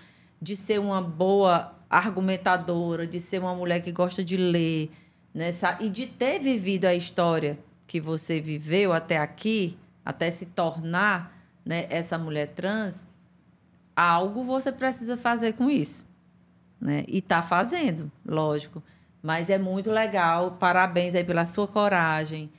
de 0.41 0.55
ser 0.55 0.79
uma 0.79 0.99
boa 0.99 1.71
argumentadora, 1.87 3.05
de 3.05 3.19
ser 3.19 3.37
uma 3.37 3.53
mulher 3.53 3.81
que 3.81 3.91
gosta 3.91 4.23
de 4.23 4.37
ler, 4.37 4.89
nessa 5.31 5.77
e 5.79 5.87
de 5.87 6.07
ter 6.07 6.39
vivido 6.39 6.85
a 6.85 6.95
história 6.95 7.59
que 7.85 8.01
você 8.01 8.41
viveu 8.41 8.91
até 8.91 9.19
aqui, 9.19 9.77
até 10.03 10.31
se 10.31 10.47
tornar 10.47 11.37
né, 11.63 11.85
essa 11.91 12.17
mulher 12.17 12.47
trans, 12.47 13.05
algo 13.95 14.43
você 14.43 14.71
precisa 14.71 15.15
fazer 15.15 15.53
com 15.53 15.69
isso. 15.69 16.09
Né? 16.79 17.05
E 17.07 17.19
está 17.19 17.43
fazendo, 17.43 18.11
lógico. 18.25 18.81
Mas 19.21 19.49
é 19.49 19.57
muito 19.57 19.91
legal. 19.91 20.57
Parabéns 20.59 21.15
aí 21.15 21.23
pela 21.23 21.45
sua 21.45 21.67
coragem. 21.67 22.49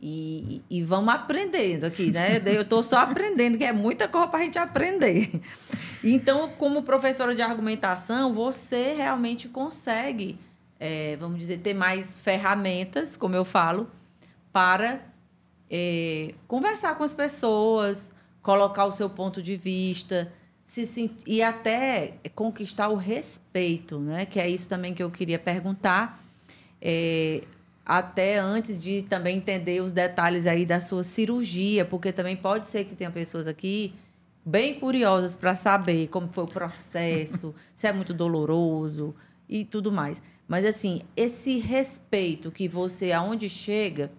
E, 0.00 0.62
e 0.68 0.82
vamos 0.82 1.14
aprendendo 1.14 1.84
aqui, 1.84 2.10
né? 2.10 2.42
Eu 2.44 2.62
estou 2.62 2.82
só 2.82 2.98
aprendendo, 2.98 3.56
que 3.56 3.64
é 3.64 3.72
muita 3.72 4.08
coisa 4.08 4.26
para 4.26 4.40
a 4.40 4.42
gente 4.42 4.58
aprender. 4.58 5.30
Então, 6.04 6.48
como 6.58 6.82
professora 6.82 7.32
de 7.32 7.42
argumentação, 7.42 8.34
você 8.34 8.94
realmente 8.94 9.48
consegue 9.48 10.36
é, 10.84 11.14
vamos 11.14 11.38
dizer, 11.38 11.58
ter 11.58 11.74
mais 11.74 12.20
ferramentas, 12.20 13.16
como 13.16 13.36
eu 13.36 13.44
falo, 13.44 13.88
para 14.52 15.00
é, 15.70 16.34
conversar 16.48 16.96
com 16.96 17.04
as 17.04 17.14
pessoas, 17.14 18.12
colocar 18.42 18.86
o 18.86 18.90
seu 18.90 19.08
ponto 19.08 19.40
de 19.40 19.56
vista, 19.56 20.32
se, 20.66 21.10
e 21.26 21.42
até 21.42 22.14
conquistar 22.34 22.88
o 22.88 22.96
respeito, 22.96 23.98
né? 23.98 24.26
Que 24.26 24.40
é 24.40 24.48
isso 24.48 24.68
também 24.68 24.94
que 24.94 25.02
eu 25.02 25.10
queria 25.10 25.38
perguntar. 25.38 26.22
É, 26.80 27.42
até 27.84 28.38
antes 28.38 28.82
de 28.82 29.02
também 29.02 29.36
entender 29.36 29.82
os 29.82 29.92
detalhes 29.92 30.46
aí 30.46 30.64
da 30.64 30.80
sua 30.80 31.04
cirurgia, 31.04 31.84
porque 31.84 32.12
também 32.12 32.36
pode 32.36 32.66
ser 32.66 32.84
que 32.84 32.94
tenha 32.94 33.10
pessoas 33.10 33.46
aqui 33.46 33.92
bem 34.44 34.78
curiosas 34.78 35.36
para 35.36 35.54
saber 35.54 36.08
como 36.08 36.28
foi 36.28 36.44
o 36.44 36.48
processo, 36.48 37.54
se 37.74 37.86
é 37.86 37.92
muito 37.92 38.14
doloroso 38.14 39.14
e 39.48 39.64
tudo 39.64 39.90
mais. 39.92 40.22
Mas 40.48 40.64
assim, 40.64 41.02
esse 41.16 41.58
respeito 41.58 42.50
que 42.50 42.68
você 42.68 43.12
aonde 43.12 43.48
chega, 43.48 44.10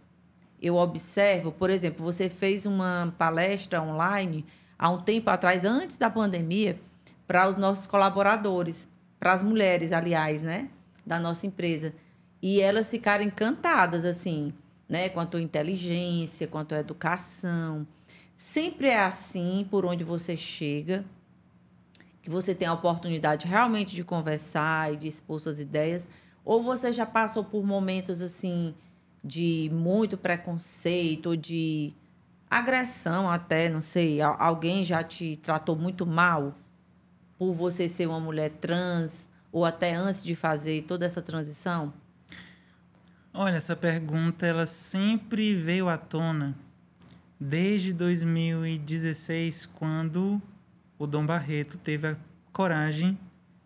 eu 0.61 0.75
observo, 0.75 1.51
por 1.51 1.69
exemplo, 1.69 2.03
você 2.03 2.29
fez 2.29 2.65
uma 2.65 3.13
palestra 3.17 3.81
online 3.81 4.45
há 4.83 4.89
um 4.89 4.99
tempo 4.99 5.29
atrás, 5.29 5.63
antes 5.63 5.97
da 5.97 6.09
pandemia, 6.09 6.77
para 7.25 7.47
os 7.47 7.55
nossos 7.55 7.87
colaboradores, 7.87 8.89
para 9.17 9.31
as 9.31 9.41
mulheres, 9.41 9.93
aliás, 9.93 10.41
né, 10.41 10.67
da 11.05 11.17
nossa 11.17 11.47
empresa. 11.47 11.93
E 12.41 12.59
elas 12.59 12.91
ficaram 12.91 13.23
encantadas 13.23 14.03
assim, 14.03 14.53
né, 14.89 15.07
quanto 15.07 15.37
à 15.37 15.41
inteligência, 15.41 16.47
quanto 16.47 16.75
à 16.75 16.79
educação. 16.79 17.87
Sempre 18.35 18.89
é 18.89 18.99
assim 18.99 19.65
por 19.71 19.85
onde 19.85 20.03
você 20.03 20.35
chega 20.35 21.05
que 22.21 22.29
você 22.29 22.53
tem 22.53 22.67
a 22.67 22.73
oportunidade 22.73 23.47
realmente 23.47 23.95
de 23.95 24.03
conversar 24.03 24.93
e 24.93 24.97
de 24.97 25.07
expor 25.07 25.39
suas 25.39 25.61
ideias, 25.61 26.09
ou 26.43 26.61
você 26.61 26.91
já 26.91 27.05
passou 27.05 27.45
por 27.45 27.65
momentos 27.65 28.21
assim 28.21 28.75
de 29.23 29.69
muito 29.71 30.17
preconceito, 30.17 31.37
de 31.37 31.93
agressão 32.57 33.29
até, 33.29 33.69
não 33.69 33.81
sei, 33.81 34.21
alguém 34.21 34.85
já 34.85 35.03
te 35.03 35.35
tratou 35.37 35.75
muito 35.75 36.05
mal 36.05 36.55
por 37.37 37.53
você 37.53 37.87
ser 37.87 38.07
uma 38.07 38.19
mulher 38.19 38.51
trans 38.61 39.29
ou 39.51 39.65
até 39.65 39.93
antes 39.93 40.23
de 40.23 40.35
fazer 40.35 40.83
toda 40.83 41.05
essa 41.05 41.21
transição? 41.21 41.93
Olha, 43.33 43.55
essa 43.55 43.75
pergunta 43.75 44.45
ela 44.45 44.65
sempre 44.65 45.55
veio 45.55 45.89
à 45.89 45.97
tona 45.97 46.55
desde 47.39 47.91
2016, 47.91 49.65
quando 49.65 50.41
o 50.97 51.05
Dom 51.05 51.25
Barreto 51.25 51.77
teve 51.77 52.07
a 52.07 52.17
coragem, 52.53 53.17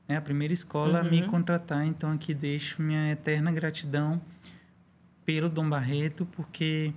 né, 0.07 0.17
a 0.17 0.21
primeira 0.21 0.53
escola, 0.53 1.01
uhum. 1.01 1.07
a 1.07 1.11
me 1.11 1.21
uhum. 1.21 1.27
contratar. 1.27 1.85
Então, 1.85 2.11
aqui 2.11 2.33
deixo 2.33 2.81
minha 2.81 3.11
eterna 3.11 3.51
gratidão 3.51 4.21
pelo 5.25 5.49
Dom 5.49 5.69
Barreto, 5.69 6.25
porque 6.25 6.93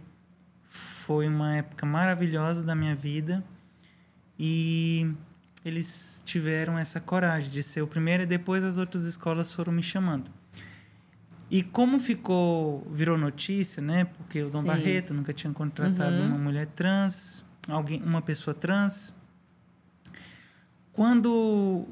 foi 1.11 1.26
uma 1.26 1.56
época 1.56 1.84
maravilhosa 1.84 2.62
da 2.62 2.72
minha 2.72 2.94
vida 2.94 3.42
e 4.38 5.12
eles 5.64 6.22
tiveram 6.24 6.78
essa 6.78 7.00
coragem 7.00 7.50
de 7.50 7.64
ser 7.64 7.82
o 7.82 7.86
primeiro 7.88 8.22
e 8.22 8.26
depois 8.26 8.62
as 8.62 8.78
outras 8.78 9.02
escolas 9.06 9.52
foram 9.52 9.72
me 9.72 9.82
chamando. 9.82 10.30
E 11.50 11.64
como 11.64 11.98
ficou, 11.98 12.86
virou 12.92 13.18
notícia, 13.18 13.82
né? 13.82 14.04
Porque 14.04 14.40
o 14.40 14.50
Dom 14.52 14.62
Sim. 14.62 14.68
Barreto 14.68 15.12
nunca 15.12 15.32
tinha 15.32 15.52
contratado 15.52 16.14
uhum. 16.14 16.26
uma 16.28 16.38
mulher 16.38 16.66
trans, 16.66 17.44
alguém, 17.68 18.00
uma 18.04 18.22
pessoa 18.22 18.54
trans. 18.54 19.12
Quando 20.92 21.88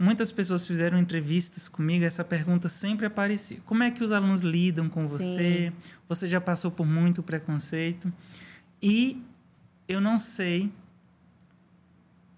muitas 0.00 0.32
pessoas 0.32 0.66
fizeram 0.66 0.98
entrevistas 0.98 1.68
comigo, 1.68 2.06
essa 2.06 2.24
pergunta 2.24 2.70
sempre 2.70 3.04
aparecia. 3.04 3.58
Como 3.66 3.82
é 3.82 3.90
que 3.90 4.02
os 4.02 4.12
alunos 4.12 4.40
lidam 4.40 4.88
com 4.88 5.02
você? 5.02 5.68
Sim. 5.68 5.90
Você 6.08 6.26
já 6.26 6.40
passou 6.40 6.70
por 6.70 6.86
muito 6.86 7.22
preconceito? 7.22 8.10
E 8.82 9.22
eu 9.86 10.00
não 10.00 10.18
sei. 10.18 10.72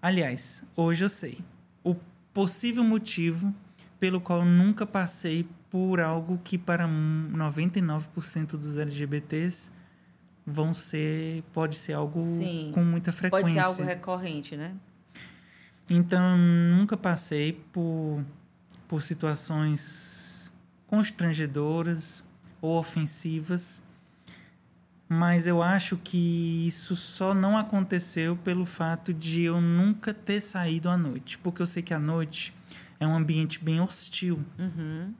Aliás, 0.01 0.65
hoje 0.75 1.05
eu 1.05 1.09
sei. 1.09 1.39
O 1.81 1.95
possível 2.33 2.83
motivo 2.83 3.55
pelo 3.97 4.19
qual 4.19 4.43
nunca 4.43 4.85
passei 4.85 5.47
por 5.69 6.01
algo 6.01 6.37
que 6.43 6.57
para 6.57 6.85
99% 6.85 8.57
dos 8.57 8.77
LGBTs 8.77 9.71
vão 10.45 10.73
ser 10.73 11.41
pode 11.53 11.77
ser 11.77 11.93
algo 11.93 12.19
Sim. 12.19 12.71
com 12.73 12.83
muita 12.83 13.13
frequência. 13.13 13.63
Pode 13.63 13.75
ser 13.75 13.81
algo 13.81 13.83
recorrente, 13.83 14.57
né? 14.57 14.75
Então, 15.89 16.37
nunca 16.37 16.95
passei 16.95 17.53
por, 17.71 18.23
por 18.87 19.01
situações 19.01 20.51
constrangedoras 20.87 22.23
ou 22.61 22.77
ofensivas, 22.77 23.81
mas 25.09 25.45
eu 25.45 25.61
acho 25.61 25.97
que 25.97 26.65
isso 26.67 26.95
só 26.95 27.33
não 27.33 27.57
aconteceu 27.57 28.35
pelo 28.37 28.65
fato 28.65 29.13
de 29.13 29.43
eu 29.43 29.59
nunca 29.59 30.13
ter 30.13 30.39
saído 30.39 30.89
à 30.89 30.97
noite, 30.97 31.37
porque 31.37 31.61
eu 31.61 31.67
sei 31.67 31.83
que 31.83 31.93
a 31.93 31.99
noite 31.99 32.53
é 32.99 33.05
um 33.07 33.15
ambiente 33.15 33.63
bem 33.63 33.81
hostil. 33.81 34.43
Uhum. 34.57 35.13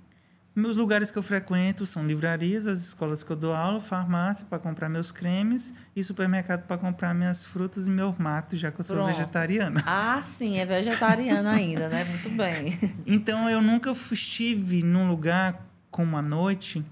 Meus 0.56 0.78
lugares 0.78 1.10
que 1.10 1.18
eu 1.18 1.24
frequento 1.24 1.84
são 1.84 2.06
livrarias, 2.06 2.68
as 2.68 2.80
escolas 2.80 3.24
que 3.24 3.32
eu 3.32 3.36
dou 3.36 3.56
aula, 3.56 3.80
farmácia 3.80 4.46
para 4.48 4.60
comprar 4.60 4.88
meus 4.88 5.12
cremes 5.12 5.74
e 5.96 6.04
supermercado 6.04 6.68
para 6.68 6.78
comprar 6.78 7.12
minhas 7.16 7.44
frutas 7.44 7.88
e 7.88 7.90
meu 7.90 8.16
mato, 8.20 8.56
já 8.56 8.72
que 8.72 8.80
eu 8.80 8.84
sou 8.84 8.98
Pronto. 8.98 9.16
vegetariana. 9.16 9.84
Ah, 10.06 10.22
sim, 10.22 10.60
é 10.60 10.66
vegetariana 10.66 11.52
ainda, 11.52 11.90
né? 11.90 12.04
Muito 12.06 12.30
bem. 12.38 12.78
Então 13.08 13.50
eu 13.50 13.62
nunca 13.62 13.92
estive 14.12 14.84
num 14.84 15.08
lugar 15.08 15.66
como 15.90 16.16
a 16.18 16.22
noite, 16.22 16.86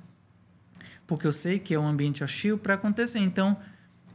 porque 1.06 1.28
eu 1.28 1.34
sei 1.34 1.60
que 1.60 1.76
é 1.76 1.80
um 1.80 1.88
ambiente 1.88 2.24
hostil 2.24 2.58
para 2.58 2.74
acontecer. 2.74 3.20
Então 3.20 3.56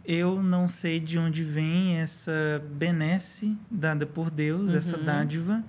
eu 0.05 0.43
não 0.43 0.67
sei 0.67 0.99
de 0.99 1.19
onde 1.21 1.45
vem 1.45 1.99
essa 1.99 2.63
benesse 2.73 3.57
dada 3.71 4.07
por 4.07 4.29
Deus, 4.29 4.73
uhum. 4.73 4.79
essa 4.79 4.99
dádiva, 4.99 5.65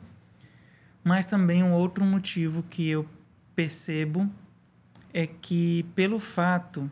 mas 1.03 1.28
também 1.28 1.63
um 1.63 1.73
outro 1.73 2.03
motivo 2.03 2.63
que 2.67 2.88
eu 2.89 3.07
percebo 3.58 4.32
é 5.12 5.26
que 5.26 5.84
pelo 5.95 6.20
fato 6.20 6.89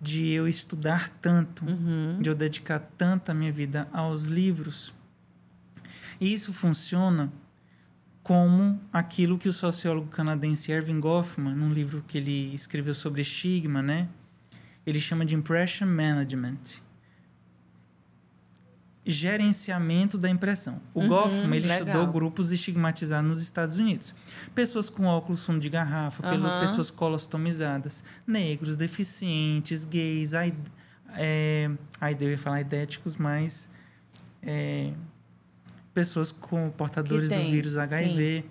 de 0.00 0.30
eu 0.30 0.48
estudar 0.48 1.10
tanto, 1.20 1.62
uhum. 1.66 2.18
de 2.22 2.30
eu 2.30 2.34
dedicar 2.34 2.78
tanto 2.96 3.30
a 3.30 3.34
minha 3.34 3.52
vida 3.52 3.86
aos 3.92 4.24
livros, 4.24 4.94
isso 6.18 6.54
funciona 6.54 7.30
como 8.22 8.80
aquilo 8.90 9.36
que 9.36 9.48
o 9.48 9.52
sociólogo 9.52 10.08
canadense 10.08 10.72
Erving 10.72 11.00
Goffman, 11.00 11.54
num 11.54 11.70
livro 11.70 12.02
que 12.08 12.16
ele 12.16 12.54
escreveu 12.54 12.94
sobre 12.94 13.20
estigma, 13.20 13.82
né? 13.82 14.08
Ele 14.86 15.00
chama 15.00 15.26
de 15.26 15.34
impression 15.34 15.86
management 15.86 16.80
gerenciamento 19.10 20.16
da 20.16 20.28
impressão. 20.28 20.80
O 20.94 21.00
uhum, 21.00 21.08
Goffman 21.08 21.56
ele 21.56 21.66
legal. 21.66 21.88
estudou 21.88 22.06
grupos 22.06 22.52
estigmatizados 22.52 23.28
nos 23.28 23.42
Estados 23.42 23.76
Unidos. 23.76 24.14
Pessoas 24.54 24.88
com 24.90 25.04
óculos 25.04 25.44
fundo 25.44 25.60
de 25.60 25.68
garrafa, 25.68 26.26
uhum. 26.26 26.60
pessoas 26.60 26.90
colostomizadas, 26.90 28.04
negros, 28.26 28.76
deficientes, 28.76 29.84
gays, 29.84 30.34
aí 30.34 30.54
é, 31.16 31.70
eu 32.20 32.30
ia 32.30 32.38
falar 32.38 32.60
idéticos, 32.60 33.16
mas 33.16 33.70
é, 34.42 34.92
pessoas 35.92 36.32
com 36.32 36.70
portadores 36.70 37.30
do 37.30 37.50
vírus 37.50 37.76
HIV. 37.76 38.42
Sim. 38.42 38.50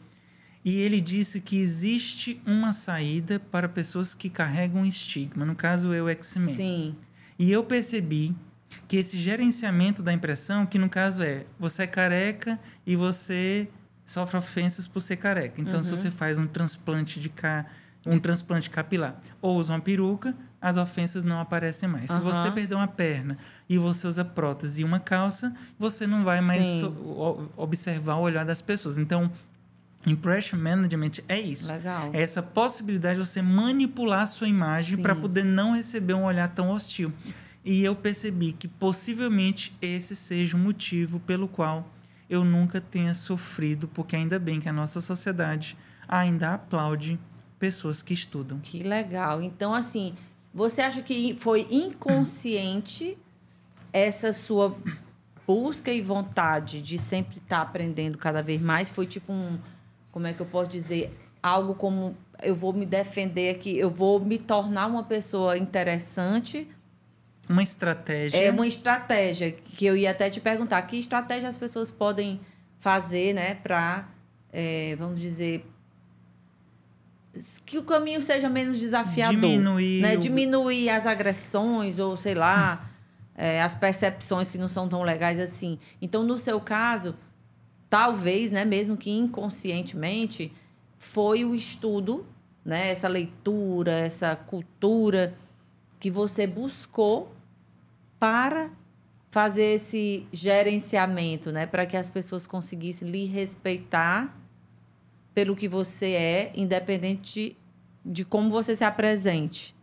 E 0.64 0.82
ele 0.82 1.00
disse 1.00 1.40
que 1.40 1.58
existe 1.58 2.42
uma 2.46 2.74
saída 2.74 3.40
para 3.40 3.70
pessoas 3.70 4.14
que 4.14 4.30
carregam 4.30 4.86
estigma. 4.86 5.46
No 5.46 5.56
caso, 5.56 5.94
eu, 5.94 6.10
X-Men. 6.10 6.56
Sim. 6.56 6.96
E 7.38 7.52
eu 7.52 7.64
percebi 7.64 8.36
que 8.90 8.98
esse 8.98 9.20
gerenciamento 9.20 10.02
da 10.02 10.12
impressão, 10.12 10.66
que 10.66 10.80
no 10.80 10.90
caso 10.90 11.22
é 11.22 11.46
você 11.60 11.84
é 11.84 11.88
careca 11.88 12.60
e 12.88 12.96
você 12.96 13.70
sofre 14.04 14.36
ofensas 14.36 14.88
por 14.88 15.00
ser 15.00 15.18
careca. 15.18 15.62
Então, 15.62 15.84
se 15.84 15.92
você 15.92 16.10
faz 16.10 16.40
um 16.40 16.48
transplante 16.48 17.20
de 17.20 17.30
ca... 17.30 17.68
um 18.04 18.18
transplante 18.18 18.68
capilar 18.68 19.16
ou 19.40 19.58
usa 19.58 19.74
uma 19.74 19.80
peruca, 19.80 20.36
as 20.60 20.76
ofensas 20.76 21.24
não 21.24 21.40
aparecem 21.40 21.88
mais. 21.88 22.10
Se 22.10 22.20
você 22.20 22.48
Aham. 22.48 22.52
perder 22.52 22.74
uma 22.74 22.88
perna 22.88 23.38
e 23.70 23.78
você 23.78 24.08
usa 24.08 24.26
prótese 24.26 24.82
e 24.82 24.84
uma 24.84 25.00
calça, 25.00 25.54
você 25.78 26.08
não 26.08 26.24
vai 26.24 26.42
mais 26.42 26.66
so- 26.66 27.52
observar 27.56 28.16
o 28.16 28.22
olhar 28.22 28.44
das 28.44 28.60
pessoas. 28.60 28.98
Então, 28.98 29.32
impression 30.08 30.58
management 30.58 31.22
é 31.28 31.40
isso. 31.40 31.68
Legal. 31.72 32.10
É 32.12 32.22
essa 32.22 32.42
possibilidade 32.42 33.20
de 33.20 33.26
você 33.28 33.42
manipular 33.44 34.22
a 34.24 34.28
sua 34.28 34.48
imagem 34.48 34.98
para 34.98 35.14
poder 35.16 35.44
não 35.46 35.74
receber 35.74 36.16
um 36.16 36.24
olhar 36.24 36.48
tão 36.48 36.72
hostil. 36.72 37.14
E 37.64 37.84
eu 37.84 37.96
percebi 37.96 38.54
que 38.54 38.68
possivelmente 38.68 39.76
esse 39.82 40.16
seja 40.16 40.56
o 40.56 40.60
motivo 40.60 41.20
pelo 41.20 41.48
qual 41.48 41.88
eu 42.30 42.46
nunca 42.46 42.80
tenha 42.80 43.14
sofrido, 43.14 43.88
porque 43.88 44.16
ainda 44.16 44.40
bem 44.40 44.60
que 44.60 44.70
a 44.70 44.74
nossa 44.74 45.02
sociedade 45.02 45.78
ainda 46.08 46.54
aplaude 46.54 47.20
pessoas 47.58 48.02
que 48.02 48.14
estudam. 48.14 48.60
Que 48.60 48.84
legal. 48.84 49.42
Então, 49.42 49.74
assim, 49.74 50.16
você 50.54 50.82
acha 50.82 51.02
que 51.02 51.36
foi 51.38 51.68
inconsciente 51.70 53.18
essa 53.92 54.32
sua 54.32 54.76
busca 55.46 55.92
e 55.92 56.02
vontade 56.02 56.82
de 56.82 56.98
sempre 56.98 57.40
estar 57.40 57.62
aprendendo 57.62 58.18
cada 58.18 58.42
vez 58.42 58.62
mais? 58.62 58.90
Foi 58.90 59.06
tipo 59.06 59.34
um. 59.34 59.60
Como 60.12 60.26
é 60.26 60.34
que 60.34 60.40
eu 60.40 60.46
posso 60.46 60.70
dizer? 60.70 61.16
Algo 61.42 61.76
como. 61.76 62.16
Eu 62.42 62.56
vou 62.56 62.72
me 62.72 62.86
defender 62.86 63.50
aqui, 63.50 63.78
eu 63.78 63.90
vou 63.90 64.20
me 64.20 64.38
tornar 64.38 64.88
uma 64.88 65.04
pessoa 65.04 65.58
interessante. 65.58 66.68
Uma 67.50 67.64
estratégia. 67.64 68.38
É 68.38 68.52
uma 68.52 68.68
estratégia 68.68 69.52
que 69.52 69.84
eu 69.84 69.98
ia 69.98 70.12
até 70.12 70.30
te 70.30 70.40
perguntar. 70.40 70.80
Que 70.84 70.98
estratégia 71.00 71.50
as 71.50 71.58
pessoas 71.58 71.90
podem 71.92 72.40
fazer, 72.78 73.34
né, 73.34 73.56
para, 73.56 74.08
vamos 74.98 75.20
dizer, 75.20 75.66
que 77.66 77.78
o 77.80 77.84
caminho 77.84 78.22
seja 78.22 78.48
menos 78.48 78.80
desafiador. 78.80 79.36
Diminuir 79.36 80.02
Né? 80.02 80.16
Diminuir 80.16 80.90
as 80.90 81.08
agressões 81.08 81.98
ou, 81.98 82.16
sei 82.16 82.36
lá, 82.36 82.88
é, 83.36 83.62
as 83.62 83.74
percepções 83.74 84.52
que 84.52 84.58
não 84.58 84.68
são 84.68 84.88
tão 84.88 85.02
legais 85.02 85.40
assim. 85.40 85.80
Então, 86.02 86.24
no 86.24 86.38
seu 86.38 86.62
caso, 86.62 87.16
talvez, 87.90 88.52
né, 88.52 88.64
mesmo 88.64 88.96
que 88.96 89.10
inconscientemente, 89.10 90.54
foi 90.98 91.44
o 91.44 91.56
estudo, 91.56 92.26
né, 92.64 92.92
essa 92.92 93.08
leitura, 93.08 93.92
essa 93.92 94.36
cultura 94.36 95.34
que 96.00 96.12
você 96.12 96.46
buscou 96.46 97.34
para 98.20 98.70
fazer 99.32 99.76
esse 99.76 100.28
gerenciamento, 100.32 101.52
né, 101.52 101.66
para 101.66 101.86
que 101.86 101.96
as 101.96 102.10
pessoas 102.10 102.48
conseguissem 102.48 103.10
lhe 103.10 103.26
respeitar 103.26 104.36
pelo 105.34 105.56
que 105.56 105.68
você 105.68 106.08
é, 106.08 106.52
independente 106.56 107.56
de 108.04 108.26
como 108.26 108.50
você 108.50 108.76
se 108.76 108.84
apresente. 108.84 109.76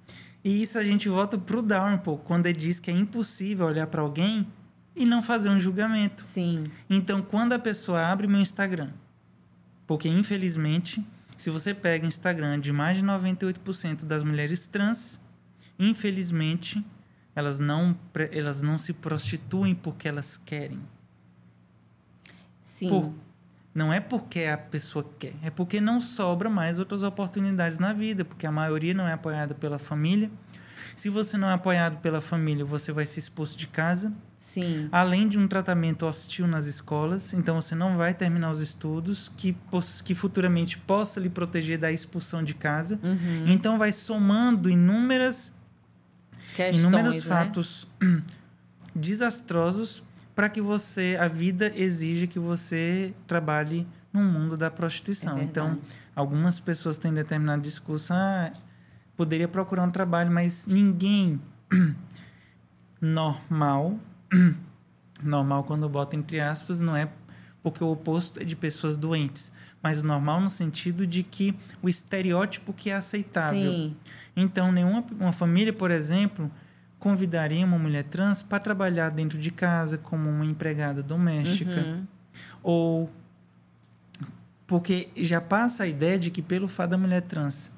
E 0.44 0.62
isso 0.62 0.78
a 0.78 0.84
gente 0.84 1.08
volta 1.08 1.38
pro 1.38 1.62
Darwin 1.62 1.94
um 1.94 1.98
pouco, 1.98 2.24
quando 2.24 2.46
ele 2.46 2.58
diz 2.58 2.78
que 2.78 2.90
é 2.90 2.94
impossível 2.94 3.66
olhar 3.66 3.86
para 3.86 4.02
alguém 4.02 4.46
e 4.94 5.04
não 5.04 5.22
fazer 5.22 5.48
um 5.48 5.58
julgamento. 5.58 6.22
Sim. 6.22 6.64
Então, 6.88 7.22
quando 7.22 7.52
a 7.52 7.58
pessoa 7.58 8.06
abre 8.06 8.26
meu 8.26 8.40
Instagram, 8.40 8.90
porque 9.86 10.08
infelizmente, 10.08 11.04
se 11.36 11.50
você 11.50 11.74
pega 11.74 12.04
o 12.04 12.08
Instagram 12.08 12.58
de 12.58 12.72
mais 12.72 12.96
de 12.96 13.04
98% 13.04 14.04
das 14.04 14.22
mulheres 14.22 14.66
trans, 14.66 15.20
infelizmente, 15.78 16.84
elas 17.36 17.60
não, 17.60 17.96
elas 18.32 18.62
não 18.62 18.76
se 18.78 18.92
prostituem 18.94 19.74
porque 19.74 20.08
elas 20.08 20.36
querem. 20.36 20.80
Sim. 22.62 22.88
Por- 22.88 23.12
não 23.74 23.92
é 23.92 24.00
porque 24.00 24.44
a 24.44 24.56
pessoa 24.56 25.06
quer, 25.18 25.34
é 25.42 25.50
porque 25.50 25.82
não 25.82 26.00
sobra 26.00 26.48
mais 26.48 26.78
outras 26.78 27.02
oportunidades 27.02 27.78
na 27.78 27.92
vida, 27.92 28.24
porque 28.24 28.46
a 28.46 28.50
maioria 28.50 28.94
não 28.94 29.06
é 29.06 29.12
apoiada 29.12 29.54
pela 29.54 29.78
família. 29.78 30.30
Se 30.94 31.10
você 31.10 31.36
não 31.36 31.46
é 31.46 31.52
apoiado 31.52 31.98
pela 32.00 32.22
família, 32.22 32.64
você 32.64 32.90
vai 32.90 33.04
ser 33.04 33.20
expulso 33.20 33.54
de 33.58 33.66
casa, 33.68 34.14
Sim. 34.34 34.88
além 34.90 35.28
de 35.28 35.38
um 35.38 35.46
tratamento 35.46 36.06
hostil 36.06 36.46
nas 36.46 36.64
escolas, 36.64 37.34
então 37.34 37.60
você 37.60 37.74
não 37.74 37.96
vai 37.98 38.14
terminar 38.14 38.50
os 38.50 38.62
estudos 38.62 39.30
que, 39.36 39.54
que 40.02 40.14
futuramente 40.14 40.78
possa 40.78 41.20
lhe 41.20 41.28
proteger 41.28 41.76
da 41.76 41.92
expulsão 41.92 42.42
de 42.42 42.54
casa. 42.54 42.98
Uhum. 43.04 43.44
Então 43.46 43.76
vai 43.76 43.92
somando 43.92 44.70
inúmeras, 44.70 45.52
Questões, 46.56 46.82
inúmeros 46.82 47.16
né? 47.16 47.20
fatos 47.20 47.86
desastrosos 48.96 50.02
para 50.34 50.48
que 50.48 50.60
você, 50.60 51.18
a 51.20 51.28
vida 51.28 51.70
exija 51.76 52.26
que 52.26 52.38
você 52.38 53.14
trabalhe 53.26 53.86
no 54.10 54.22
mundo 54.22 54.56
da 54.56 54.70
prostituição. 54.70 55.36
É 55.36 55.42
então, 55.42 55.78
algumas 56.14 56.58
pessoas 56.58 56.96
têm 56.96 57.12
determinado 57.12 57.60
discurso, 57.60 58.14
ah, 58.14 58.50
poderia 59.16 59.46
procurar 59.46 59.82
um 59.84 59.90
trabalho, 59.90 60.30
mas 60.32 60.66
ninguém 60.66 61.38
normal, 63.00 63.98
normal 65.22 65.64
quando 65.64 65.86
bota 65.90 66.16
entre 66.16 66.40
aspas, 66.40 66.80
não 66.80 66.96
é 66.96 67.06
porque 67.66 67.82
o 67.82 67.88
oposto 67.90 68.38
é 68.40 68.44
de 68.44 68.54
pessoas 68.54 68.96
doentes, 68.96 69.50
mas 69.82 70.00
o 70.00 70.06
normal 70.06 70.40
no 70.40 70.48
sentido 70.48 71.04
de 71.04 71.24
que 71.24 71.52
o 71.82 71.88
estereótipo 71.88 72.72
que 72.72 72.90
é 72.90 72.94
aceitável. 72.94 73.72
Sim. 73.72 73.96
Então, 74.36 74.70
nenhuma 74.70 75.04
uma 75.18 75.32
família, 75.32 75.72
por 75.72 75.90
exemplo, 75.90 76.48
convidaria 76.96 77.66
uma 77.66 77.76
mulher 77.76 78.04
trans 78.04 78.40
para 78.40 78.60
trabalhar 78.60 79.10
dentro 79.10 79.36
de 79.36 79.50
casa 79.50 79.98
como 79.98 80.30
uma 80.30 80.44
empregada 80.46 81.02
doméstica 81.02 81.80
Uhum. 81.80 82.06
ou 82.62 83.10
porque 84.64 85.08
já 85.16 85.40
passa 85.40 85.82
a 85.82 85.88
ideia 85.88 86.20
de 86.20 86.30
que 86.30 86.42
pelo 86.42 86.68
fato 86.68 86.90
da 86.90 86.98
mulher 86.98 87.22
trans 87.22 87.72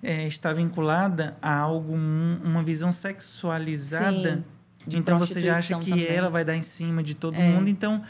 é, 0.00 0.26
estar 0.28 0.52
vinculada 0.54 1.36
a 1.42 1.52
algo 1.58 1.92
um- 1.92 2.40
uma 2.44 2.62
visão 2.62 2.92
sexualizada 2.92 4.36
Sim, 4.36 4.44
de 4.86 4.96
então 4.98 5.18
você 5.18 5.40
já 5.42 5.56
acha 5.58 5.78
que 5.78 5.90
também. 5.90 6.06
ela 6.06 6.28
vai 6.30 6.44
dar 6.44 6.56
em 6.56 6.62
cima 6.62 7.02
de 7.02 7.14
todo 7.14 7.36
É. 7.36 7.52
mundo 7.52 7.68
então 7.68 8.02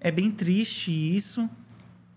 é 0.00 0.10
bem 0.10 0.30
triste 0.30 0.90
isso 0.90 1.48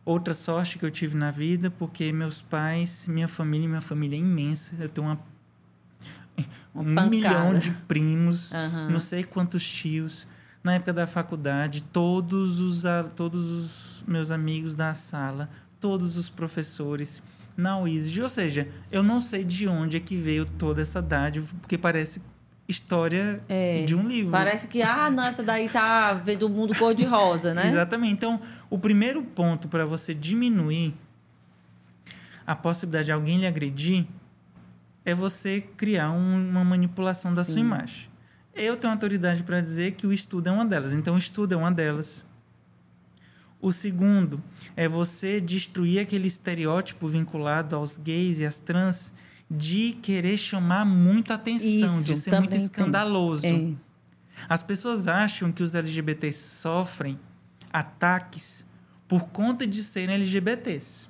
outra 0.04 0.34
sorte 0.34 0.78
que 0.78 0.86
eu 0.86 0.91
tive 0.91 1.16
na 1.18 1.32
vida 1.32 1.72
porque 1.72 2.12
meus 2.12 2.41
pais 2.41 3.08
minha 3.08 3.28
família 3.28 3.68
minha 3.68 3.82
família 3.82 4.16
é 4.18 4.20
imensa 4.20 4.76
eu 4.80 4.89
tenho 4.89 5.08
uma 5.08 5.20
Uma 6.74 6.82
um 6.82 6.96
pancada. 6.96 7.10
milhão 7.10 7.58
de 7.60 7.72
primos, 7.88 8.54
Aham. 8.54 8.89
não 8.89 9.00
sei 9.00 9.24
quantos 9.24 9.66
tios. 9.68 10.28
Na 10.62 10.74
época 10.74 10.91
da 10.91 11.08
faculdade, 11.08 11.82
todos 11.82 12.60
os, 12.60 12.84
todos 13.16 13.46
os 13.52 14.04
meus 14.06 14.32
amigos 14.32 14.76
da 14.76 14.93
sala, 14.93 15.50
todos 15.80 16.18
os 16.18 16.28
professores 16.28 17.22
na 17.56 17.80
UISG. 17.80 18.22
Ou 18.22 18.28
seja, 18.30 18.68
eu 18.91 19.02
não 19.04 19.22
sei 19.22 19.46
de 19.46 19.66
onde 19.68 19.96
é 19.96 20.00
que 20.02 20.18
veio 20.18 20.43
toda 20.46 20.82
essa 20.82 21.02
dádiva, 21.02 21.48
porque 21.62 21.78
parece 21.78 22.20
história 22.68 23.43
É. 23.47 23.84
de 23.86 23.93
um 23.95 24.07
livro. 24.07 24.32
Parece 24.32 24.68
que, 24.68 24.82
ah, 24.82 25.09
não, 25.11 25.24
essa 25.26 25.43
daí 25.43 25.70
tá 25.70 26.13
vendo 26.13 26.43
o 26.47 26.49
mundo 26.49 26.74
cor-de-rosa, 26.76 27.53
né? 27.53 27.68
Exatamente. 27.68 28.13
Então, 28.13 28.41
o 28.70 28.80
primeiro 28.80 29.22
ponto 29.22 29.68
para 29.68 29.86
você 29.86 30.13
diminuir 30.13 30.93
a 32.45 32.55
possibilidade 32.55 33.05
de 33.05 33.11
alguém 33.11 33.38
lhe 33.38 33.47
agredir 33.47 34.05
é 35.03 35.13
você 35.13 35.61
criar 35.61 36.11
um- 36.11 36.49
uma 36.49 36.63
manipulação 36.63 37.34
da 37.36 37.43
sua 37.43 37.55
Sim. 37.55 37.59
imagem. 37.61 38.09
Eu 38.55 38.76
tenho 38.78 38.93
autoridade 38.93 39.43
para 39.43 39.59
dizer 39.61 39.91
que 39.91 40.07
o 40.07 40.13
estudo 40.13 40.47
é 40.47 40.51
uma 40.51 40.66
delas. 40.66 40.93
Então, 40.93 41.16
o 41.16 41.18
estudo 41.18 41.53
é 41.53 41.57
uma 41.57 41.72
delas. 41.72 42.26
O 43.61 43.72
segundo 43.72 44.41
é 44.76 44.88
você 44.88 45.41
destruir 45.41 45.99
aquele 45.99 46.28
estereótipo 46.28 47.07
vinculado 47.07 47.76
aos 47.76 47.97
gays 47.97 48.39
e 48.39 48.45
às 48.45 48.59
trans 48.59 49.13
de 49.50 49.93
querer 50.02 50.38
chamar 50.38 50.86
muita 50.86 51.36
atenção, 51.36 51.98
Isso, 51.98 52.04
de 52.04 52.16
ser 52.16 52.39
muito 52.39 52.56
escandaloso. 52.56 53.46
É. 53.46 53.74
As 54.50 54.62
pessoas 54.64 55.08
acham 55.08 55.52
que 55.52 55.64
os 55.64 55.76
LGBTs 55.76 56.38
sofrem 56.60 57.20
ataques 57.72 58.66
por 59.08 59.26
conta 59.26 59.68
de 59.68 59.84
serem 59.84 60.16
LGBTs. 60.16 61.08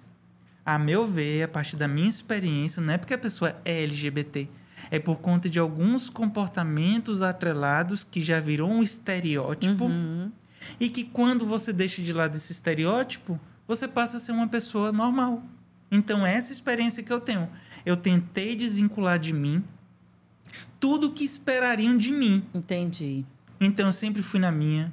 A 0.65 0.77
meu 0.79 1.05
ver, 1.07 1.43
a 1.43 1.47
partir 1.47 1.75
da 1.75 1.87
minha 1.87 2.09
experiência, 2.09 2.81
não 2.81 2.93
é 2.93 2.97
porque 2.97 3.13
a 3.13 3.17
pessoa 3.17 3.55
é 3.63 3.83
LGBT, 3.83 4.49
é 4.91 4.99
por 4.99 5.17
conta 5.17 5.47
de 5.49 5.59
alguns 5.59 6.09
comportamentos 6.09 7.21
atrelados 7.21 8.03
que 8.03 8.21
já 8.21 8.39
virou 8.39 8.69
um 8.69 8.81
estereótipo 8.83 9.85
Uhum. 9.85 10.31
e 10.79 10.89
que 10.89 11.03
quando 11.03 11.45
você 11.45 11.71
deixa 11.71 12.01
de 12.01 12.11
lado 12.11 12.35
esse 12.35 12.51
estereótipo, 12.51 13.39
você 13.67 13.87
passa 13.87 14.17
a 14.17 14.19
ser 14.19 14.31
uma 14.31 14.47
pessoa 14.47 14.91
normal. 14.91 15.43
Então, 15.91 16.25
essa 16.25 16.51
experiência 16.51 17.03
que 17.03 17.11
eu 17.11 17.19
tenho. 17.19 17.49
Eu 17.85 17.95
tentei 17.95 18.55
desvincular 18.55 19.19
de 19.19 19.31
mim 19.31 19.63
tudo 20.79 21.07
o 21.07 21.11
que 21.11 21.23
esperariam 21.23 21.97
de 21.97 22.11
mim. 22.11 22.43
Entendi. 22.53 23.25
Então 23.59 23.87
eu 23.87 23.91
sempre 23.91 24.21
fui 24.21 24.39
na 24.39 24.51
minha. 24.51 24.91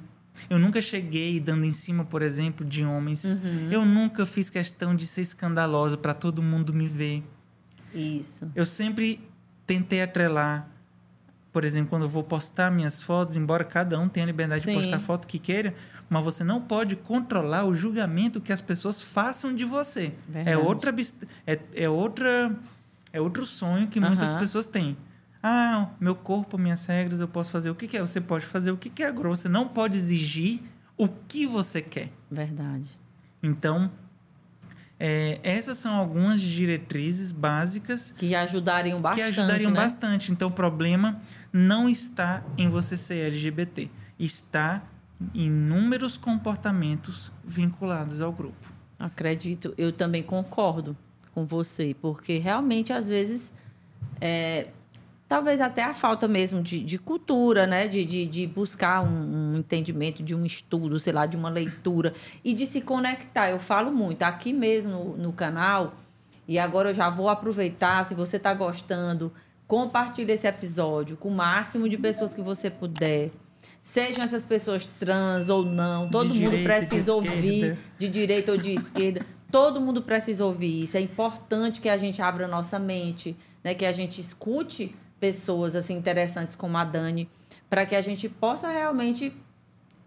Eu 0.49 0.57
nunca 0.57 0.81
cheguei 0.81 1.39
dando 1.39 1.65
em 1.65 1.71
cima, 1.71 2.03
por 2.03 2.21
exemplo, 2.21 2.65
de 2.65 2.83
homens. 2.83 3.25
Uhum. 3.25 3.69
Eu 3.71 3.85
nunca 3.85 4.25
fiz 4.25 4.49
questão 4.49 4.95
de 4.95 5.05
ser 5.05 5.21
escandalosa 5.21 5.97
para 5.97 6.13
todo 6.13 6.41
mundo 6.41 6.73
me 6.73 6.87
ver. 6.87 7.23
Isso. 7.93 8.49
Eu 8.55 8.65
sempre 8.65 9.19
tentei 9.67 10.01
atrelar, 10.01 10.67
por 11.51 11.63
exemplo, 11.63 11.91
quando 11.91 12.03
eu 12.03 12.09
vou 12.09 12.23
postar 12.23 12.71
minhas 12.71 13.01
fotos, 13.01 13.35
embora 13.35 13.63
cada 13.63 13.99
um 13.99 14.09
tenha 14.09 14.25
a 14.25 14.27
liberdade 14.27 14.63
Sim. 14.63 14.71
de 14.71 14.77
postar 14.77 14.97
a 14.97 14.99
foto 14.99 15.27
que 15.27 15.37
queira, 15.37 15.75
mas 16.13 16.23
você 16.23 16.43
não 16.43 16.61
pode 16.61 16.95
controlar 16.95 17.65
o 17.65 17.73
julgamento 17.73 18.39
que 18.39 18.53
as 18.53 18.61
pessoas 18.61 19.01
façam 19.01 19.53
de 19.55 19.65
você. 19.65 20.13
É 20.29 20.43
Verdade. 20.43 20.57
outra 20.67 20.89
abs- 20.91 21.15
é, 21.47 21.59
é 21.75 21.89
outra 21.89 22.55
é 23.11 23.19
outro 23.19 23.45
sonho 23.45 23.87
que 23.87 23.99
muitas 23.99 24.31
pessoas 24.33 24.65
têm. 24.67 24.95
Ah, 25.41 25.89
meu 25.99 26.15
corpo, 26.15 26.57
minhas 26.57 26.85
regras, 26.85 27.19
eu 27.19 27.27
posso 27.27 27.51
fazer 27.51 27.69
o 27.69 27.75
que 27.75 27.87
quer. 27.87 28.01
Você 28.01 28.21
pode 28.21 28.45
fazer 28.45 28.71
o 28.71 28.77
que 28.77 28.89
quer 28.89 29.07
agora. 29.07 29.27
Você 29.29 29.49
não 29.49 29.67
pode 29.67 29.97
exigir 29.97 30.61
o 30.97 31.07
que 31.07 31.45
você 31.45 31.81
quer. 31.81 32.09
Verdade. 32.31 32.89
Então, 33.41 33.91
é, 34.99 35.39
essas 35.43 35.77
são 35.77 35.95
algumas 35.95 36.39
diretrizes 36.41 37.31
básicas 37.31 38.13
Que 38.17 38.33
ajudariam 38.35 38.99
bastante. 39.01 39.15
que 39.23 39.29
ajudariam 39.29 39.71
né? 39.71 39.81
bastante. 39.81 40.31
Então, 40.31 40.47
o 40.47 40.51
problema 40.51 41.21
não 41.51 41.89
está 41.89 42.43
em 42.57 42.69
você 42.69 42.95
ser 42.95 43.17
LGBT, 43.27 43.89
está 44.17 44.81
inúmeros 45.33 46.17
comportamentos 46.17 47.31
vinculados 47.43 48.21
ao 48.21 48.31
grupo. 48.31 48.73
Acredito, 48.99 49.73
eu 49.77 49.91
também 49.91 50.23
concordo 50.23 50.95
com 51.33 51.45
você, 51.45 51.95
porque 52.01 52.37
realmente 52.37 52.93
às 52.93 53.07
vezes 53.07 53.53
é, 54.21 54.69
talvez 55.27 55.59
até 55.61 55.83
a 55.83 55.93
falta 55.93 56.27
mesmo 56.27 56.61
de, 56.61 56.79
de 56.79 56.97
cultura, 56.97 57.65
né? 57.65 57.87
De, 57.87 58.05
de, 58.05 58.27
de 58.27 58.47
buscar 58.47 59.03
um, 59.03 59.53
um 59.53 59.57
entendimento, 59.57 60.21
de 60.21 60.35
um 60.35 60.45
estudo, 60.45 60.99
sei 60.99 61.11
lá, 61.11 61.25
de 61.25 61.35
uma 61.35 61.49
leitura 61.49 62.13
e 62.43 62.53
de 62.53 62.65
se 62.65 62.81
conectar. 62.81 63.49
Eu 63.49 63.59
falo 63.59 63.91
muito 63.91 64.23
aqui 64.23 64.53
mesmo 64.53 64.91
no, 64.91 65.17
no 65.17 65.33
canal, 65.33 65.95
e 66.47 66.59
agora 66.59 66.89
eu 66.89 66.93
já 66.93 67.09
vou 67.09 67.29
aproveitar, 67.29 68.05
se 68.05 68.13
você 68.13 68.37
está 68.37 68.53
gostando, 68.53 69.31
compartilhe 69.67 70.33
esse 70.33 70.45
episódio 70.45 71.17
com 71.17 71.29
o 71.29 71.35
máximo 71.35 71.87
de 71.87 71.97
pessoas 71.97 72.33
que 72.33 72.41
você 72.41 72.69
puder. 72.69 73.31
Sejam 73.83 74.23
essas 74.23 74.45
pessoas 74.45 74.85
trans 74.85 75.49
ou 75.49 75.65
não, 75.65 76.09
todo 76.09 76.33
mundo 76.33 76.57
de 76.57 76.63
precisa 76.63 77.13
ouvir 77.13 77.53
esquerda. 77.53 77.77
de 77.99 78.07
direita 78.07 78.51
ou 78.53 78.57
de 78.57 78.73
esquerda. 78.73 79.25
Todo 79.51 79.81
mundo 79.81 80.01
precisa 80.01 80.45
ouvir 80.45 80.83
isso. 80.83 80.95
É 80.95 81.01
importante 81.01 81.81
que 81.81 81.89
a 81.89 81.97
gente 81.97 82.21
abra 82.21 82.45
a 82.45 82.47
nossa 82.47 82.79
mente, 82.79 83.35
né? 83.61 83.75
que 83.75 83.85
a 83.85 83.91
gente 83.91 84.21
escute 84.21 84.95
pessoas 85.19 85.75
assim 85.75 85.95
interessantes 85.95 86.55
como 86.55 86.77
a 86.77 86.85
Dani, 86.85 87.29
para 87.69 87.85
que 87.85 87.93
a 87.93 87.99
gente 87.99 88.29
possa 88.29 88.69
realmente 88.69 89.33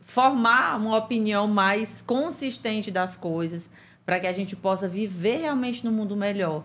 formar 0.00 0.80
uma 0.80 0.96
opinião 0.96 1.46
mais 1.46 2.00
consistente 2.00 2.90
das 2.90 3.14
coisas, 3.14 3.68
para 4.06 4.18
que 4.18 4.26
a 4.26 4.32
gente 4.32 4.56
possa 4.56 4.88
viver 4.88 5.42
realmente 5.42 5.84
num 5.84 5.92
mundo 5.92 6.16
melhor. 6.16 6.64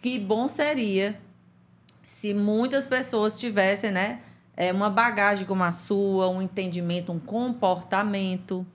Que 0.00 0.18
bom 0.18 0.48
seria 0.48 1.18
se 2.02 2.34
muitas 2.34 2.88
pessoas 2.88 3.38
tivessem, 3.38 3.92
né, 3.92 4.20
é, 4.56 4.72
uma 4.72 4.90
bagagem 4.90 5.46
como 5.46 5.62
a 5.62 5.72
sua, 5.72 6.28
um 6.28 6.42
entendimento, 6.42 7.12
um 7.12 7.18
comportamento, 7.18 8.66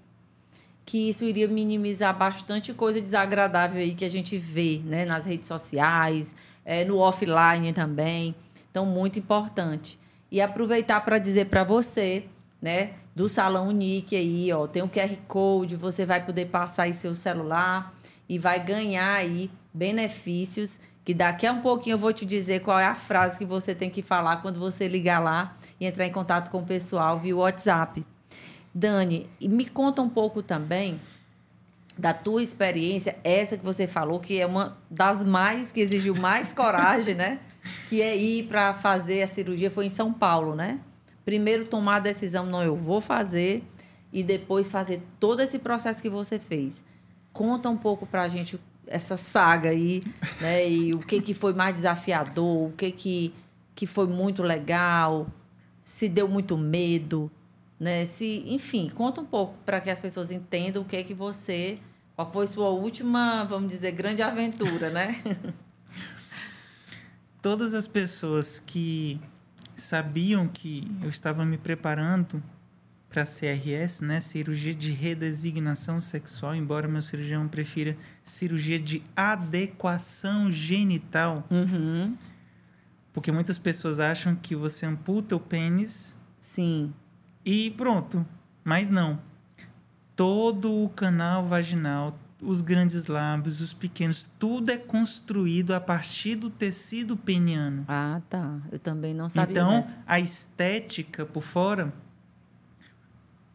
que 0.85 1.09
isso 1.09 1.25
iria 1.25 1.47
minimizar 1.47 2.15
bastante 2.15 2.73
coisa 2.73 3.01
desagradável 3.01 3.81
aí 3.81 3.93
que 3.93 4.05
a 4.05 4.09
gente 4.09 4.37
vê, 4.37 4.81
né, 4.85 5.05
nas 5.05 5.25
redes 5.25 5.47
sociais, 5.47 6.35
é, 6.63 6.85
no 6.85 6.97
offline 6.97 7.73
também. 7.73 8.35
Então, 8.69 8.85
muito 8.85 9.17
importante. 9.17 9.99
E 10.31 10.41
aproveitar 10.41 11.01
para 11.01 11.17
dizer 11.17 11.45
para 11.45 11.63
você, 11.63 12.25
né, 12.61 12.93
do 13.15 13.29
Salão 13.29 13.69
Unique 13.69 14.15
aí, 14.15 14.51
ó, 14.51 14.67
tem 14.67 14.83
o 14.83 14.89
QR 14.89 15.15
Code, 15.27 15.75
você 15.75 16.05
vai 16.05 16.23
poder 16.23 16.45
passar 16.47 16.83
aí 16.83 16.93
seu 16.93 17.15
celular 17.15 17.93
e 18.27 18.37
vai 18.37 18.63
ganhar 18.63 19.13
aí 19.13 19.49
benefícios 19.73 20.79
que 21.05 21.13
daqui 21.13 21.45
a 21.45 21.53
um 21.53 21.61
pouquinho 21.61 21.93
eu 21.93 21.97
vou 21.99 22.11
te 22.11 22.25
dizer 22.25 22.61
qual 22.61 22.79
é 22.79 22.85
a 22.85 22.95
frase 22.95 23.37
que 23.37 23.45
você 23.45 23.75
tem 23.75 23.91
que 23.91 24.01
falar 24.01 24.37
quando 24.37 24.59
você 24.59 24.87
ligar 24.87 25.19
lá 25.19 25.55
e 25.79 25.85
entrar 25.85 26.05
em 26.05 26.11
contato 26.11 26.49
com 26.49 26.59
o 26.59 26.65
pessoal 26.65 27.19
via 27.19 27.35
WhatsApp. 27.35 28.05
Dani, 28.73 29.29
me 29.41 29.65
conta 29.65 30.01
um 30.01 30.09
pouco 30.09 30.41
também 30.41 30.99
da 31.97 32.13
tua 32.13 32.43
experiência, 32.43 33.17
essa 33.23 33.57
que 33.57 33.63
você 33.63 33.87
falou, 33.87 34.19
que 34.19 34.39
é 34.39 34.45
uma 34.45 34.77
das 34.89 35.23
mais, 35.23 35.71
que 35.71 35.79
exigiu 35.79 36.13
mais 36.15 36.51
coragem, 36.53 37.15
né? 37.15 37.39
Que 37.87 38.01
é 38.01 38.15
ir 38.15 38.47
para 38.47 38.73
fazer 38.73 39.23
a 39.23 39.27
cirurgia, 39.27 39.71
foi 39.71 39.85
em 39.85 39.89
São 39.89 40.11
Paulo, 40.11 40.55
né? 40.55 40.79
Primeiro 41.23 41.65
tomar 41.65 41.95
a 41.95 41.99
decisão, 41.99 42.45
não, 42.45 42.61
eu 42.61 42.75
vou 42.75 42.99
fazer, 42.99 43.63
e 44.11 44.21
depois 44.23 44.69
fazer 44.69 45.01
todo 45.19 45.41
esse 45.41 45.57
processo 45.57 46.01
que 46.01 46.09
você 46.09 46.37
fez. 46.37 46.83
Conta 47.33 47.69
um 47.69 47.77
pouco 47.77 48.05
pra 48.05 48.27
gente 48.27 48.59
essa 48.87 49.17
saga 49.17 49.69
aí, 49.69 50.01
né? 50.41 50.69
E 50.69 50.93
o 50.93 50.99
que, 50.99 51.21
que 51.21 51.33
foi 51.33 51.53
mais 51.53 51.75
desafiador, 51.75 52.69
o 52.69 52.73
que, 52.73 52.91
que, 52.91 53.33
que 53.73 53.87
foi 53.87 54.07
muito 54.07 54.43
legal, 54.43 55.27
se 55.85 56.09
deu 56.09 56.27
muito 56.27 56.57
medo, 56.57 57.31
né? 57.79 58.03
Se, 58.05 58.43
enfim, 58.47 58.89
conta 58.89 59.21
um 59.21 59.25
pouco 59.25 59.53
para 59.63 59.79
que 59.79 59.91
as 59.91 60.01
pessoas 60.01 60.31
entendam 60.31 60.81
o 60.81 60.85
que 60.85 61.03
que 61.03 61.13
você, 61.13 61.77
qual 62.15 62.29
foi 62.29 62.47
sua 62.47 62.69
última, 62.69 63.43
vamos 63.43 63.69
dizer, 63.69 63.91
grande 63.91 64.23
aventura, 64.23 64.89
né? 64.89 65.15
Todas 67.39 67.75
as 67.75 67.85
pessoas 67.85 68.59
que 68.65 69.21
sabiam 69.75 70.47
que 70.47 70.91
eu 71.03 71.09
estava 71.09 71.45
me 71.45 71.57
preparando 71.57 72.41
para 73.07 73.23
CRS, 73.23 74.01
né, 74.01 74.19
cirurgia 74.19 74.73
de 74.73 74.91
redesignação 74.91 76.01
sexual, 76.01 76.55
embora 76.55 76.87
meu 76.87 77.03
cirurgião 77.03 77.47
prefira 77.47 77.95
cirurgia 78.23 78.79
de 78.79 79.03
adequação 79.15 80.49
genital, 80.49 81.47
Uhum. 81.51 82.17
Porque 83.15 83.31
muitas 83.31 83.57
pessoas 83.57 84.01
acham 84.01 84.35
que 84.35 84.57
você 84.57 84.85
amputa 84.85 85.37
o 85.37 85.39
pênis 85.39 86.13
Sim. 86.37 86.93
e 87.45 87.71
pronto. 87.71 88.25
Mas 88.61 88.89
não. 88.89 89.17
Todo 90.17 90.83
o 90.83 90.89
canal 90.89 91.45
vaginal, 91.45 92.19
os 92.41 92.61
grandes 92.61 93.05
lábios, 93.05 93.61
os 93.61 93.71
pequenos, 93.73 94.27
tudo 94.37 94.69
é 94.69 94.77
construído 94.77 95.71
a 95.73 95.79
partir 95.79 96.35
do 96.35 96.49
tecido 96.49 97.15
peniano. 97.15 97.85
Ah, 97.87 98.21
tá. 98.29 98.59
Eu 98.69 98.79
também 98.79 99.13
não 99.13 99.29
sabia 99.29 99.49
Então, 99.53 99.71
dessa. 99.81 99.97
a 100.05 100.19
estética 100.19 101.25
por 101.25 101.41
fora 101.41 101.93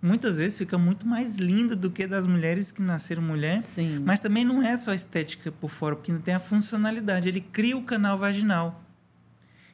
muitas 0.02 0.36
vezes 0.38 0.56
fica 0.56 0.78
muito 0.78 1.06
mais 1.06 1.36
linda 1.36 1.76
do 1.76 1.90
que 1.90 2.06
das 2.06 2.24
mulheres 2.24 2.72
que 2.72 2.80
nasceram 2.82 3.22
mulher. 3.22 3.58
Sim. 3.58 3.98
Mas 3.98 4.20
também 4.20 4.42
não 4.44 4.62
é 4.62 4.74
só 4.78 4.92
a 4.92 4.94
estética 4.94 5.52
por 5.52 5.68
fora, 5.68 5.94
porque 5.96 6.11
não 6.11 6.20
tem 6.20 6.32
a 6.32 6.40
funcionalidade. 6.40 7.28
Ele 7.28 7.42
cria 7.42 7.76
o 7.76 7.82
canal 7.82 8.16
vaginal. 8.16 8.80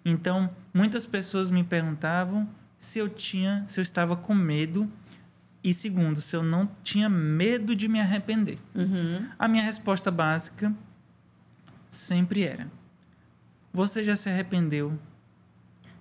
Então, 0.08 0.48
muitas 0.72 1.04
pessoas 1.04 1.50
me 1.50 1.64
perguntavam 1.64 2.48
se 2.78 3.00
eu 3.00 3.08
tinha, 3.08 3.64
se 3.66 3.80
eu 3.80 3.82
estava 3.82 4.16
com 4.16 4.32
medo 4.32 4.88
e 5.64 5.74
segundo, 5.74 6.20
se 6.20 6.36
eu 6.36 6.44
não 6.44 6.70
tinha 6.84 7.08
medo 7.08 7.74
de 7.74 7.88
me 7.88 7.98
arrepender. 7.98 8.56
Uhum. 8.72 9.28
A 9.36 9.48
minha 9.48 9.64
resposta 9.64 10.08
básica 10.08 10.72
sempre 11.88 12.44
era: 12.44 12.70
Você 13.72 14.04
já 14.04 14.14
se 14.14 14.28
arrependeu 14.28 14.96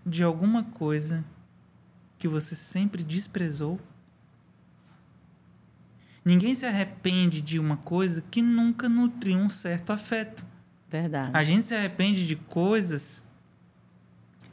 de 0.05 0.21
alguma 0.21 0.63
coisa 0.63 1.25
que 2.19 2.27
você 2.27 2.53
sempre 2.53 3.03
desprezou? 3.03 3.79
Ninguém 6.23 6.53
se 6.53 6.67
arrepende 6.67 7.41
de 7.41 7.57
uma 7.57 7.77
coisa 7.77 8.23
que 8.29 8.43
nunca 8.43 8.87
nutriu 8.87 9.39
um 9.39 9.49
certo 9.49 9.91
afeto. 9.91 10.45
Verdade. 10.87 11.31
A 11.33 11.43
gente 11.43 11.65
se 11.65 11.73
arrepende 11.73 12.27
de 12.27 12.35
coisas, 12.35 13.24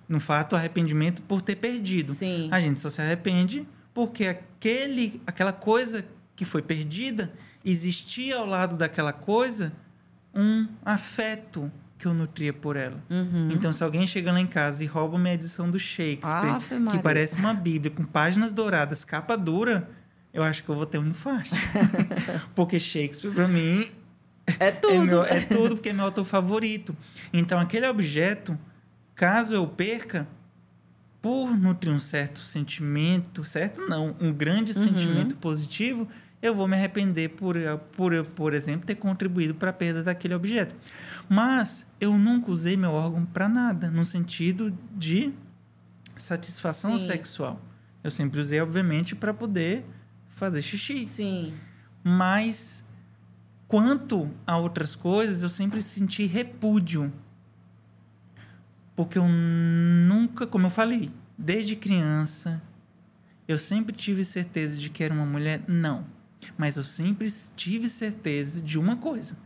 no 0.09 0.21
fato, 0.21 0.55
arrependimento 0.57 1.23
por 1.23 1.41
ter 1.43 1.57
perdido. 1.57 2.13
Sim. 2.13 2.49
A 2.51 2.61
gente 2.61 2.81
só 2.81 2.91
se 2.91 3.01
arrepende 3.01 3.67
porque 3.95 4.27
aquele, 4.27 5.21
aquela 5.27 5.53
coisa 5.53 6.05
que 6.35 6.45
foi 6.45 6.63
perdida 6.63 7.33
existia 7.65 8.37
ao 8.37 8.47
lado 8.47 8.77
daquela 8.77 9.13
coisa 9.13 9.73
um 10.35 10.67
afeto 10.85 11.71
que 11.99 12.07
eu 12.07 12.15
nutria 12.15 12.53
por 12.53 12.75
ela. 12.75 12.97
Uhum. 13.09 13.51
Então, 13.53 13.73
se 13.73 13.85
alguém 13.85 14.07
chega 14.07 14.33
lá 14.33 14.41
em 14.41 14.47
casa 14.47 14.83
e 14.83 14.87
rouba 14.87 15.19
minha 15.19 15.35
edição 15.35 15.71
do 15.71 15.79
Shakespeare, 15.79 16.57
que 16.91 16.99
parece 16.99 17.37
uma 17.37 17.55
Bíblia 17.55 17.93
com 17.95 18.05
páginas 18.05 18.53
douradas, 18.53 19.05
capa 19.05 19.37
dura, 19.37 19.89
eu 20.35 20.43
acho 20.43 20.65
que 20.65 20.69
eu 20.69 20.75
vou 20.75 20.87
ter 20.87 20.99
um 20.99 21.07
infarto. 21.07 21.51
porque 22.57 22.81
Shakespeare, 22.81 23.33
para 23.33 23.47
mim, 23.47 23.89
É 24.59 24.73
tudo. 24.73 24.95
é, 24.95 25.01
meu, 25.05 25.25
é 25.25 25.41
tudo 25.43 25.77
porque 25.77 25.91
é 25.91 25.93
meu 25.93 26.07
autor 26.07 26.25
favorito. 26.25 26.97
Então, 27.33 27.61
aquele 27.61 27.87
objeto, 27.87 28.59
caso 29.23 29.55
eu 29.55 29.69
perca, 29.69 30.27
por 31.21 31.57
nutrir 31.57 31.93
um 31.95 31.99
certo 32.01 32.41
sentimento, 32.41 33.45
certo 33.45 33.81
não, 33.89 34.17
um 34.21 34.33
grande 34.33 34.77
Uhum. 34.77 34.83
sentimento 34.83 35.37
positivo, 35.37 36.09
eu 36.43 36.57
vou 36.57 36.67
me 36.67 36.75
arrepender 36.77 37.29
por, 37.29 37.55
por, 37.93 38.27
por 38.35 38.53
exemplo, 38.53 38.85
ter 38.85 38.97
contribuído 38.97 39.55
para 39.55 39.71
a 39.71 39.73
perda 39.73 40.03
daquele 40.03 40.35
objeto. 40.35 40.75
Mas 41.29 41.87
eu 42.01 42.19
nunca 42.19 42.51
usei 42.51 42.77
meu 42.77 42.91
órgão 42.91 43.25
para 43.25 43.49
nada, 43.49 43.89
no 43.93 44.05
sentido 44.05 44.77
de 44.97 45.33
satisfação 46.17 46.99
Sim. 46.99 47.07
sexual. 47.07 47.63
Eu 48.03 48.11
sempre 48.11 48.41
usei, 48.41 48.61
obviamente, 48.61 49.15
para 49.15 49.33
poder 49.33 49.87
fazer 50.31 50.63
xixi. 50.63 51.07
Sim. 51.07 51.55
Mas 52.03 52.85
quanto 53.69 54.29
a 54.45 54.57
outras 54.59 54.97
coisas, 54.97 55.45
eu 55.45 55.49
sempre 55.49 55.81
senti 55.81 56.27
repúdio. 56.27 57.13
Porque 59.03 59.19
eu 59.19 59.27
nunca, 59.27 60.47
como 60.47 60.67
eu 60.67 60.71
falei, 60.71 61.11
desde 61.37 61.75
criança, 61.75 62.63
eu 63.49 63.59
sempre 63.59 63.93
tive 63.97 64.25
certeza 64.25 64.79
de 64.79 64.89
que 64.89 65.03
era 65.03 65.13
uma 65.13 65.27
mulher? 65.27 65.61
Não. 65.67 66.07
Mas 66.57 66.77
eu 66.77 66.85
sempre 66.85 67.27
tive 67.57 67.89
certeza 67.89 68.63
de 68.63 68.79
uma 68.79 68.95
coisa: 68.95 69.37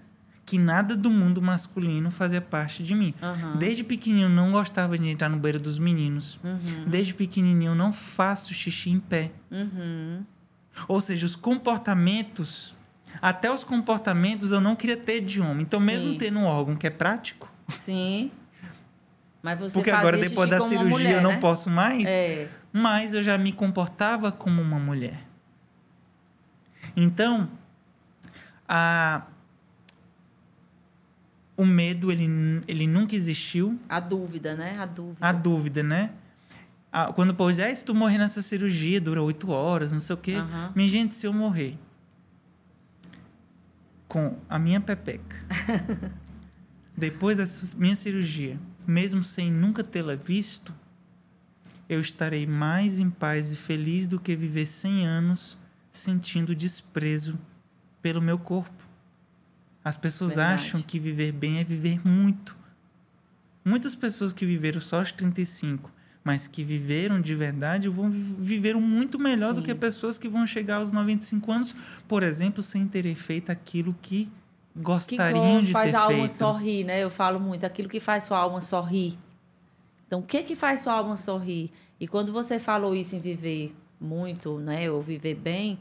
que 0.44 0.58
nada 0.58 0.94
do 0.94 1.10
mundo 1.10 1.40
masculino 1.40 2.10
fazia 2.10 2.42
parte 2.42 2.82
de 2.82 2.94
mim. 2.94 3.14
Uhum. 3.22 3.56
Desde 3.56 3.82
pequenininho 3.82 4.26
eu 4.26 4.30
não 4.30 4.52
gostava 4.52 4.98
de 4.98 5.08
entrar 5.08 5.30
no 5.30 5.38
banheiro 5.38 5.58
dos 5.58 5.78
meninos. 5.78 6.38
Uhum. 6.44 6.84
Desde 6.86 7.14
pequenininho 7.14 7.70
eu 7.70 7.74
não 7.74 7.94
faço 7.94 8.52
xixi 8.52 8.90
em 8.90 9.00
pé. 9.00 9.32
Uhum. 9.50 10.22
Ou 10.86 11.00
seja, 11.00 11.24
os 11.24 11.34
comportamentos, 11.34 12.74
até 13.22 13.50
os 13.50 13.64
comportamentos 13.64 14.52
eu 14.52 14.60
não 14.60 14.76
queria 14.76 14.98
ter 14.98 15.22
de 15.22 15.40
homem. 15.40 15.62
Então, 15.62 15.80
mesmo 15.80 16.10
Sim. 16.10 16.18
tendo 16.18 16.40
um 16.40 16.44
órgão 16.44 16.76
que 16.76 16.86
é 16.86 16.90
prático, 16.90 17.50
Sim. 17.68 18.30
Mas 19.46 19.60
você 19.60 19.74
porque 19.74 19.92
agora 19.92 20.18
depois 20.18 20.50
da 20.50 20.58
cirurgia 20.58 20.90
mulher, 20.90 21.12
eu 21.18 21.22
não 21.22 21.30
né? 21.30 21.38
posso 21.38 21.70
mais, 21.70 22.04
É. 22.04 22.50
mas 22.72 23.14
eu 23.14 23.22
já 23.22 23.38
me 23.38 23.52
comportava 23.52 24.32
como 24.32 24.60
uma 24.60 24.80
mulher. 24.80 25.20
Então, 26.96 27.48
a 28.68 29.22
o 31.56 31.64
medo 31.64 32.10
ele, 32.10 32.26
ele 32.66 32.88
nunca 32.88 33.14
existiu, 33.14 33.78
A 33.88 34.00
dúvida, 34.00 34.56
né? 34.56 34.74
A 34.80 34.84
dúvida. 34.84 35.24
a 35.24 35.30
dúvida, 35.30 35.82
né? 35.84 36.10
Ah, 36.90 37.12
quando 37.12 37.32
diz, 37.48 37.60
ah, 37.60 37.72
se 37.72 37.84
tu 37.84 37.94
morrer 37.94 38.18
nessa 38.18 38.42
cirurgia, 38.42 39.00
dura 39.00 39.22
oito 39.22 39.48
horas, 39.52 39.92
não 39.92 40.00
sei 40.00 40.14
o 40.14 40.18
quê. 40.18 40.34
Minha 40.74 40.88
gente, 40.88 41.14
se 41.14 41.24
eu 41.24 41.32
morrer 41.32 41.78
com 44.08 44.36
a 44.48 44.58
minha 44.58 44.80
pepeca, 44.80 45.36
depois 46.98 47.36
dessa 47.36 47.76
minha 47.76 47.94
cirurgia, 47.94 48.58
mesmo 48.86 49.22
sem 49.22 49.50
nunca 49.50 49.82
tê-la 49.84 50.14
visto, 50.14 50.74
eu 51.88 52.00
estarei 52.00 52.46
mais 52.46 52.98
em 52.98 53.10
paz 53.10 53.52
e 53.52 53.56
feliz 53.56 54.06
do 54.08 54.18
que 54.18 54.34
viver 54.34 54.66
100 54.66 55.06
anos 55.06 55.58
sentindo 55.90 56.54
desprezo 56.54 57.38
pelo 58.02 58.20
meu 58.20 58.38
corpo. 58.38 58.84
As 59.84 59.96
pessoas 59.96 60.30
Verdade. 60.34 60.62
acham 60.64 60.82
que 60.82 60.98
viver 60.98 61.32
bem 61.32 61.58
é 61.58 61.64
viver 61.64 62.00
muito. 62.06 62.56
Muitas 63.64 63.94
pessoas 63.94 64.32
que 64.32 64.44
viveram 64.44 64.80
só 64.80 65.00
os 65.00 65.12
35, 65.12 65.92
mas 66.24 66.46
que 66.48 66.62
viveram 66.64 67.20
de 67.20 67.34
verdade, 67.34 67.88
vão 67.88 68.10
vi- 68.10 68.34
viveram 68.38 68.80
muito 68.80 69.18
melhor 69.18 69.52
do 69.52 69.58
Sim. 69.58 69.64
que 69.66 69.74
pessoas 69.74 70.18
que 70.18 70.28
vão 70.28 70.46
chegar 70.46 70.76
aos 70.76 70.92
95 70.92 71.52
anos, 71.52 71.74
por 72.08 72.22
exemplo, 72.22 72.62
sem 72.62 72.86
terem 72.86 73.14
feito 73.14 73.50
aquilo 73.50 73.94
que 74.02 74.28
que 74.76 74.82
gostariam 74.82 75.62
de 75.62 75.72
faz 75.72 75.90
ter 75.90 75.96
a 75.96 76.00
alma 76.00 76.18
feito. 76.18 76.34
sorrir, 76.34 76.84
né? 76.84 77.02
Eu 77.02 77.10
falo 77.10 77.40
muito, 77.40 77.64
aquilo 77.64 77.88
que 77.88 78.00
faz 78.00 78.24
sua 78.24 78.38
alma 78.38 78.60
sorrir. 78.60 79.18
Então, 80.06 80.20
o 80.20 80.22
que 80.22 80.42
que 80.42 80.54
faz 80.54 80.80
sua 80.80 80.94
alma 80.94 81.16
sorrir? 81.16 81.70
E 81.98 82.06
quando 82.06 82.32
você 82.32 82.58
falou 82.58 82.94
isso 82.94 83.16
em 83.16 83.18
viver 83.18 83.74
muito, 84.00 84.58
né? 84.58 84.90
Ou 84.90 85.00
viver 85.00 85.34
bem, 85.34 85.78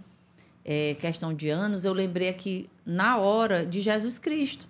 é, 0.64 0.96
questão 0.96 1.34
de 1.34 1.50
anos, 1.50 1.86
eu 1.86 1.94
lembrei 1.94 2.30
aqui 2.30 2.70
na 2.86 3.18
hora 3.18 3.66
de 3.66 3.82
Jesus 3.82 4.18
Cristo, 4.18 4.68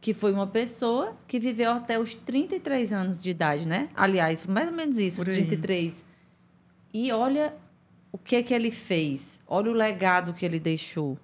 que 0.00 0.14
foi 0.14 0.32
uma 0.32 0.46
pessoa 0.46 1.14
que 1.28 1.38
viveu 1.38 1.70
até 1.72 1.98
os 1.98 2.14
33 2.14 2.92
anos 2.92 3.22
de 3.22 3.30
idade, 3.30 3.68
né? 3.68 3.90
Aliás, 3.94 4.46
mais 4.46 4.68
ou 4.68 4.74
menos 4.74 4.98
isso, 4.98 5.18
Por 5.18 5.28
aí. 5.28 5.36
33. 5.36 6.04
E 6.92 7.12
olha 7.12 7.54
o 8.10 8.18
que 8.18 8.42
que 8.42 8.52
ele 8.52 8.70
fez, 8.70 9.38
olha 9.46 9.70
o 9.70 9.74
legado 9.74 10.32
que 10.32 10.44
ele 10.44 10.58
deixou, 10.58 11.16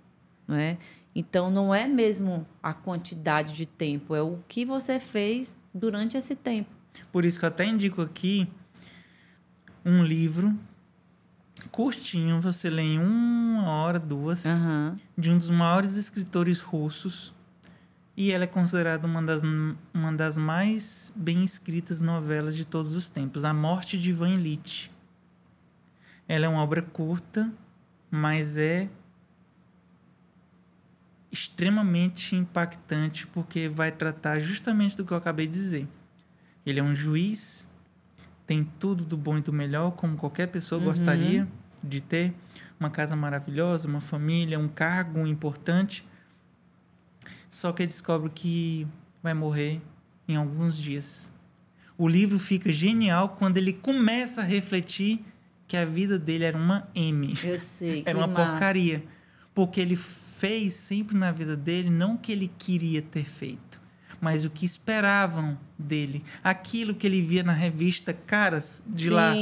não 0.47 0.57
é? 0.57 0.77
Então 1.19 1.51
não 1.51 1.75
é 1.75 1.89
mesmo 1.89 2.47
a 2.63 2.75
quantidade 2.75 3.55
de 3.55 3.65
tempo, 3.65 4.15
é 4.15 4.21
o 4.21 4.39
que 4.47 4.67
você 4.67 5.01
fez 5.01 5.57
durante 5.73 6.15
esse 6.15 6.37
tempo. 6.37 6.69
Por 7.11 7.25
isso 7.25 7.39
que 7.39 7.47
eu 7.47 7.49
até 7.49 7.65
indico 7.65 8.03
aqui 8.03 8.47
um 9.83 10.05
livro 10.05 10.55
curtinho, 11.71 12.39
você 12.39 12.69
lê 12.69 12.83
em 12.83 12.99
uma 12.99 13.67
hora, 13.67 13.99
duas, 13.99 14.45
Aham. 14.45 14.99
de 15.17 15.31
um 15.31 15.39
dos 15.39 15.49
maiores 15.49 15.95
escritores 15.95 16.61
russos. 16.61 17.35
E 18.15 18.31
ela 18.31 18.45
é 18.45 18.47
considerada 18.47 19.07
uma 19.07 19.23
das, 19.23 19.41
uma 19.95 20.13
das 20.13 20.37
mais 20.37 21.11
bem 21.17 21.43
escritas 21.43 22.03
novelas 22.03 22.55
de 22.55 22.67
todos 22.67 22.95
os 22.95 23.09
tempos, 23.09 23.43
A 23.43 23.55
Morte 23.55 23.99
de 23.99 24.11
Ivan 24.11 24.35
Ilitch. 24.35 24.91
Ela 26.29 26.45
é 26.45 26.49
uma 26.49 26.63
obra 26.63 26.83
curta, 26.83 27.51
mas 28.11 28.59
é 28.59 28.91
extremamente 31.37 32.35
impactante 32.35 33.27
porque 33.27 33.69
vai 33.69 33.93
tratar 33.93 34.39
justamente 34.41 34.97
do 34.97 35.05
que 35.05 35.13
eu 35.13 35.17
acabei 35.17 35.47
de 35.47 35.53
dizer. 35.53 35.89
Ele 36.65 36.81
é 36.81 36.83
um 36.83 36.95
juiz, 36.95 37.67
tem 38.47 38.65
tudo 38.81 39.05
do 39.05 39.17
bom 39.17 39.37
e 39.39 39.41
do 39.41 39.53
melhor, 39.53 39.91
como 39.93 40.17
qualquer 40.17 40.47
pessoa 40.49 40.79
Uhum. 40.81 40.87
gostaria 40.87 41.47
de 41.83 42.01
ter. 42.01 42.35
Uma 42.81 42.91
casa 42.91 43.15
maravilhosa, 43.17 43.87
uma 43.89 44.01
família, 44.01 44.59
um 44.59 44.69
cargo 44.69 45.27
importante. 45.27 46.05
Só 47.49 47.73
que 47.73 47.83
ele 47.83 47.89
descobre 47.89 48.31
que 48.31 48.87
vai 49.23 49.35
morrer 49.35 49.81
em 50.29 50.37
alguns 50.37 50.77
dias. 50.77 51.33
O 51.99 52.09
livro 52.09 52.39
fica 52.39 52.71
genial 52.73 53.31
quando 53.31 53.57
ele 53.59 53.73
começa 53.73 54.43
a 54.43 54.45
refletir 54.45 55.25
que 55.67 55.77
a 55.77 55.85
vida 55.85 56.19
dele 56.19 56.45
era 56.45 56.57
uma 56.57 56.87
M. 56.95 57.35
Eu 57.43 57.59
sei. 57.59 58.03
Era 58.07 58.19
uma 58.19 58.27
massa. 58.27 58.51
porcaria. 58.51 59.03
Porque 59.55 59.81
ele 59.81 59.97
fez 60.47 60.75
sempre 60.75 61.17
na 61.17 61.33
vida 61.33 61.57
dele 61.57 61.91
não 61.91 62.15
o 62.15 62.19
que 62.19 62.31
ele 62.31 62.51
queria 62.59 63.03
ter 63.03 63.25
feito, 63.25 63.81
mas 64.21 64.45
o 64.45 64.51
que 64.51 64.65
esperavam 64.65 65.59
dele. 65.79 66.23
Aquilo 66.43 66.95
que 66.95 67.07
ele 67.07 67.21
via 67.21 67.43
na 67.43 67.53
revista 67.53 68.13
Caras 68.13 68.83
de 68.87 69.05
Sim. 69.09 69.11
lá. 69.11 69.35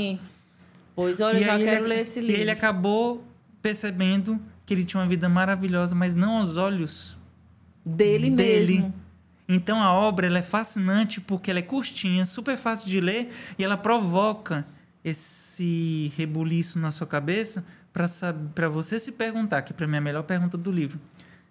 Pois 0.96 1.20
olha, 1.20 1.36
eu 1.36 1.42
já 1.44 1.58
quero 1.58 1.84
ele, 1.84 1.88
ler 1.88 2.00
esse 2.00 2.20
e 2.20 2.22
livro. 2.22 2.40
ele 2.42 2.50
acabou 2.50 3.24
percebendo 3.60 4.40
que 4.64 4.72
ele 4.72 4.84
tinha 4.84 5.00
uma 5.02 5.08
vida 5.08 5.28
maravilhosa, 5.28 5.94
mas 5.94 6.14
não 6.14 6.38
aos 6.38 6.56
olhos 6.56 7.18
Dele, 7.84 8.30
dele. 8.30 8.74
mesmo. 8.78 8.94
Então 9.46 9.82
a 9.82 9.92
obra 9.92 10.26
ela 10.26 10.38
é 10.38 10.42
fascinante 10.42 11.20
porque 11.20 11.50
ela 11.50 11.58
é 11.58 11.62
curtinha, 11.62 12.24
super 12.24 12.56
fácil 12.56 12.88
de 12.88 12.98
ler 12.98 13.28
e 13.58 13.64
ela 13.64 13.76
provoca 13.76 14.66
esse 15.04 16.10
rebuliço 16.16 16.78
na 16.78 16.90
sua 16.90 17.06
cabeça 17.06 17.62
para 17.94 18.68
você 18.68 18.98
se 18.98 19.12
perguntar, 19.12 19.62
que 19.62 19.72
para 19.72 19.86
mim 19.86 19.94
é 19.94 19.98
a 19.98 20.00
melhor 20.00 20.24
pergunta 20.24 20.58
do 20.58 20.72
livro. 20.72 21.00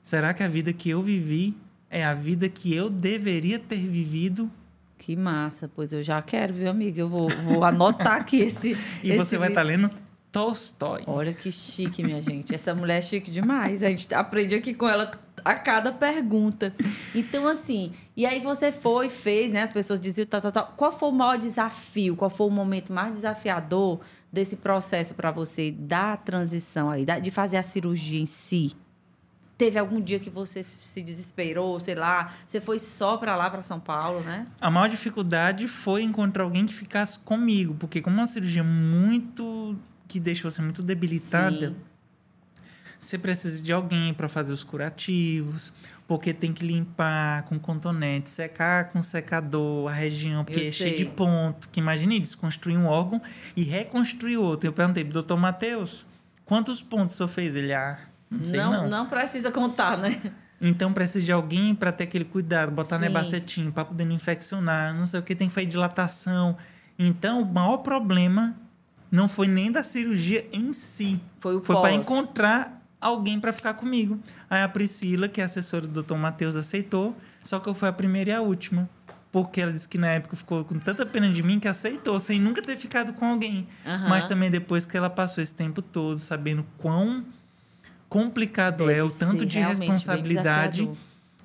Será 0.04 0.34
que 0.34 0.44
a 0.44 0.48
vida 0.48 0.74
que 0.74 0.90
eu 0.90 1.02
vivi 1.02 1.56
é 1.90 2.04
a 2.04 2.14
vida 2.14 2.50
que 2.50 2.76
eu 2.76 2.90
deveria 2.90 3.58
ter 3.58 3.80
vivido? 3.80 4.52
Que 4.98 5.16
massa. 5.16 5.72
Pois 5.74 5.94
eu 5.94 6.04
já 6.04 6.22
quero, 6.22 6.54
viu, 6.54 6.70
amiga? 6.70 7.00
Eu 7.00 7.08
vou, 7.08 7.30
vou 7.30 7.64
anotar 7.64 8.18
aqui 8.18 8.42
esse. 8.42 8.76
E 9.02 9.10
esse 9.12 9.18
você 9.18 9.38
vai 9.38 9.50
estar 9.50 9.62
lendo 9.62 9.90
Tolstói. 10.34 11.04
Olha 11.08 11.32
que 11.32 11.52
chique, 11.52 12.04
minha 12.04 12.22
gente. 12.22 12.54
Essa 12.54 12.76
mulher 12.76 12.98
é 12.98 13.02
chique 13.02 13.32
demais. 13.32 13.82
A 13.82 13.88
gente 13.88 14.14
aprende 14.14 14.54
aqui 14.56 14.74
com 14.74 14.90
ela 14.90 15.12
a 15.46 15.56
cada 15.56 15.92
pergunta. 15.92 16.74
Então, 17.16 17.48
assim, 17.48 17.92
e 18.18 18.26
aí 18.26 18.40
você 18.42 18.72
foi, 18.72 19.10
fez, 19.10 19.52
né? 19.52 19.62
As 19.62 19.70
pessoas 19.70 20.00
diziam 20.00 20.26
tal, 20.26 20.42
tal, 20.42 20.52
tal. 20.52 20.74
Qual 20.76 20.92
foi 20.92 21.10
o 21.10 21.12
maior 21.12 21.38
desafio? 21.38 22.16
Qual 22.16 22.30
foi 22.30 22.48
o 22.48 22.50
momento 22.50 22.92
mais 22.92 23.14
desafiador 23.14 24.02
desse 24.34 24.58
processo 24.58 25.14
para 25.14 25.30
você 25.30 25.70
da 25.72 26.18
transição 26.18 26.90
aí, 26.90 27.06
de 27.06 27.30
fazer 27.30 27.58
a 27.58 27.64
cirurgia 27.64 28.20
em 28.20 28.26
si? 28.26 28.76
Teve 29.56 29.78
algum 29.78 30.02
dia 30.02 30.20
que 30.20 30.32
você 30.32 30.64
se 30.64 31.04
desesperou, 31.04 31.80
sei 31.80 31.94
lá, 31.94 32.34
você 32.48 32.60
foi 32.60 32.80
só 32.80 33.18
para 33.18 33.36
lá, 33.36 33.52
para 33.52 33.62
São 33.62 33.80
Paulo, 33.80 34.22
né? 34.22 34.48
A 34.60 34.72
maior 34.72 34.90
dificuldade 34.90 35.68
foi 35.68 36.02
encontrar 36.02 36.44
alguém 36.44 36.66
que 36.66 36.74
ficasse 36.74 37.20
comigo, 37.20 37.76
porque 37.76 38.02
como 38.02 38.18
é 38.18 38.22
uma 38.22 38.28
cirurgia 38.28 38.64
muito 38.64 39.78
que 40.08 40.20
deixa 40.20 40.50
você 40.50 40.62
muito 40.62 40.82
debilitada, 40.82 41.68
Sim. 41.68 41.76
Você 43.04 43.18
precisa 43.18 43.62
de 43.62 43.72
alguém 43.74 44.14
para 44.14 44.28
fazer 44.28 44.54
os 44.54 44.64
curativos, 44.64 45.74
porque 46.08 46.34
tem 46.34 46.54
que 46.54 46.66
limpar 46.66 47.44
com 47.44 47.60
cotonete, 47.60 48.30
secar 48.30 48.90
com 48.90 49.02
secador 49.02 49.90
a 49.90 49.94
região, 49.94 50.44
porque 50.44 50.60
Eu 50.60 50.68
é 50.68 50.72
cheio 50.72 50.96
sei. 50.96 50.98
de 50.98 51.06
ponto. 51.06 51.70
Que 51.70 51.80
imagine 51.80 52.20
desconstruir 52.20 52.78
um 52.78 52.86
órgão 52.86 53.22
e 53.56 53.64
reconstruir 53.64 54.38
outro. 54.38 54.68
Eu 54.68 54.74
perguntei 54.74 55.04
pro 55.04 55.14
doutor 55.14 55.38
Matheus, 55.38 56.06
quantos 56.46 56.82
pontos 56.82 57.16
o 57.16 57.18
senhor 57.18 57.30
fez? 57.30 57.56
Ele, 57.56 57.74
ah, 57.74 58.00
não 58.30 58.46
sei 58.46 58.58
não, 58.58 58.72
não. 58.72 58.90
não 58.90 59.06
precisa 59.08 59.52
contar, 59.52 59.98
né? 59.98 60.20
Então 60.62 60.94
precisa 60.94 61.26
de 61.26 61.32
alguém 61.32 61.76
para 61.76 61.92
ter 61.92 62.06
aquele 62.06 62.24
cuidado, 62.24 62.72
botar 62.72 62.96
Sim. 62.96 63.04
nebacetinho 63.04 63.72
para 63.72 63.84
poder 63.84 64.06
não 64.06 64.14
infeccionar, 64.14 64.94
não 64.94 65.06
sei 65.06 65.20
o 65.20 65.24
que, 65.24 65.36
tem 65.36 65.50
que 65.50 65.54
fazer 65.54 65.68
dilatação. 65.68 66.56
Então 66.98 67.42
o 67.42 67.46
maior 67.46 67.78
problema 67.78 68.56
não 69.12 69.28
foi 69.28 69.48
nem 69.48 69.72
da 69.72 69.84
cirurgia 69.84 70.48
em 70.54 70.72
si, 70.72 71.22
Foi 71.40 71.58
o 71.58 71.64
foi 71.64 71.76
para 71.76 71.92
encontrar 71.94 72.83
alguém 73.04 73.40
para 73.40 73.52
ficar 73.52 73.74
comigo. 73.76 74.20
Aí 74.50 74.62
a 74.64 74.70
Priscila, 74.70 75.28
que 75.28 75.42
é 75.42 75.44
assessora 75.44 75.86
do 75.88 76.02
Dr. 76.04 76.16
Matheus, 76.16 76.56
aceitou, 76.56 77.16
só 77.44 77.60
que 77.60 77.68
eu 77.70 77.74
fui 77.74 77.88
a 77.90 77.94
primeira 77.94 78.30
e 78.32 78.34
a 78.34 78.42
última. 78.42 78.90
porque 79.32 79.60
ela 79.62 79.72
disse 79.72 79.90
que 79.90 79.98
na 79.98 80.08
época 80.10 80.36
ficou 80.36 80.64
com 80.64 80.78
tanta 80.78 81.06
pena 81.08 81.28
de 81.30 81.42
mim 81.42 81.60
que 81.60 81.68
aceitou, 81.68 82.20
sem 82.20 82.40
nunca 82.40 82.62
ter 82.62 82.78
ficado 82.78 83.14
com 83.14 83.26
alguém. 83.26 83.68
Aham. 83.86 84.08
Mas 84.10 84.26
também 84.26 84.52
depois 84.52 84.86
que 84.86 84.96
ela 84.96 85.10
passou 85.10 85.44
esse 85.44 85.56
tempo 85.56 85.82
todo 85.82 86.20
sabendo 86.20 86.64
quão 86.78 87.26
complicado 88.08 88.86
Deve 88.86 89.00
é 89.00 89.04
o 89.04 89.10
tanto 89.10 89.44
de 89.46 89.60
responsabilidade. 89.60 90.88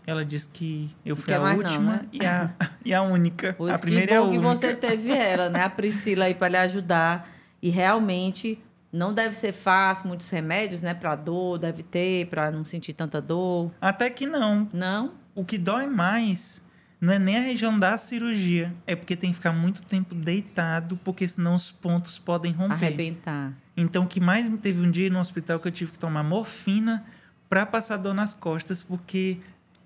ela 0.06 0.24
disse 0.24 0.48
que 0.50 0.90
eu 1.04 1.16
Não 1.16 1.22
fui 1.22 1.32
a 1.34 1.38
não, 1.40 1.56
última 1.56 1.92
né? 1.94 2.00
e, 2.12 2.26
a, 2.26 2.50
e 2.84 2.94
a 2.94 3.02
única. 3.02 3.54
Pois 3.56 3.74
a 3.74 3.78
primeira 3.78 4.06
que 4.06 4.12
e 4.12 4.16
a 4.16 4.20
bom 4.20 4.30
que 4.30 4.36
única. 4.38 4.56
você 4.56 4.74
teve 4.74 5.11
ela, 5.12 5.48
né? 5.48 5.62
A 5.62 5.70
Priscila 5.70 6.26
aí 6.26 6.34
para 6.34 6.48
lhe 6.48 6.56
ajudar. 6.59 7.26
E 7.62 7.70
realmente 7.70 8.62
não 8.93 9.12
deve 9.12 9.34
ser 9.34 9.53
fácil, 9.53 10.09
muitos 10.09 10.28
remédios, 10.30 10.82
né? 10.82 10.95
Para 10.95 11.14
dor, 11.14 11.59
deve 11.59 11.82
ter, 11.82 12.26
para 12.28 12.51
não 12.51 12.64
sentir 12.64 12.93
tanta 12.93 13.20
dor. 13.20 13.70
Até 13.80 14.09
que 14.11 14.26
não. 14.26 14.66
Não? 14.72 15.12
O 15.34 15.45
que 15.45 15.59
dói 15.59 15.86
mais 15.86 16.62
não 17.01 17.12
é 17.12 17.18
nem 17.18 17.36
a 17.36 17.41
região 17.41 17.78
da 17.78 17.97
cirurgia, 17.97 18.74
é 18.86 18.97
porque 18.97 19.14
tem 19.14 19.30
que 19.30 19.36
ficar 19.36 19.53
muito 19.53 19.82
tempo 19.82 20.14
deitado, 20.14 20.99
porque 21.05 21.26
senão 21.28 21.55
os 21.55 21.70
pontos 21.70 22.18
podem 22.18 22.53
romper. 22.53 22.86
Arrebentar. 22.86 23.53
Então, 23.76 24.05
o 24.05 24.07
que 24.09 24.20
mais 24.20 24.49
teve 24.61 24.84
um 24.84 24.91
dia 24.91 25.09
no 25.09 25.20
hospital 25.20 25.61
que 25.61 25.68
eu 25.68 25.72
tive 25.72 25.93
que 25.93 25.99
tomar 25.99 26.24
morfina 26.24 27.05
para 27.49 27.64
passar 27.64 27.99
dor 27.99 28.14
nas 28.14 28.34
costas, 28.34 28.82
porque 28.82 29.39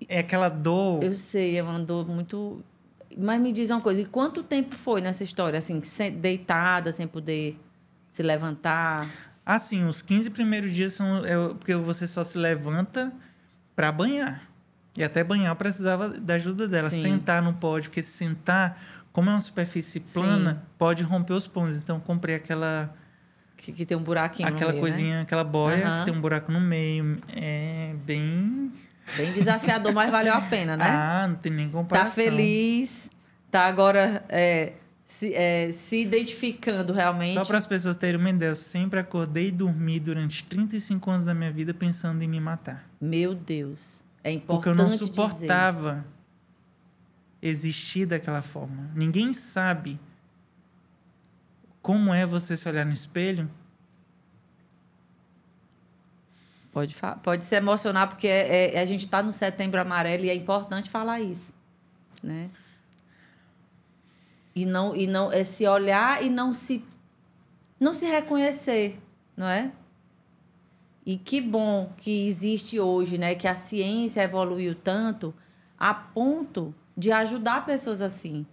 é 0.07 0.19
aquela 0.19 0.49
dor. 0.49 1.03
Eu 1.03 1.13
sei, 1.13 1.57
é 1.57 1.61
uma 1.61 1.79
dor 1.79 2.07
muito. 2.07 2.63
Mas 3.15 3.39
me 3.39 3.51
diz 3.51 3.69
uma 3.69 3.79
coisa, 3.79 4.01
e 4.01 4.05
quanto 4.07 4.41
tempo 4.41 4.73
foi 4.73 4.99
nessa 4.99 5.23
história, 5.23 5.59
assim, 5.59 5.79
deitada, 6.19 6.91
sem 6.91 7.07
poder 7.07 7.59
se 8.13 8.21
levantar? 8.21 9.07
Assim, 9.43 9.85
os 9.85 10.01
15 10.03 10.29
primeiros 10.29 10.71
dias 10.71 10.93
são 10.93 11.25
é, 11.25 11.35
porque 11.55 11.73
você 11.75 12.05
só 12.07 12.23
se 12.23 12.37
levanta 12.37 13.11
para 13.75 13.91
banhar. 13.91 14.43
E 14.95 15.03
até 15.03 15.23
banhar 15.23 15.53
precisava 15.55 16.07
da 16.09 16.35
ajuda 16.35 16.67
dela. 16.67 16.89
Sim. 16.91 17.01
Sentar 17.01 17.41
não 17.41 17.53
pode, 17.55 17.89
porque 17.89 18.03
se 18.03 18.11
sentar, 18.11 18.79
como 19.11 19.31
é 19.31 19.33
uma 19.33 19.41
superfície 19.41 19.99
plana, 19.99 20.63
pode 20.77 21.01
romper 21.01 21.33
os 21.33 21.47
pontos. 21.47 21.75
Então, 21.77 21.95
eu 21.95 22.01
comprei 22.01 22.35
aquela, 22.35 22.95
Que, 23.57 23.71
que 23.71 23.83
tem 23.85 23.97
um 23.97 24.03
buraquinho 24.03 24.47
aquela 24.47 24.71
meio, 24.71 24.83
né? 24.83 24.89
coisinha, 24.89 25.21
aquela 25.21 25.43
boia 25.43 25.87
Aham. 25.87 25.99
que 25.99 26.05
tem 26.05 26.13
um 26.13 26.21
buraco 26.21 26.51
no 26.51 26.61
meio. 26.61 27.19
É 27.35 27.95
bem. 28.05 28.71
Bem 29.17 29.31
desafiador, 29.33 29.91
mas 29.91 30.11
valeu 30.11 30.33
a 30.35 30.41
pena, 30.41 30.77
né? 30.77 30.85
Ah, 30.87 31.25
não 31.27 31.35
tem 31.35 31.51
nem 31.51 31.65
tá 31.67 31.73
comparação. 31.73 32.23
feliz, 32.23 33.09
tá 33.49 33.65
agora 33.65 34.23
é, 34.29 34.73
se, 35.13 35.33
é, 35.35 35.71
se 35.71 36.01
identificando 36.01 36.91
realmente. 36.91 37.33
Só 37.33 37.45
para 37.45 37.57
as 37.59 37.67
pessoas 37.67 37.95
terem 37.95 38.19
uma 38.19 38.29
ideia, 38.31 38.49
eu 38.49 38.55
sempre 38.55 38.99
acordei 38.99 39.49
e 39.49 39.51
dormi 39.51 39.99
durante 39.99 40.43
35 40.43 41.11
anos 41.11 41.25
da 41.25 41.35
minha 41.35 41.51
vida 41.51 41.71
pensando 41.73 42.23
em 42.23 42.27
me 42.27 42.39
matar. 42.39 42.89
Meu 42.99 43.35
Deus. 43.35 44.03
É 44.23 44.31
Porque 44.31 44.43
importante 44.43 44.67
eu 44.67 44.75
não 44.75 44.85
dizer. 44.91 45.05
suportava 45.05 46.05
existir 47.41 48.07
daquela 48.07 48.41
forma. 48.41 48.89
Ninguém 48.95 49.33
sabe 49.33 49.99
como 51.81 52.11
é 52.13 52.25
você 52.25 52.57
se 52.57 52.67
olhar 52.67 52.85
no 52.85 52.93
espelho. 52.93 53.49
Pode, 56.71 56.95
pode 57.21 57.45
se 57.45 57.55
emocionar, 57.55 58.07
porque 58.07 58.27
é- 58.27 58.75
é- 58.75 58.79
a 58.81 58.85
gente 58.85 59.05
está 59.05 59.21
no 59.21 59.31
setembro 59.31 59.79
amarelo 59.79 60.25
e 60.25 60.29
é 60.29 60.33
importante 60.33 60.89
falar 60.89 61.19
isso. 61.21 61.53
Né? 62.23 62.49
E 64.55 64.65
não, 64.65 64.95
e 64.95 65.07
não 65.07 65.31
é 65.31 65.43
se 65.43 65.67
olhar 65.67 66.23
e 66.23 66.29
não 66.29 66.53
se, 66.53 66.83
não 67.79 67.93
se 67.93 68.05
reconhecer, 68.05 68.99
não 69.35 69.47
é? 69.47 69.71
E 71.05 71.17
que 71.17 71.41
bom 71.41 71.89
que 71.97 72.27
existe 72.27 72.79
hoje, 72.79 73.17
né? 73.17 73.35
Que 73.35 73.47
a 73.47 73.55
ciência 73.55 74.21
evoluiu 74.21 74.75
tanto 74.75 75.33
a 75.77 75.93
ponto 75.93 76.73
de 76.95 77.11
ajudar 77.11 77.65
pessoas 77.65 78.01
assim. 78.01 78.45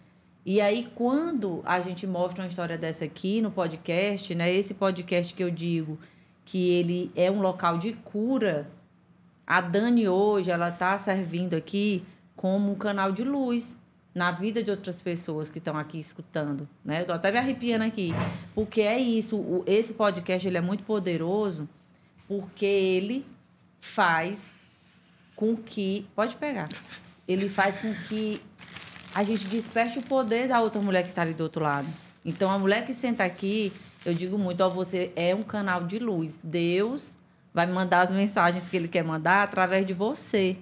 E 0.44 0.60
aí, 0.60 0.90
quando 0.94 1.60
a 1.64 1.80
gente 1.80 2.06
mostra 2.06 2.42
uma 2.42 2.48
história 2.48 2.78
dessa 2.78 3.04
aqui 3.04 3.40
no 3.42 3.50
podcast, 3.50 4.34
né? 4.34 4.52
Esse 4.52 4.74
podcast 4.74 5.34
que 5.34 5.44
eu 5.44 5.50
digo 5.50 5.98
que 6.44 6.70
ele 6.70 7.12
é 7.14 7.30
um 7.30 7.40
local 7.40 7.78
de 7.78 7.92
cura, 7.92 8.68
a 9.46 9.60
Dani 9.60 10.08
hoje, 10.08 10.50
ela 10.50 10.70
está 10.70 10.96
servindo 10.96 11.54
aqui 11.54 12.02
como 12.34 12.72
um 12.72 12.74
canal 12.74 13.12
de 13.12 13.22
luz 13.22 13.78
na 14.14 14.30
vida 14.30 14.62
de 14.62 14.70
outras 14.70 15.00
pessoas 15.00 15.48
que 15.48 15.58
estão 15.58 15.76
aqui 15.76 15.98
escutando, 15.98 16.68
né? 16.84 17.02
Eu 17.02 17.06
tô 17.06 17.12
até 17.12 17.30
me 17.30 17.38
arrepiando 17.38 17.84
aqui, 17.84 18.12
porque 18.54 18.80
é 18.80 18.98
isso, 18.98 19.62
esse 19.66 19.94
podcast 19.94 20.46
ele 20.46 20.58
é 20.58 20.60
muito 20.60 20.82
poderoso 20.82 21.68
porque 22.26 22.66
ele 22.66 23.24
faz 23.80 24.50
com 25.34 25.56
que, 25.56 26.06
pode 26.14 26.36
pegar. 26.36 26.68
Ele 27.26 27.48
faz 27.48 27.78
com 27.78 27.92
que 28.08 28.40
a 29.14 29.22
gente 29.22 29.46
desperte 29.46 29.98
o 29.98 30.02
poder 30.02 30.48
da 30.48 30.60
outra 30.60 30.80
mulher 30.80 31.02
que 31.02 31.08
está 31.08 31.22
ali 31.22 31.34
do 31.34 31.42
outro 31.42 31.62
lado. 31.62 31.88
Então, 32.24 32.50
a 32.50 32.58
mulher 32.58 32.84
que 32.84 32.92
senta 32.92 33.24
aqui, 33.24 33.72
eu 34.04 34.14
digo 34.14 34.38
muito, 34.38 34.60
ó, 34.62 34.68
você 34.68 35.12
é 35.16 35.34
um 35.34 35.42
canal 35.42 35.84
de 35.84 35.98
luz. 35.98 36.38
Deus 36.42 37.16
vai 37.52 37.66
mandar 37.66 38.02
as 38.02 38.12
mensagens 38.12 38.68
que 38.68 38.76
ele 38.76 38.88
quer 38.88 39.02
mandar 39.02 39.42
através 39.42 39.86
de 39.86 39.92
você. 39.92 40.56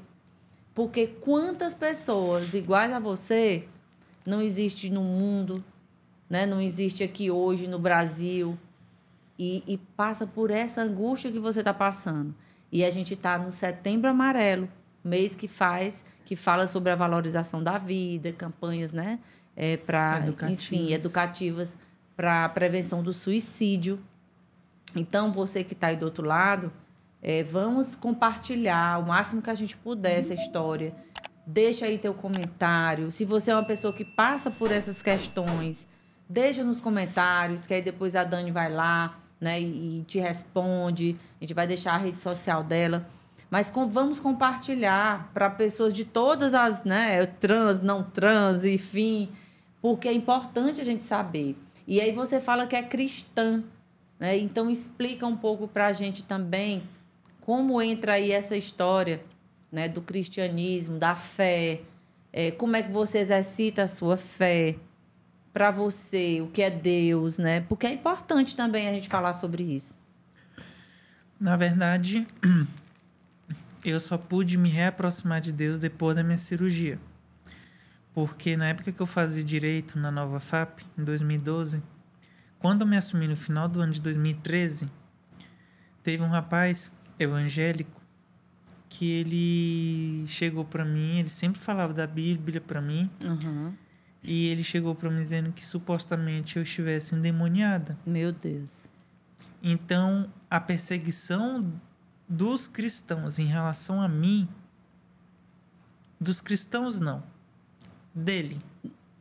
Porque 0.79 1.09
quantas 1.09 1.75
pessoas 1.75 2.55
iguais 2.55 2.93
a 2.93 3.01
você 3.01 3.67
não 4.25 4.41
existe 4.41 4.89
no 4.89 5.03
mundo, 5.03 5.65
né? 6.31 6.47
não 6.47 6.61
existe 6.61 7.03
aqui 7.03 7.33
hoje 7.33 7.67
no 7.67 7.81
Brasil 7.81 8.57
e, 9.37 9.65
e 9.67 9.77
passa 9.97 10.25
por 10.25 10.53
essa 10.53 10.81
angústia 10.81 11.33
que 11.33 11.41
você 11.41 11.59
está 11.63 11.75
passando. 11.75 12.33
E 12.71 12.85
a 12.85 12.91
gente 12.91 13.15
está 13.15 13.37
no 13.37 13.51
Setembro 13.51 14.09
Amarelo, 14.09 14.69
mês 15.03 15.35
que 15.35 15.49
faz, 15.49 16.05
que 16.25 16.37
fala 16.37 16.69
sobre 16.69 16.93
a 16.93 16.95
valorização 16.95 17.61
da 17.61 17.77
vida, 17.77 18.33
campanhas, 18.33 18.93
né? 18.93 19.19
É, 19.57 19.77
para, 19.79 20.27
enfim, 20.49 20.93
educativas 20.93 21.77
para 22.17 22.45
a 22.45 22.49
prevenção 22.49 23.03
do 23.03 23.13
suicídio. 23.13 23.99
Então, 24.95 25.33
você 25.33 25.65
que 25.65 25.73
está 25.73 25.89
aí 25.89 25.97
do 25.97 26.05
outro 26.05 26.25
lado, 26.25 26.73
é, 27.23 27.43
vamos 27.43 27.95
compartilhar 27.95 29.01
o 29.03 29.07
máximo 29.07 29.43
que 29.43 29.51
a 29.51 29.55
gente 29.55 29.77
puder 29.77 30.19
essa 30.19 30.35
história. 30.35 30.95
Deixa 31.47 31.87
aí 31.87 31.99
teu 31.99 32.15
comentário. 32.15 33.11
Se 33.11 33.25
você 33.25 33.51
é 33.51 33.55
uma 33.55 33.65
pessoa 33.65 33.93
que 33.93 34.05
passa 34.05 34.51
por 34.51 34.71
essas 34.71 35.03
questões, 35.03 35.89
deixa 36.29 36.63
nos 36.63 36.81
comentários, 36.81 37.67
que 37.67 37.75
aí 37.75 37.83
depois 37.83 38.15
a 38.15 38.23
Dani 38.23 38.51
vai 38.51 38.71
lá 38.71 39.19
né, 39.41 39.61
e, 39.61 40.01
e 40.01 40.05
te 40.05 40.19
responde. 40.19 41.17
A 41.41 41.45
gente 41.45 41.55
vai 41.55 41.67
deixar 41.67 41.95
a 41.95 41.99
rede 41.99 42.21
social 42.21 42.63
dela. 42.63 43.07
Mas 43.51 43.71
com- 43.71 43.89
vamos 43.89 44.21
compartilhar 44.21 45.31
para 45.33 45.49
pessoas 45.49 45.93
de 45.93 46.05
todas 46.05 46.53
as, 46.55 46.85
né, 46.85 47.25
trans, 47.25 47.81
não 47.81 48.03
trans, 48.03 48.65
enfim, 48.65 49.31
porque 49.81 50.07
é 50.07 50.13
importante 50.13 50.81
a 50.83 50.85
gente 50.85 51.03
saber. 51.03 51.57
E 51.87 52.01
aí 52.01 52.13
você 52.13 52.39
fala 52.41 52.67
que 52.67 52.77
é 52.77 52.83
cristã, 52.83 53.65
né? 54.21 54.37
Então 54.37 54.69
explica 54.69 55.27
um 55.27 55.37
pouco 55.37 55.67
para 55.67 55.87
a 55.87 55.93
gente 55.93 56.23
também 56.25 56.83
como 57.49 57.81
entra 57.81 58.13
aí 58.13 58.31
essa 58.31 58.55
história, 58.55 59.25
né, 59.73 59.89
do 59.89 60.03
cristianismo, 60.03 60.99
da 60.99 61.15
fé, 61.15 61.81
é, 62.31 62.51
como 62.51 62.77
é 62.77 62.83
que 62.83 62.93
você 62.93 63.21
exercita 63.21 63.85
a 63.85 63.87
sua 63.87 64.19
fé 64.19 64.77
para 65.51 65.71
você, 65.71 66.43
o 66.43 66.49
que 66.49 66.61
é 66.61 66.69
Deus, 66.71 67.39
né? 67.39 67.63
Porque 67.63 67.87
é 67.87 67.93
importante 67.95 68.55
também 68.55 68.87
a 68.87 68.93
gente 68.93 69.09
falar 69.09 69.33
sobre 69.33 69.63
isso. 69.63 69.97
Na 71.41 71.57
verdade, 71.57 72.27
eu 73.83 73.99
só 73.99 74.19
pude 74.19 74.59
me 74.59 74.69
reaproximar 74.69 75.41
de 75.41 75.51
Deus 75.51 75.79
depois 75.79 76.15
da 76.15 76.23
minha 76.23 76.37
cirurgia. 76.37 77.01
Porque 78.13 78.59
na 78.59 78.69
época 78.69 78.93
que 78.93 79.01
eu 79.01 79.07
fazia 79.07 79.43
direito 79.43 79.99
na 79.99 80.11
Nova 80.11 80.39
FAP, 80.39 80.81
em 80.99 81.03
2012, 81.03 81.83
quando 82.59 82.83
eu 82.83 82.87
me 82.87 82.99
assumi 82.99 83.27
no 83.27 83.37
final 83.37 83.67
do 83.67 83.81
ano 83.81 83.95
de 83.95 84.03
2013, 84.03 84.91
teve 86.03 86.23
um 86.23 86.29
rapaz 86.29 86.93
evangélico 87.19 88.01
que 88.89 89.11
ele 89.11 90.27
chegou 90.29 90.65
para 90.65 90.85
mim, 90.85 91.19
ele 91.19 91.29
sempre 91.29 91.61
falava 91.61 91.93
da 91.93 92.07
Bíblia 92.07 92.61
para 92.61 92.81
mim, 92.81 93.11
Uhum. 93.23 93.75
e 94.23 94.47
ele 94.47 94.65
chegou 94.65 94.95
para 94.95 95.11
mim 95.11 95.19
dizendo 95.19 95.53
que 95.53 95.65
supostamente 95.65 96.57
eu 96.57 96.63
estivesse 96.63 97.15
endemoniada. 97.15 97.99
Meu 98.07 98.33
Deus. 98.33 98.87
Então, 99.63 100.33
a 100.51 100.59
perseguição 100.59 101.71
dos 102.29 102.67
cristãos 102.67 103.39
em 103.39 103.45
relação 103.45 104.01
a 104.01 104.09
mim, 104.09 104.49
dos 106.21 106.41
cristãos 106.41 106.99
não, 107.01 107.23
dele. 108.15 108.59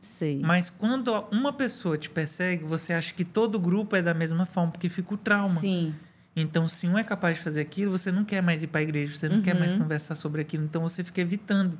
Sei. 0.00 0.40
Mas 0.40 0.70
quando 0.70 1.12
uma 1.30 1.52
pessoa 1.52 1.98
te 1.98 2.08
persegue, 2.08 2.64
você 2.64 2.92
acha 2.92 3.12
que 3.12 3.24
todo 3.24 3.58
grupo 3.58 3.96
é 3.96 4.02
da 4.02 4.14
mesma 4.14 4.46
forma, 4.46 4.72
porque 4.72 4.88
fica 4.88 5.14
o 5.14 5.16
trauma. 5.16 5.60
Sim. 5.60 5.94
Então, 6.40 6.68
se 6.68 6.86
um 6.86 6.96
é 6.98 7.02
capaz 7.04 7.36
de 7.36 7.42
fazer 7.42 7.60
aquilo, 7.60 7.90
você 7.90 8.12
não 8.12 8.24
quer 8.24 8.42
mais 8.42 8.62
ir 8.62 8.68
para 8.68 8.80
a 8.80 8.82
igreja, 8.82 9.16
você 9.16 9.28
não 9.28 9.42
quer 9.42 9.54
mais 9.58 9.72
Uhum. 9.72 9.78
conversar 9.80 10.14
sobre 10.14 10.40
aquilo, 10.42 10.64
então 10.64 10.82
você 10.82 11.02
fica 11.02 11.20
evitando. 11.20 11.78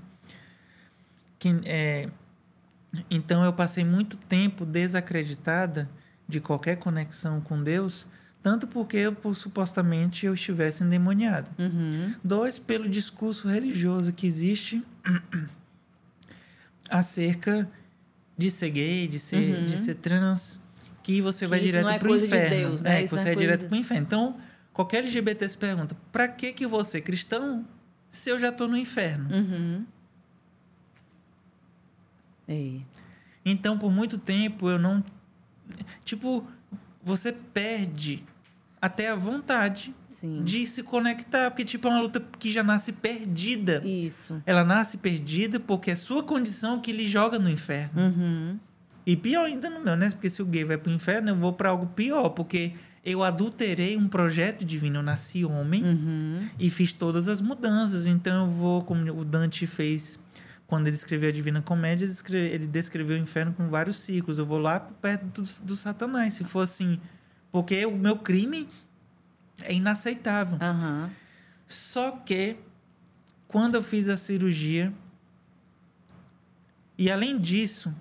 Que, 1.39 1.49
é, 1.65 2.09
então, 3.11 3.45
eu 3.45 3.53
passei 3.53 3.85
muito 3.85 4.17
tempo 4.17 4.65
desacreditada 4.67 5.89
de 6.27 6.41
qualquer 6.41 6.77
conexão 6.77 7.41
com 7.41 7.63
Deus, 7.63 8.07
tanto 8.43 8.67
porque 8.67 8.97
eu, 8.97 9.13
por, 9.15 9.37
supostamente 9.37 10.27
eu 10.27 10.35
estivesse 10.35 10.83
endemoniada. 10.83 11.51
Uhum. 11.59 12.15
Dois, 12.25 12.59
pelo 12.59 12.89
discurso 12.89 13.49
religioso 13.49 14.13
que 14.13 14.27
existe 14.27 14.83
acerca 16.91 17.69
de 18.37 18.51
ser 18.51 18.71
gay, 18.71 19.09
de 19.09 19.19
ser, 19.19 19.65
de 19.65 19.77
ser 19.77 19.95
trans, 19.95 20.61
que 21.03 21.21
você 21.21 21.47
vai 21.47 21.59
isso 21.59 21.67
direto 21.67 21.89
é 21.89 21.99
coisa 21.99 22.27
de 22.27 22.35
inferno. 22.35 22.51
Deus, 22.57 22.81
né? 22.83 22.95
É, 22.95 22.99
que 22.99 23.05
Isso 23.07 23.17
você 23.17 23.29
é 23.29 23.33
é 23.33 23.35
direto 23.35 23.61
de- 23.63 23.67
pro 23.69 23.77
inferno. 23.77 24.03
Então, 24.07 24.37
qualquer 24.79 24.99
LGBT 24.99 25.49
se 25.49 25.59
pergunta: 25.59 25.97
pra 26.13 26.29
que 26.29 26.53
que 26.53 26.65
você 26.65 26.99
é 26.99 27.01
cristão 27.01 27.67
se 28.09 28.31
eu 28.31 28.39
já 28.39 28.53
tô 28.53 28.69
no 28.69 28.77
inferno? 28.77 29.29
Uhum. 29.35 29.85
É. 32.47 32.77
Então, 33.45 33.77
por 33.77 33.91
muito 33.91 34.17
tempo, 34.17 34.71
eu 34.71 34.79
não. 34.79 35.05
Tipo, 36.05 36.47
você 37.03 37.33
perde 37.33 38.25
até 38.81 39.09
a 39.09 39.17
vontade 39.17 39.93
Sim. 40.07 40.45
de 40.45 40.65
se 40.65 40.85
conectar, 40.85 41.51
porque, 41.51 41.65
tipo, 41.65 41.89
é 41.89 41.91
uma 41.91 42.01
luta 42.01 42.25
que 42.39 42.53
já 42.53 42.63
nasce 42.63 42.93
perdida. 42.93 43.83
Isso. 43.85 44.41
Ela 44.47 44.63
nasce 44.63 44.99
perdida 44.99 45.59
porque 45.59 45.91
é 45.91 45.97
sua 45.97 46.23
condição 46.23 46.81
que 46.81 46.93
lhe 46.93 47.09
joga 47.09 47.39
no 47.39 47.51
inferno. 47.51 48.01
Uhum. 48.01 48.59
E 49.05 49.17
pior 49.17 49.47
ainda 49.47 49.69
no 49.69 49.81
meu, 49.81 49.97
né? 49.97 50.11
Porque 50.11 50.31
se 50.31 50.41
o 50.41 50.47
gay 50.47 50.65
vai 50.65 50.79
pro 50.79 50.93
inferno, 50.93 51.31
eu 51.31 51.37
vou 51.37 51.53
para 51.53 51.71
algo 51.71 51.87
pior, 51.87 52.29
porque 52.31 52.75
eu 53.05 53.23
adulterei 53.23 53.97
um 53.97 54.09
projeto 54.09 54.65
divino. 54.65 54.99
Eu 54.99 55.03
nasci 55.03 55.45
homem 55.45 55.83
Uhum. 55.85 56.49
e 56.59 56.69
fiz 56.71 56.93
todas 56.93 57.29
as 57.29 57.41
mudanças. 57.41 58.07
Então 58.07 58.47
eu 58.47 58.51
vou, 58.53 58.83
como 58.85 59.11
o 59.19 59.25
Dante 59.25 59.67
fez 59.67 60.19
quando 60.67 60.87
ele 60.87 60.97
escreveu 60.97 61.31
a 61.31 61.33
Divina 61.33 61.63
Comédia, 61.63 62.05
ele, 62.05 62.13
escreve- 62.13 62.49
ele 62.55 62.67
descreveu 62.67 63.17
o 63.17 63.21
inferno 63.21 63.55
com 63.55 63.69
vários 63.69 63.97
ciclos. 63.97 64.39
Eu 64.39 64.45
vou 64.45 64.59
lá 64.59 64.79
perto 64.79 65.41
do, 65.43 65.49
do 65.65 65.75
Satanás, 65.77 66.35
se 66.35 66.45
for 66.45 66.61
assim. 66.61 67.01
Porque 67.51 67.87
o 67.87 67.97
meu 67.97 68.17
crime 68.19 68.69
é 69.63 69.73
inaceitável. 69.73 70.59
Aham. 70.61 71.11
Só 71.67 72.11
que 72.13 72.57
quando 73.47 73.77
eu 73.77 73.83
fiz 73.83 74.09
a 74.09 74.17
cirurgia 74.19 74.93
e 76.99 77.11
além 77.11 77.39
disso, 77.39 77.95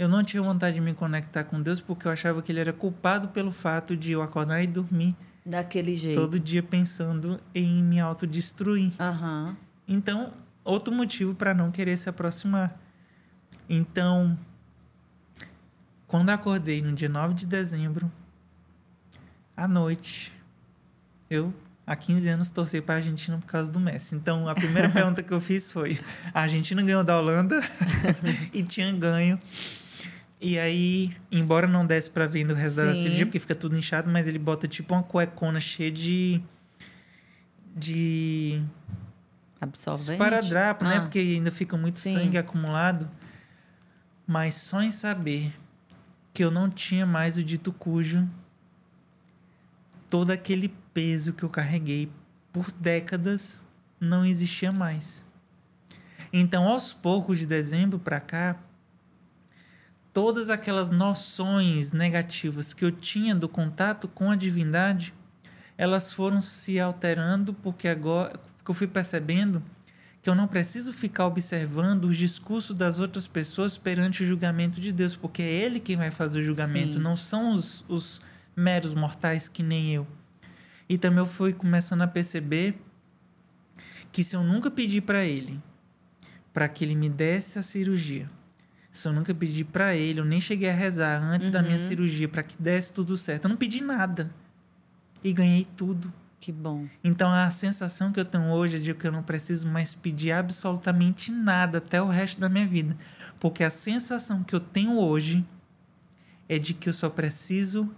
eu 0.00 0.08
não 0.08 0.24
tinha 0.24 0.42
vontade 0.42 0.76
de 0.76 0.80
me 0.80 0.94
conectar 0.94 1.44
com 1.44 1.60
Deus 1.60 1.82
porque 1.82 2.06
eu 2.08 2.10
achava 2.10 2.40
que 2.40 2.50
ele 2.50 2.58
era 2.58 2.72
culpado 2.72 3.28
pelo 3.28 3.52
fato 3.52 3.94
de 3.94 4.12
eu 4.12 4.22
acordar 4.22 4.62
e 4.62 4.66
dormir 4.66 5.14
Daquele 5.44 5.94
jeito. 5.94 6.18
todo 6.18 6.40
dia 6.40 6.62
pensando 6.62 7.38
em 7.54 7.82
me 7.82 8.00
autodestruir. 8.00 8.92
Aham. 8.98 9.54
Então, 9.86 10.32
outro 10.64 10.94
motivo 10.94 11.34
para 11.34 11.52
não 11.52 11.70
querer 11.70 11.98
se 11.98 12.08
aproximar. 12.08 12.80
Então, 13.68 14.38
quando 16.06 16.30
acordei 16.30 16.80
no 16.80 16.94
dia 16.94 17.10
9 17.10 17.34
de 17.34 17.46
dezembro, 17.46 18.10
à 19.54 19.68
noite, 19.68 20.32
eu, 21.28 21.52
há 21.86 21.94
15 21.94 22.26
anos, 22.30 22.48
torci 22.48 22.80
para 22.80 22.94
a 22.94 22.98
Argentina 22.98 23.36
por 23.36 23.46
causa 23.46 23.70
do 23.70 23.78
Messi. 23.78 24.14
Então, 24.14 24.48
a 24.48 24.54
primeira 24.54 24.88
pergunta 24.90 25.22
que 25.22 25.30
eu 25.30 25.42
fiz 25.42 25.70
foi: 25.70 26.00
a 26.32 26.40
Argentina 26.40 26.82
ganhou 26.82 27.04
da 27.04 27.18
Holanda 27.18 27.60
e 28.54 28.62
tinha 28.62 28.90
ganho. 28.92 29.38
E 30.40 30.58
aí, 30.58 31.14
embora 31.30 31.66
não 31.66 31.86
desse 31.86 32.08
para 32.08 32.26
ver 32.26 32.44
no 32.44 32.54
resto 32.54 32.76
da 32.76 32.94
cirurgia, 32.94 33.26
porque 33.26 33.38
fica 33.38 33.54
tudo 33.54 33.76
inchado, 33.76 34.10
mas 34.10 34.26
ele 34.26 34.38
bota 34.38 34.66
tipo 34.66 34.94
uma 34.94 35.02
cuecona 35.02 35.60
cheia 35.60 35.90
de. 35.90 36.40
de 37.76 38.62
Absorvente. 39.60 40.12
Esparadrapo, 40.12 40.84
né? 40.86 40.96
Ah. 40.96 41.00
Porque 41.02 41.18
ainda 41.18 41.50
fica 41.50 41.76
muito 41.76 42.00
Sim. 42.00 42.14
sangue 42.14 42.38
acumulado. 42.38 43.10
Mas 44.26 44.54
só 44.54 44.80
em 44.80 44.90
saber 44.90 45.52
que 46.32 46.42
eu 46.42 46.50
não 46.50 46.70
tinha 46.70 47.04
mais 47.04 47.36
o 47.36 47.44
dito 47.44 47.70
cujo, 47.70 48.26
todo 50.08 50.30
aquele 50.30 50.74
peso 50.94 51.34
que 51.34 51.42
eu 51.42 51.50
carreguei 51.50 52.10
por 52.50 52.72
décadas 52.72 53.62
não 54.00 54.24
existia 54.24 54.72
mais. 54.72 55.28
Então, 56.32 56.66
aos 56.66 56.94
poucos 56.94 57.38
de 57.40 57.46
dezembro 57.46 57.98
para 57.98 58.20
cá, 58.20 58.56
todas 60.12 60.50
aquelas 60.50 60.90
noções 60.90 61.92
negativas 61.92 62.72
que 62.72 62.84
eu 62.84 62.92
tinha 62.92 63.34
do 63.34 63.48
contato 63.48 64.08
com 64.08 64.30
a 64.30 64.36
divindade, 64.36 65.14
elas 65.76 66.12
foram 66.12 66.40
se 66.40 66.78
alterando 66.78 67.54
porque 67.54 67.88
agora 67.88 68.38
porque 68.58 68.70
eu 68.70 68.74
fui 68.74 68.86
percebendo 68.86 69.62
que 70.22 70.28
eu 70.28 70.34
não 70.34 70.46
preciso 70.46 70.92
ficar 70.92 71.26
observando 71.26 72.04
os 72.04 72.16
discursos 72.16 72.76
das 72.76 72.98
outras 72.98 73.26
pessoas 73.26 73.78
perante 73.78 74.22
o 74.22 74.26
julgamento 74.26 74.78
de 74.78 74.92
Deus, 74.92 75.16
porque 75.16 75.42
é 75.42 75.50
Ele 75.50 75.80
quem 75.80 75.96
vai 75.96 76.10
fazer 76.10 76.40
o 76.40 76.42
julgamento, 76.42 76.94
Sim. 76.94 76.98
não 76.98 77.16
são 77.16 77.54
os, 77.54 77.84
os 77.88 78.20
meros 78.54 78.94
mortais 78.94 79.48
que 79.48 79.62
nem 79.62 79.94
eu. 79.94 80.06
E 80.88 80.98
também 80.98 81.20
eu 81.20 81.26
fui 81.26 81.54
começando 81.54 82.02
a 82.02 82.06
perceber 82.06 82.78
que 84.12 84.22
se 84.22 84.36
eu 84.36 84.44
nunca 84.44 84.70
pedir 84.70 85.00
para 85.00 85.24
Ele 85.24 85.58
para 86.52 86.68
que 86.68 86.84
Ele 86.84 86.96
me 86.96 87.08
desse 87.08 87.58
a 87.58 87.62
cirurgia, 87.62 88.28
se 88.90 89.06
eu 89.06 89.12
nunca 89.12 89.34
pedi 89.34 89.64
para 89.64 89.94
Ele, 89.94 90.20
eu 90.20 90.24
nem 90.24 90.40
cheguei 90.40 90.68
a 90.70 90.74
rezar 90.74 91.22
antes 91.22 91.48
da 91.48 91.62
minha 91.62 91.76
Uhum. 91.76 91.88
cirurgia 91.88 92.28
para 92.28 92.42
que 92.42 92.60
desse 92.60 92.92
tudo 92.92 93.16
certo, 93.16 93.44
eu 93.44 93.48
não 93.50 93.56
pedi 93.56 93.80
nada 93.82 94.30
e 95.22 95.32
ganhei 95.32 95.66
tudo. 95.76 96.12
Que 96.40 96.50
bom. 96.50 96.86
Então 97.04 97.30
a 97.30 97.50
sensação 97.50 98.10
que 98.12 98.18
eu 98.18 98.24
tenho 98.24 98.46
hoje 98.50 98.76
é 98.76 98.80
de 98.80 98.94
que 98.94 99.06
eu 99.06 99.12
não 99.12 99.22
preciso 99.22 99.68
mais 99.68 99.92
pedir 99.92 100.32
absolutamente 100.32 101.30
nada 101.30 101.78
até 101.78 102.00
o 102.00 102.06
resto 102.08 102.40
da 102.40 102.48
minha 102.48 102.66
vida. 102.66 102.96
Porque 103.38 103.62
a 103.62 103.68
sensação 103.68 104.42
que 104.42 104.54
eu 104.54 104.60
tenho 104.60 104.98
hoje 104.98 105.46
é 106.48 106.58
de 106.58 106.72
que 106.72 106.88
eu 106.88 106.92
só 106.94 107.10
preciso 107.10 107.94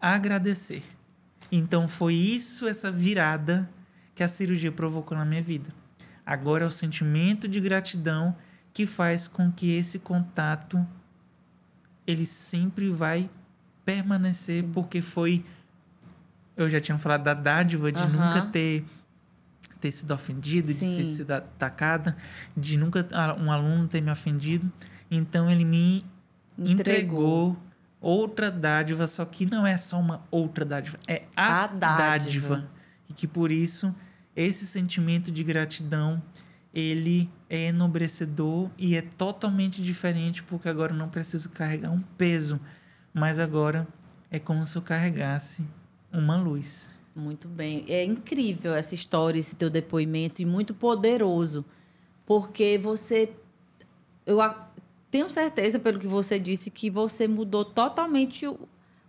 agradecer. 0.00 0.82
Então 1.50 1.86
foi 1.86 2.14
isso, 2.14 2.66
essa 2.66 2.90
virada 2.90 3.70
que 4.14 4.22
a 4.22 4.28
cirurgia 4.28 4.72
provocou 4.72 5.16
na 5.16 5.24
minha 5.24 5.42
vida. 5.42 5.70
Agora 6.24 6.64
é 6.64 6.66
o 6.66 6.70
sentimento 6.70 7.46
de 7.46 7.60
gratidão 7.60 8.34
que 8.72 8.86
faz 8.86 9.28
com 9.28 9.50
que 9.50 9.70
esse 9.76 9.98
contato 9.98 10.84
ele 12.06 12.24
sempre 12.26 12.88
vai 12.90 13.28
permanecer 13.84 14.64
porque 14.72 15.02
foi 15.02 15.44
eu 16.56 16.68
já 16.68 16.80
tinha 16.80 16.98
falado 16.98 17.24
da 17.24 17.34
dádiva 17.34 17.90
de 17.90 18.00
Aham. 18.00 18.08
nunca 18.12 18.42
ter 18.46 18.84
ter 19.80 19.90
sido 19.90 20.12
ofendido, 20.14 20.68
de 20.68 20.74
Sim. 20.74 20.96
ter 20.96 21.04
sido 21.04 21.30
atacada, 21.32 22.16
de 22.56 22.76
nunca 22.76 23.06
um 23.40 23.50
aluno 23.50 23.88
ter 23.88 24.00
me 24.00 24.12
ofendido. 24.12 24.70
Então 25.10 25.50
ele 25.50 25.64
me 25.64 26.04
entregou, 26.56 27.56
outra 28.00 28.48
dádiva, 28.50 29.06
só 29.08 29.24
que 29.24 29.44
não 29.44 29.66
é 29.66 29.76
só 29.76 29.98
uma 29.98 30.22
outra 30.30 30.64
dádiva, 30.64 30.98
é 31.08 31.22
a, 31.36 31.64
A 31.64 31.66
dádiva. 31.66 31.96
dádiva. 31.96 32.70
E 33.08 33.12
que 33.12 33.26
por 33.26 33.50
isso 33.50 33.92
esse 34.36 34.66
sentimento 34.66 35.30
de 35.32 35.42
gratidão 35.42 36.22
ele 36.74 37.30
é 37.50 37.68
enobrecedor 37.68 38.70
e 38.78 38.96
é 38.96 39.02
totalmente 39.02 39.82
diferente 39.82 40.42
porque 40.42 40.68
agora 40.68 40.92
eu 40.92 40.96
não 40.96 41.08
preciso 41.08 41.50
carregar 41.50 41.90
um 41.90 42.00
peso, 42.16 42.60
mas 43.12 43.38
agora 43.38 43.86
é 44.30 44.38
como 44.38 44.64
se 44.64 44.76
eu 44.76 44.82
carregasse 44.82 45.66
uma 46.12 46.36
luz. 46.36 46.98
Muito 47.14 47.46
bem. 47.46 47.84
É 47.88 48.02
incrível 48.02 48.74
essa 48.74 48.94
história, 48.94 49.38
esse 49.38 49.54
teu 49.54 49.68
depoimento 49.68 50.40
e 50.40 50.46
muito 50.46 50.72
poderoso, 50.72 51.64
porque 52.24 52.78
você 52.78 53.30
eu 54.24 54.38
tenho 55.10 55.28
certeza 55.28 55.78
pelo 55.78 55.98
que 55.98 56.06
você 56.06 56.38
disse 56.38 56.70
que 56.70 56.88
você 56.88 57.28
mudou 57.28 57.64
totalmente 57.64 58.46
o, 58.46 58.58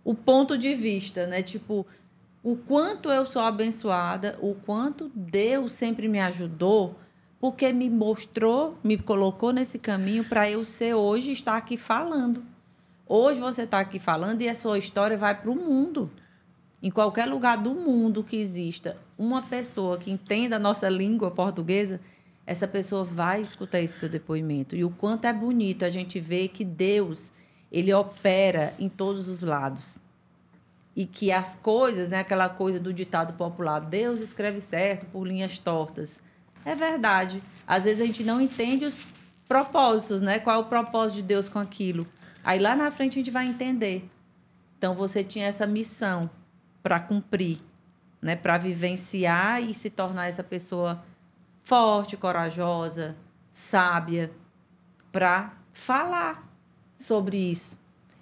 o 0.04 0.14
ponto 0.14 0.58
de 0.58 0.74
vista, 0.74 1.26
né? 1.26 1.40
Tipo, 1.40 1.86
o 2.42 2.56
quanto 2.56 3.08
eu 3.08 3.24
sou 3.24 3.40
abençoada, 3.40 4.36
o 4.40 4.54
quanto 4.54 5.10
Deus 5.14 5.72
sempre 5.72 6.08
me 6.08 6.20
ajudou, 6.20 6.98
porque 7.44 7.74
me 7.74 7.90
mostrou, 7.90 8.74
me 8.82 8.96
colocou 8.96 9.52
nesse 9.52 9.78
caminho 9.78 10.24
para 10.24 10.50
eu 10.50 10.64
ser 10.64 10.94
hoje 10.94 11.30
estar 11.30 11.58
aqui 11.58 11.76
falando. 11.76 12.42
Hoje 13.06 13.38
você 13.38 13.64
está 13.64 13.80
aqui 13.80 13.98
falando 13.98 14.40
e 14.40 14.48
a 14.48 14.54
sua 14.54 14.78
história 14.78 15.14
vai 15.14 15.38
para 15.38 15.50
o 15.50 15.54
mundo. 15.54 16.10
Em 16.82 16.90
qualquer 16.90 17.26
lugar 17.26 17.58
do 17.58 17.74
mundo 17.74 18.24
que 18.24 18.38
exista 18.38 18.96
uma 19.18 19.42
pessoa 19.42 19.98
que 19.98 20.10
entenda 20.10 20.56
a 20.56 20.58
nossa 20.58 20.88
língua 20.88 21.30
portuguesa, 21.30 22.00
essa 22.46 22.66
pessoa 22.66 23.04
vai 23.04 23.42
escutar 23.42 23.78
esse 23.78 23.98
seu 23.98 24.08
depoimento. 24.08 24.74
E 24.74 24.82
o 24.82 24.88
quanto 24.88 25.26
é 25.26 25.32
bonito 25.34 25.84
a 25.84 25.90
gente 25.90 26.18
ver 26.18 26.48
que 26.48 26.64
Deus, 26.64 27.30
ele 27.70 27.92
opera 27.92 28.72
em 28.78 28.88
todos 28.88 29.28
os 29.28 29.42
lados. 29.42 29.98
E 30.96 31.04
que 31.04 31.30
as 31.30 31.56
coisas, 31.56 32.08
né, 32.08 32.20
aquela 32.20 32.48
coisa 32.48 32.80
do 32.80 32.90
ditado 32.90 33.34
popular, 33.34 33.80
Deus 33.80 34.22
escreve 34.22 34.62
certo 34.62 35.04
por 35.12 35.26
linhas 35.26 35.58
tortas. 35.58 36.24
É 36.64 36.74
verdade. 36.74 37.42
Às 37.66 37.84
vezes 37.84 38.00
a 38.00 38.06
gente 38.06 38.24
não 38.24 38.40
entende 38.40 38.84
os 38.84 39.06
propósitos, 39.48 40.22
né? 40.22 40.38
Qual 40.38 40.56
é 40.56 40.58
o 40.62 40.64
propósito 40.64 41.16
de 41.16 41.22
Deus 41.22 41.48
com 41.48 41.58
aquilo. 41.58 42.06
Aí 42.42 42.58
lá 42.58 42.74
na 42.74 42.90
frente 42.90 43.12
a 43.12 43.20
gente 43.20 43.30
vai 43.30 43.46
entender. 43.46 44.08
Então 44.78 44.94
você 44.94 45.22
tinha 45.22 45.46
essa 45.46 45.66
missão 45.66 46.28
para 46.82 47.00
cumprir, 47.00 47.58
né? 48.20 48.36
Para 48.36 48.58
vivenciar 48.58 49.62
e 49.62 49.72
se 49.72 49.90
tornar 49.90 50.28
essa 50.28 50.42
pessoa 50.42 51.02
forte, 51.62 52.16
corajosa, 52.16 53.16
sábia, 53.50 54.30
para 55.10 55.52
falar 55.72 56.46
sobre 56.96 57.36
isso. 57.36 57.78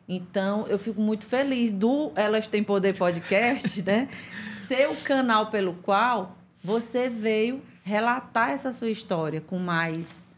Então, 0.09 0.67
eu 0.67 0.79
fico 0.79 1.01
muito 1.01 1.25
feliz 1.25 1.73
do 1.73 2.13
Elas 2.15 2.47
Têm 2.47 2.63
Poder 2.63 2.97
Podcast, 2.97 3.83
né? 3.83 4.09
Ser 4.67 4.89
o 4.89 4.97
canal 4.97 5.47
pelo 5.47 5.75
qual 5.75 6.37
você 6.63 7.09
veio 7.09 7.63
relatar 7.83 8.51
essa 8.51 8.73
sua 8.73 8.91
história 8.91 9.41
com 9.41 9.59
mais 9.59 10.31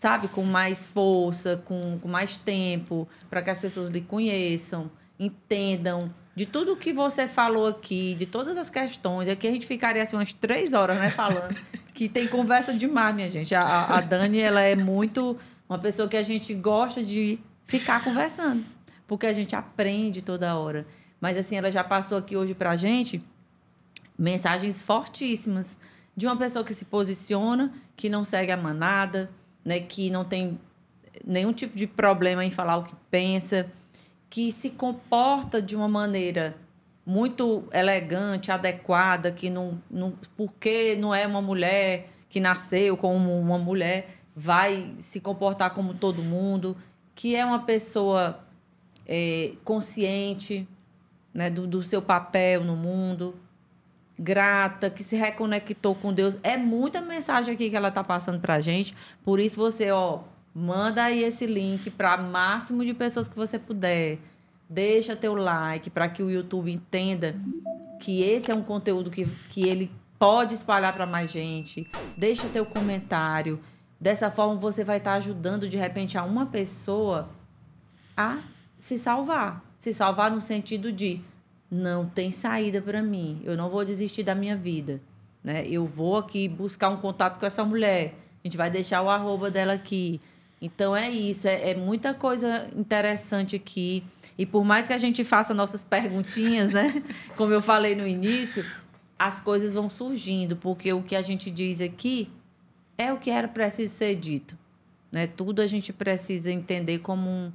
sabe, 0.00 0.28
com 0.28 0.42
mais 0.42 0.86
força, 0.86 1.60
com, 1.64 1.98
com 1.98 2.06
mais 2.06 2.36
tempo, 2.36 3.08
para 3.30 3.42
que 3.42 3.50
as 3.50 3.58
pessoas 3.58 3.88
lhe 3.88 4.00
conheçam, 4.00 4.90
entendam 5.18 6.12
de 6.34 6.44
tudo 6.44 6.76
que 6.76 6.92
você 6.92 7.26
falou 7.26 7.66
aqui, 7.66 8.14
de 8.14 8.26
todas 8.26 8.58
as 8.58 8.68
questões. 8.68 9.26
Aqui 9.26 9.48
a 9.48 9.50
gente 9.50 9.66
ficaria 9.66 10.02
assim 10.02 10.14
umas 10.14 10.34
três 10.34 10.74
horas, 10.74 10.98
né, 10.98 11.08
falando. 11.08 11.56
que 11.94 12.10
tem 12.10 12.28
conversa 12.28 12.74
demais, 12.74 13.14
minha 13.14 13.30
gente. 13.30 13.54
A, 13.54 13.86
a 13.86 14.00
Dani, 14.02 14.38
ela 14.38 14.60
é 14.60 14.76
muito 14.76 15.36
uma 15.66 15.78
pessoa 15.78 16.06
que 16.06 16.16
a 16.16 16.22
gente 16.22 16.52
gosta 16.52 17.02
de 17.02 17.38
ficar 17.66 18.04
conversando, 18.04 18.62
porque 19.06 19.26
a 19.26 19.32
gente 19.32 19.56
aprende 19.56 20.20
toda 20.20 20.54
hora. 20.54 20.86
Mas 21.18 21.38
assim, 21.38 21.56
ela 21.56 21.72
já 21.72 21.82
passou 21.82 22.18
aqui 22.18 22.36
hoje 22.36 22.54
pra 22.54 22.76
gente 22.76 23.22
mensagens 24.18 24.82
fortíssimas 24.82 25.78
de 26.16 26.26
uma 26.26 26.36
pessoa 26.36 26.64
que 26.64 26.72
se 26.72 26.86
posiciona, 26.86 27.72
que 27.94 28.08
não 28.08 28.24
segue 28.24 28.50
a 28.50 28.56
manada, 28.56 29.30
né, 29.64 29.80
que 29.80 30.08
não 30.10 30.24
tem 30.24 30.58
nenhum 31.24 31.52
tipo 31.52 31.76
de 31.76 31.86
problema 31.86 32.44
em 32.44 32.50
falar 32.50 32.78
o 32.78 32.84
que 32.84 32.94
pensa, 33.10 33.70
que 34.30 34.50
se 34.50 34.70
comporta 34.70 35.60
de 35.60 35.76
uma 35.76 35.88
maneira 35.88 36.56
muito 37.04 37.64
elegante, 37.72 38.50
adequada, 38.50 39.30
que 39.30 39.48
não, 39.48 39.80
não 39.90 40.12
porque 40.36 40.96
não 40.96 41.14
é 41.14 41.26
uma 41.26 41.40
mulher 41.40 42.08
que 42.28 42.40
nasceu 42.40 42.96
como 42.96 43.38
uma 43.38 43.58
mulher, 43.58 44.16
vai 44.34 44.94
se 44.98 45.20
comportar 45.20 45.72
como 45.72 45.94
todo 45.94 46.22
mundo, 46.22 46.76
que 47.14 47.36
é 47.36 47.44
uma 47.44 47.60
pessoa 47.60 48.44
é, 49.06 49.52
consciente 49.64 50.68
né, 51.32 51.48
do, 51.48 51.66
do 51.66 51.82
seu 51.82 52.02
papel 52.02 52.64
no 52.64 52.74
mundo, 52.74 53.36
grata, 54.18 54.88
que 54.88 55.02
se 55.02 55.16
reconectou 55.16 55.94
com 55.94 56.12
Deus. 56.12 56.38
É 56.42 56.56
muita 56.56 57.00
mensagem 57.00 57.54
aqui 57.54 57.68
que 57.70 57.76
ela 57.76 57.88
está 57.88 58.02
passando 58.02 58.40
para 58.40 58.54
a 58.54 58.60
gente. 58.60 58.94
Por 59.24 59.38
isso 59.38 59.56
você, 59.56 59.90
ó, 59.90 60.20
manda 60.54 61.04
aí 61.04 61.22
esse 61.22 61.46
link 61.46 61.90
para 61.90 62.16
máximo 62.16 62.84
de 62.84 62.94
pessoas 62.94 63.28
que 63.28 63.36
você 63.36 63.58
puder. 63.58 64.18
Deixa 64.68 65.14
teu 65.14 65.34
like 65.34 65.90
para 65.90 66.08
que 66.08 66.22
o 66.22 66.30
YouTube 66.30 66.72
entenda 66.72 67.36
que 68.00 68.22
esse 68.22 68.50
é 68.50 68.54
um 68.54 68.62
conteúdo 68.62 69.10
que, 69.10 69.26
que 69.50 69.68
ele 69.68 69.90
pode 70.18 70.54
espalhar 70.54 70.92
para 70.92 71.06
mais 71.06 71.30
gente. 71.30 71.88
Deixa 72.16 72.48
teu 72.48 72.64
comentário. 72.64 73.60
Dessa 74.00 74.30
forma 74.30 74.56
você 74.56 74.82
vai 74.82 74.98
estar 74.98 75.12
tá 75.12 75.16
ajudando 75.16 75.68
de 75.68 75.76
repente 75.76 76.18
a 76.18 76.24
uma 76.24 76.46
pessoa 76.46 77.28
a 78.16 78.38
se 78.78 78.98
salvar. 78.98 79.62
Se 79.78 79.92
salvar 79.92 80.30
no 80.30 80.40
sentido 80.40 80.90
de 80.90 81.20
não 81.70 82.06
tem 82.06 82.30
saída 82.30 82.80
para 82.80 83.02
mim. 83.02 83.40
Eu 83.44 83.56
não 83.56 83.70
vou 83.70 83.84
desistir 83.84 84.22
da 84.22 84.34
minha 84.34 84.56
vida. 84.56 85.00
Né? 85.42 85.66
Eu 85.66 85.86
vou 85.86 86.16
aqui 86.16 86.48
buscar 86.48 86.88
um 86.88 86.96
contato 86.96 87.38
com 87.38 87.46
essa 87.46 87.64
mulher. 87.64 88.14
A 88.42 88.46
gente 88.46 88.56
vai 88.56 88.70
deixar 88.70 89.02
o 89.02 89.08
arroba 89.08 89.50
dela 89.50 89.72
aqui. 89.72 90.20
Então 90.60 90.96
é 90.96 91.10
isso, 91.10 91.46
é, 91.46 91.70
é 91.70 91.74
muita 91.74 92.14
coisa 92.14 92.68
interessante 92.74 93.56
aqui. 93.56 94.04
E 94.38 94.46
por 94.46 94.64
mais 94.64 94.86
que 94.86 94.92
a 94.92 94.98
gente 94.98 95.22
faça 95.22 95.52
nossas 95.52 95.84
perguntinhas, 95.84 96.72
né? 96.72 97.02
Como 97.36 97.52
eu 97.52 97.60
falei 97.60 97.94
no 97.94 98.06
início, 98.06 98.64
as 99.18 99.40
coisas 99.40 99.74
vão 99.74 99.88
surgindo, 99.88 100.56
porque 100.56 100.92
o 100.92 101.02
que 101.02 101.14
a 101.14 101.22
gente 101.22 101.50
diz 101.50 101.80
aqui 101.80 102.30
é 102.98 103.12
o 103.12 103.18
que 103.18 103.30
era 103.30 103.48
preciso 103.48 103.94
ser 103.94 104.14
dito. 104.14 104.56
Né? 105.12 105.26
Tudo 105.26 105.62
a 105.62 105.66
gente 105.66 105.92
precisa 105.92 106.50
entender 106.50 106.98
como 106.98 107.28
um, 107.28 107.52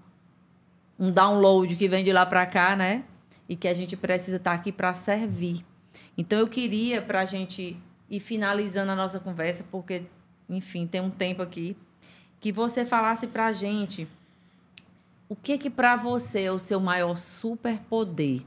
um 1.00 1.12
download 1.12 1.76
que 1.76 1.88
vem 1.88 2.04
de 2.04 2.12
lá 2.12 2.26
para 2.26 2.46
cá, 2.46 2.76
né? 2.76 3.04
E 3.52 3.56
que 3.58 3.68
a 3.68 3.74
gente 3.74 3.98
precisa 3.98 4.38
estar 4.38 4.54
aqui 4.54 4.72
para 4.72 4.94
servir. 4.94 5.66
Então, 6.18 6.40
eu 6.40 6.48
queria, 6.48 7.02
para 7.02 7.20
a 7.20 7.26
gente 7.26 7.76
ir 8.10 8.20
finalizando 8.22 8.94
a 8.94 8.96
nossa 8.96 9.20
conversa, 9.20 9.66
porque, 9.70 10.04
enfim, 10.50 10.88
tem 10.88 11.02
um 11.02 11.10
tempo 11.10 11.42
aqui, 11.42 11.76
que 12.40 12.50
você 12.50 12.86
falasse 12.86 13.28
para 13.28 13.48
a 13.48 13.52
gente 13.52 14.08
o 15.28 15.36
que 15.36 15.58
que 15.58 15.70
para 15.70 15.98
você 15.98 16.44
é 16.44 16.52
o 16.54 16.58
seu 16.58 16.80
maior 16.80 17.18
superpoder? 17.18 18.42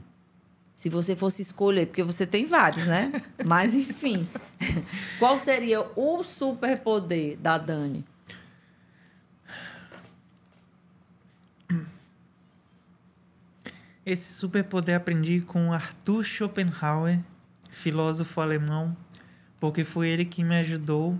Se 0.73 0.89
você 0.89 1.15
fosse 1.15 1.43
escolher, 1.43 1.85
porque 1.85 2.01
você 2.01 2.25
tem 2.25 2.45
vários, 2.45 2.87
né? 2.87 3.11
Mas, 3.45 3.75
enfim, 3.75 4.27
qual 5.19 5.39
seria 5.39 5.85
o 5.95 6.23
superpoder 6.23 7.37
da 7.37 7.59
Dani? 7.59 8.03
Esse 14.05 14.33
superpoder 14.33 14.95
aprendi 14.95 15.41
com 15.41 15.73
Arthur 15.73 16.23
Schopenhauer, 16.23 17.19
filósofo 17.69 18.39
alemão, 18.39 18.95
porque 19.59 19.83
foi 19.83 20.09
ele 20.09 20.25
que 20.25 20.43
me 20.43 20.55
ajudou 20.57 21.19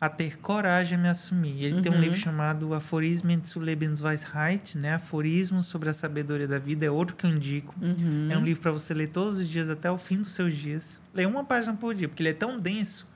a 0.00 0.08
ter 0.08 0.38
coragem 0.38 0.98
a 0.98 1.00
me 1.00 1.08
assumir. 1.08 1.62
Ele 1.62 1.76
uhum. 1.76 1.82
tem 1.82 1.92
um 1.92 1.94
uhum. 1.94 2.00
livro 2.00 2.18
chamado 2.18 2.72
Aforismen 2.72 3.40
zu 3.44 3.60
Lebensweisheit, 3.60 4.78
né? 4.78 4.94
Aforismos 4.94 5.66
sobre 5.66 5.90
a 5.90 5.92
sabedoria 5.92 6.48
da 6.48 6.58
vida, 6.58 6.86
é 6.86 6.90
outro 6.90 7.14
que 7.14 7.26
eu 7.26 7.30
indico. 7.30 7.74
Uhum. 7.80 8.28
É 8.30 8.38
um 8.38 8.44
livro 8.44 8.62
para 8.62 8.70
você 8.70 8.94
ler 8.94 9.08
todos 9.08 9.38
os 9.38 9.48
dias 9.48 9.68
até 9.68 9.90
o 9.90 9.98
fim 9.98 10.18
dos 10.18 10.32
seus 10.32 10.54
dias. 10.54 11.00
Lê 11.12 11.26
uma 11.26 11.44
página 11.44 11.74
por 11.74 11.94
dia, 11.94 12.08
porque 12.08 12.22
ele 12.22 12.30
é 12.30 12.34
tão 12.34 12.58
denso. 12.58 13.06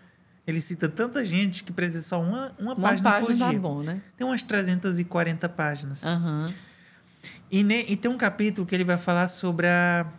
Ele 0.46 0.60
cita 0.60 0.86
tanta 0.86 1.24
gente 1.24 1.64
que 1.64 1.72
precisa 1.72 2.02
só 2.02 2.20
uma, 2.20 2.52
uma, 2.58 2.74
uma 2.74 2.76
página, 2.76 3.10
página 3.10 3.26
por 3.26 3.34
dia. 3.34 3.46
Tá 3.46 3.58
bom, 3.58 3.82
né? 3.82 4.02
Tem 4.14 4.26
umas 4.26 4.42
340 4.42 5.48
páginas. 5.48 6.04
Uhum. 6.04 6.46
E, 7.50 7.62
ne, 7.62 7.84
e 7.88 7.96
tem 7.96 8.10
um 8.10 8.18
capítulo 8.18 8.66
que 8.66 8.74
ele 8.74 8.84
vai 8.84 8.98
falar 8.98 9.28
sobre 9.28 9.66
a. 9.66 10.10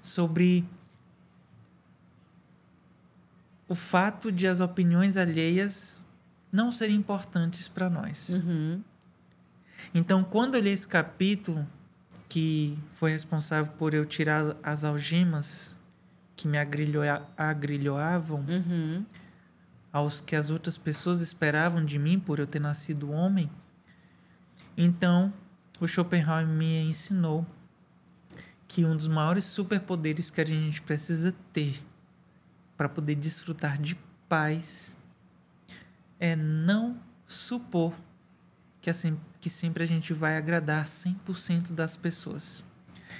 sobre 0.00 0.64
o 3.68 3.74
fato 3.74 4.32
de 4.32 4.48
as 4.48 4.60
opiniões 4.60 5.16
alheias 5.16 6.02
não 6.52 6.72
serem 6.72 6.96
importantes 6.96 7.68
para 7.68 7.88
nós. 7.88 8.30
Uhum. 8.30 8.82
Então, 9.94 10.24
quando 10.24 10.56
eu 10.56 10.60
li 10.60 10.70
esse 10.70 10.88
capítulo, 10.88 11.66
que 12.28 12.78
foi 12.94 13.10
responsável 13.10 13.72
por 13.72 13.94
eu 13.94 14.04
tirar 14.04 14.56
as 14.62 14.84
algemas 14.84 15.76
que 16.36 16.48
me 16.48 16.58
agrilhoa, 16.58 17.28
agrilhoavam, 17.36 18.44
uhum. 18.48 19.04
aos 19.92 20.20
que 20.20 20.34
as 20.34 20.48
outras 20.48 20.78
pessoas 20.78 21.20
esperavam 21.20 21.84
de 21.84 21.98
mim 21.98 22.18
por 22.18 22.38
eu 22.38 22.46
ter 22.46 22.60
nascido 22.60 23.10
homem, 23.10 23.50
então, 24.76 25.32
o 25.80 25.86
Schopenhauer 25.86 26.46
me 26.46 26.82
ensinou 26.82 27.46
que 28.68 28.84
um 28.84 28.96
dos 28.96 29.08
maiores 29.08 29.44
superpoderes 29.44 30.30
que 30.30 30.40
a 30.40 30.46
gente 30.46 30.80
precisa 30.82 31.34
ter 31.52 31.82
para 32.76 32.88
poder 32.88 33.14
desfrutar 33.14 33.78
de 33.78 33.96
paz 34.28 34.96
é 36.18 36.36
não 36.36 37.00
supor 37.26 37.94
que, 38.80 38.88
assim, 38.88 39.18
que 39.40 39.50
sempre 39.50 39.82
a 39.82 39.86
gente 39.86 40.12
vai 40.12 40.36
agradar 40.36 40.84
100% 40.84 41.72
das 41.72 41.96
pessoas. 41.96 42.62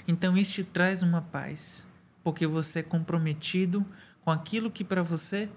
Então, 0.07 0.37
isso 0.37 0.53
te 0.53 0.63
traz 0.63 1.01
uma 1.03 1.21
paz, 1.21 1.85
porque 2.23 2.47
você 2.47 2.79
é 2.79 2.83
comprometido 2.83 3.85
com 4.21 4.31
aquilo 4.31 4.71
que 4.71 4.83
para 4.83 5.03
você 5.03 5.49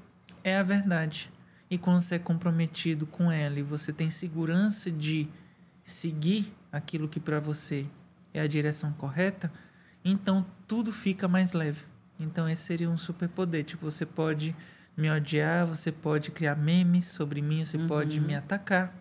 é 0.43 0.57
a 0.57 0.63
verdade. 0.63 1.33
E 1.71 1.79
quando 1.79 2.01
você 2.01 2.17
é 2.17 2.19
comprometido 2.19 3.07
com 3.07 3.31
ela 3.31 3.59
e 3.59 3.63
você 3.63 3.93
tem 3.93 4.11
segurança 4.11 4.91
de 4.91 5.29
seguir 5.85 6.53
aquilo 6.73 7.07
que 7.07 7.21
para 7.21 7.39
você 7.39 7.87
é 8.33 8.41
a 8.41 8.47
direção 8.47 8.93
correta, 8.93 9.53
então 10.05 10.45
tudo 10.67 10.93
fica 10.93 11.29
mais 11.29 11.53
leve. 11.53 11.85
Então 12.19 12.49
esse 12.49 12.63
seria 12.63 12.89
um 12.89 12.97
superpoder. 12.97 13.65
Tipo, 13.65 13.91
você 13.91 14.07
pode 14.07 14.57
me 14.97 15.11
odiar, 15.11 15.67
você 15.67 15.93
pode 15.93 16.31
criar 16.31 16.57
memes 16.57 17.05
sobre 17.07 17.43
mim, 17.43 17.65
você 17.65 17.77
uhum. 17.77 17.87
pode 17.87 18.21
me 18.21 18.35
atacar. 18.35 18.95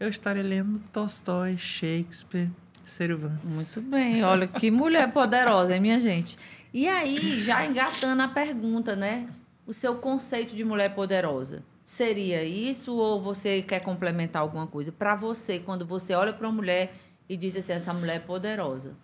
Eu 0.00 0.08
estarei 0.08 0.42
lendo 0.42 0.80
Tolstói, 0.92 1.56
Shakespeare, 1.56 2.50
Cervantes. 2.84 3.76
Muito 3.76 3.90
bem, 3.90 4.24
olha 4.24 4.48
que 4.48 4.70
mulher 4.70 5.12
poderosa, 5.12 5.74
hein, 5.74 5.80
minha 5.80 6.00
gente? 6.00 6.36
E 6.74 6.88
aí, 6.88 7.40
já 7.42 7.64
engatando 7.64 8.22
a 8.22 8.28
pergunta, 8.28 8.96
né? 8.96 9.28
O 9.66 9.72
seu 9.72 9.96
conceito 9.96 10.56
de 10.56 10.64
mulher 10.64 10.94
poderosa 10.94 11.62
seria 11.82 12.44
isso 12.44 12.94
ou 12.94 13.20
você 13.20 13.62
quer 13.62 13.80
complementar 13.80 14.42
alguma 14.42 14.66
coisa? 14.66 14.92
Para 14.92 15.14
você, 15.14 15.58
quando 15.58 15.84
você 15.84 16.14
olha 16.14 16.32
para 16.32 16.46
uma 16.46 16.54
mulher 16.54 16.94
e 17.28 17.36
diz 17.36 17.56
assim, 17.56 17.72
essa 17.72 17.92
mulher 17.92 18.16
é 18.16 18.20
poderosa, 18.20 18.94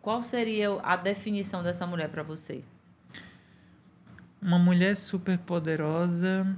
qual 0.00 0.22
seria 0.22 0.80
a 0.82 0.96
definição 0.96 1.62
dessa 1.62 1.86
mulher 1.86 2.08
para 2.08 2.22
você? 2.22 2.64
Uma 4.40 4.58
mulher 4.58 4.96
super 4.96 5.38
poderosa, 5.38 6.56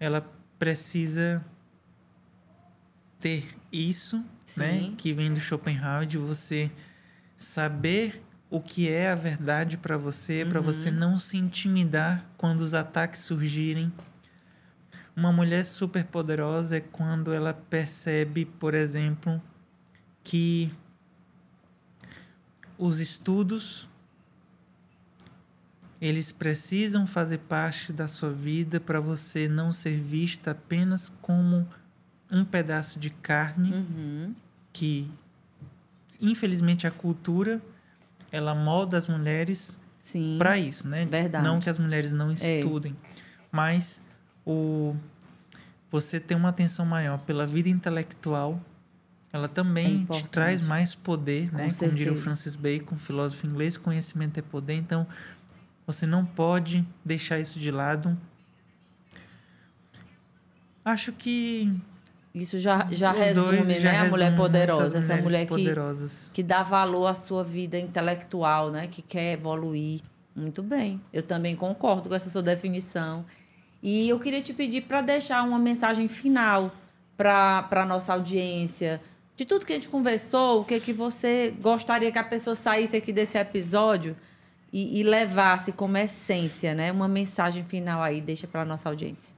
ela 0.00 0.26
precisa 0.58 1.44
ter 3.18 3.46
isso, 3.70 4.16
né? 4.18 4.24
Sim. 4.46 4.90
né? 4.90 4.94
Que 4.96 5.12
vem 5.12 5.32
do 5.32 5.38
Schopenhauer, 5.38 6.06
de 6.06 6.16
você 6.16 6.70
saber 7.36 8.22
o 8.50 8.60
que 8.60 8.88
é 8.88 9.10
a 9.10 9.14
verdade 9.14 9.76
para 9.76 9.98
você, 9.98 10.42
uhum. 10.42 10.50
para 10.50 10.60
você 10.60 10.90
não 10.90 11.18
se 11.18 11.36
intimidar 11.36 12.24
quando 12.36 12.60
os 12.60 12.74
ataques 12.74 13.20
surgirem. 13.20 13.92
Uma 15.14 15.32
mulher 15.32 15.64
super 15.64 16.04
poderosa 16.04 16.76
é 16.76 16.80
quando 16.80 17.32
ela 17.32 17.52
percebe, 17.52 18.44
por 18.44 18.74
exemplo, 18.74 19.42
que 20.22 20.72
os 22.78 23.00
estudos 23.00 23.88
eles 26.00 26.30
precisam 26.30 27.06
fazer 27.06 27.38
parte 27.38 27.92
da 27.92 28.06
sua 28.06 28.30
vida 28.32 28.78
para 28.78 29.00
você 29.00 29.48
não 29.48 29.72
ser 29.72 30.00
vista 30.00 30.52
apenas 30.52 31.08
como 31.20 31.68
um 32.30 32.44
pedaço 32.44 33.00
de 33.00 33.10
carne 33.10 33.72
Uhum. 33.72 34.34
que 34.72 35.10
infelizmente 36.20 36.86
a 36.86 36.90
cultura 36.90 37.60
ela 38.30 38.54
molda 38.54 38.96
as 38.98 39.06
mulheres 39.06 39.78
para 40.38 40.58
isso, 40.58 40.88
né? 40.88 41.04
Verdade. 41.06 41.44
Não 41.44 41.60
que 41.60 41.68
as 41.68 41.78
mulheres 41.78 42.12
não 42.12 42.30
estudem, 42.32 42.96
mas 43.52 44.02
o 44.46 44.94
você 45.90 46.20
ter 46.20 46.34
uma 46.34 46.50
atenção 46.50 46.84
maior 46.84 47.18
pela 47.20 47.46
vida 47.46 47.68
intelectual, 47.70 48.60
ela 49.32 49.46
É 49.46 49.48
também 49.48 49.86
te 49.86 50.02
importante. 50.02 50.28
traz 50.30 50.60
mais 50.62 50.94
poder, 50.94 51.50
Com 51.50 51.56
né? 51.56 51.62
Como 51.64 51.90
diria 51.92 52.12
o 52.12 52.14
certeza. 52.14 52.20
Francis 52.22 52.56
Bacon, 52.56 52.96
filósofo 52.96 53.46
inglês, 53.46 53.76
conhecimento 53.78 54.38
é 54.38 54.42
poder. 54.42 54.74
Então, 54.74 55.06
você 55.86 56.06
não 56.06 56.24
pode 56.26 56.86
deixar 57.04 57.38
isso 57.38 57.58
de 57.58 57.70
lado. 57.70 58.16
Acho 60.84 61.12
que 61.12 61.74
Isso 62.38 62.58
já, 62.58 62.86
já 62.90 63.12
os 63.12 63.18
resume, 63.18 63.56
dois 63.56 63.68
né? 63.68 63.80
já 63.80 63.90
a 63.90 64.04
mulher 64.08 64.30
resumem 64.30 64.36
poderosa. 64.36 64.98
Essa 64.98 65.16
mulher 65.16 65.42
que, 65.42 65.48
poderosas. 65.48 66.30
que 66.32 66.42
dá 66.42 66.62
valor 66.62 67.06
à 67.06 67.14
sua 67.14 67.42
vida 67.44 67.78
intelectual, 67.78 68.70
né? 68.70 68.86
Que 68.86 69.02
quer 69.02 69.32
evoluir. 69.32 70.00
Muito 70.34 70.62
bem. 70.62 71.00
Eu 71.12 71.22
também 71.22 71.56
concordo 71.56 72.08
com 72.08 72.14
essa 72.14 72.30
sua 72.30 72.42
definição. 72.42 73.24
E 73.82 74.08
eu 74.08 74.18
queria 74.18 74.40
te 74.40 74.52
pedir 74.52 74.82
para 74.82 75.00
deixar 75.00 75.42
uma 75.42 75.58
mensagem 75.58 76.08
final 76.08 76.72
para 77.16 77.68
a 77.70 77.84
nossa 77.84 78.12
audiência. 78.12 79.00
De 79.36 79.44
tudo 79.44 79.66
que 79.66 79.72
a 79.72 79.76
gente 79.76 79.88
conversou, 79.88 80.60
o 80.60 80.64
que, 80.64 80.80
que 80.80 80.92
você 80.92 81.54
gostaria 81.60 82.10
que 82.10 82.18
a 82.18 82.24
pessoa 82.24 82.56
saísse 82.56 82.96
aqui 82.96 83.12
desse 83.12 83.38
episódio 83.38 84.16
e, 84.72 85.00
e 85.00 85.02
levasse 85.02 85.72
como 85.72 85.96
essência, 85.96 86.74
né? 86.74 86.90
Uma 86.90 87.08
mensagem 87.08 87.62
final 87.62 88.02
aí, 88.02 88.20
deixa 88.20 88.46
para 88.46 88.62
a 88.62 88.64
nossa 88.64 88.88
audiência. 88.88 89.37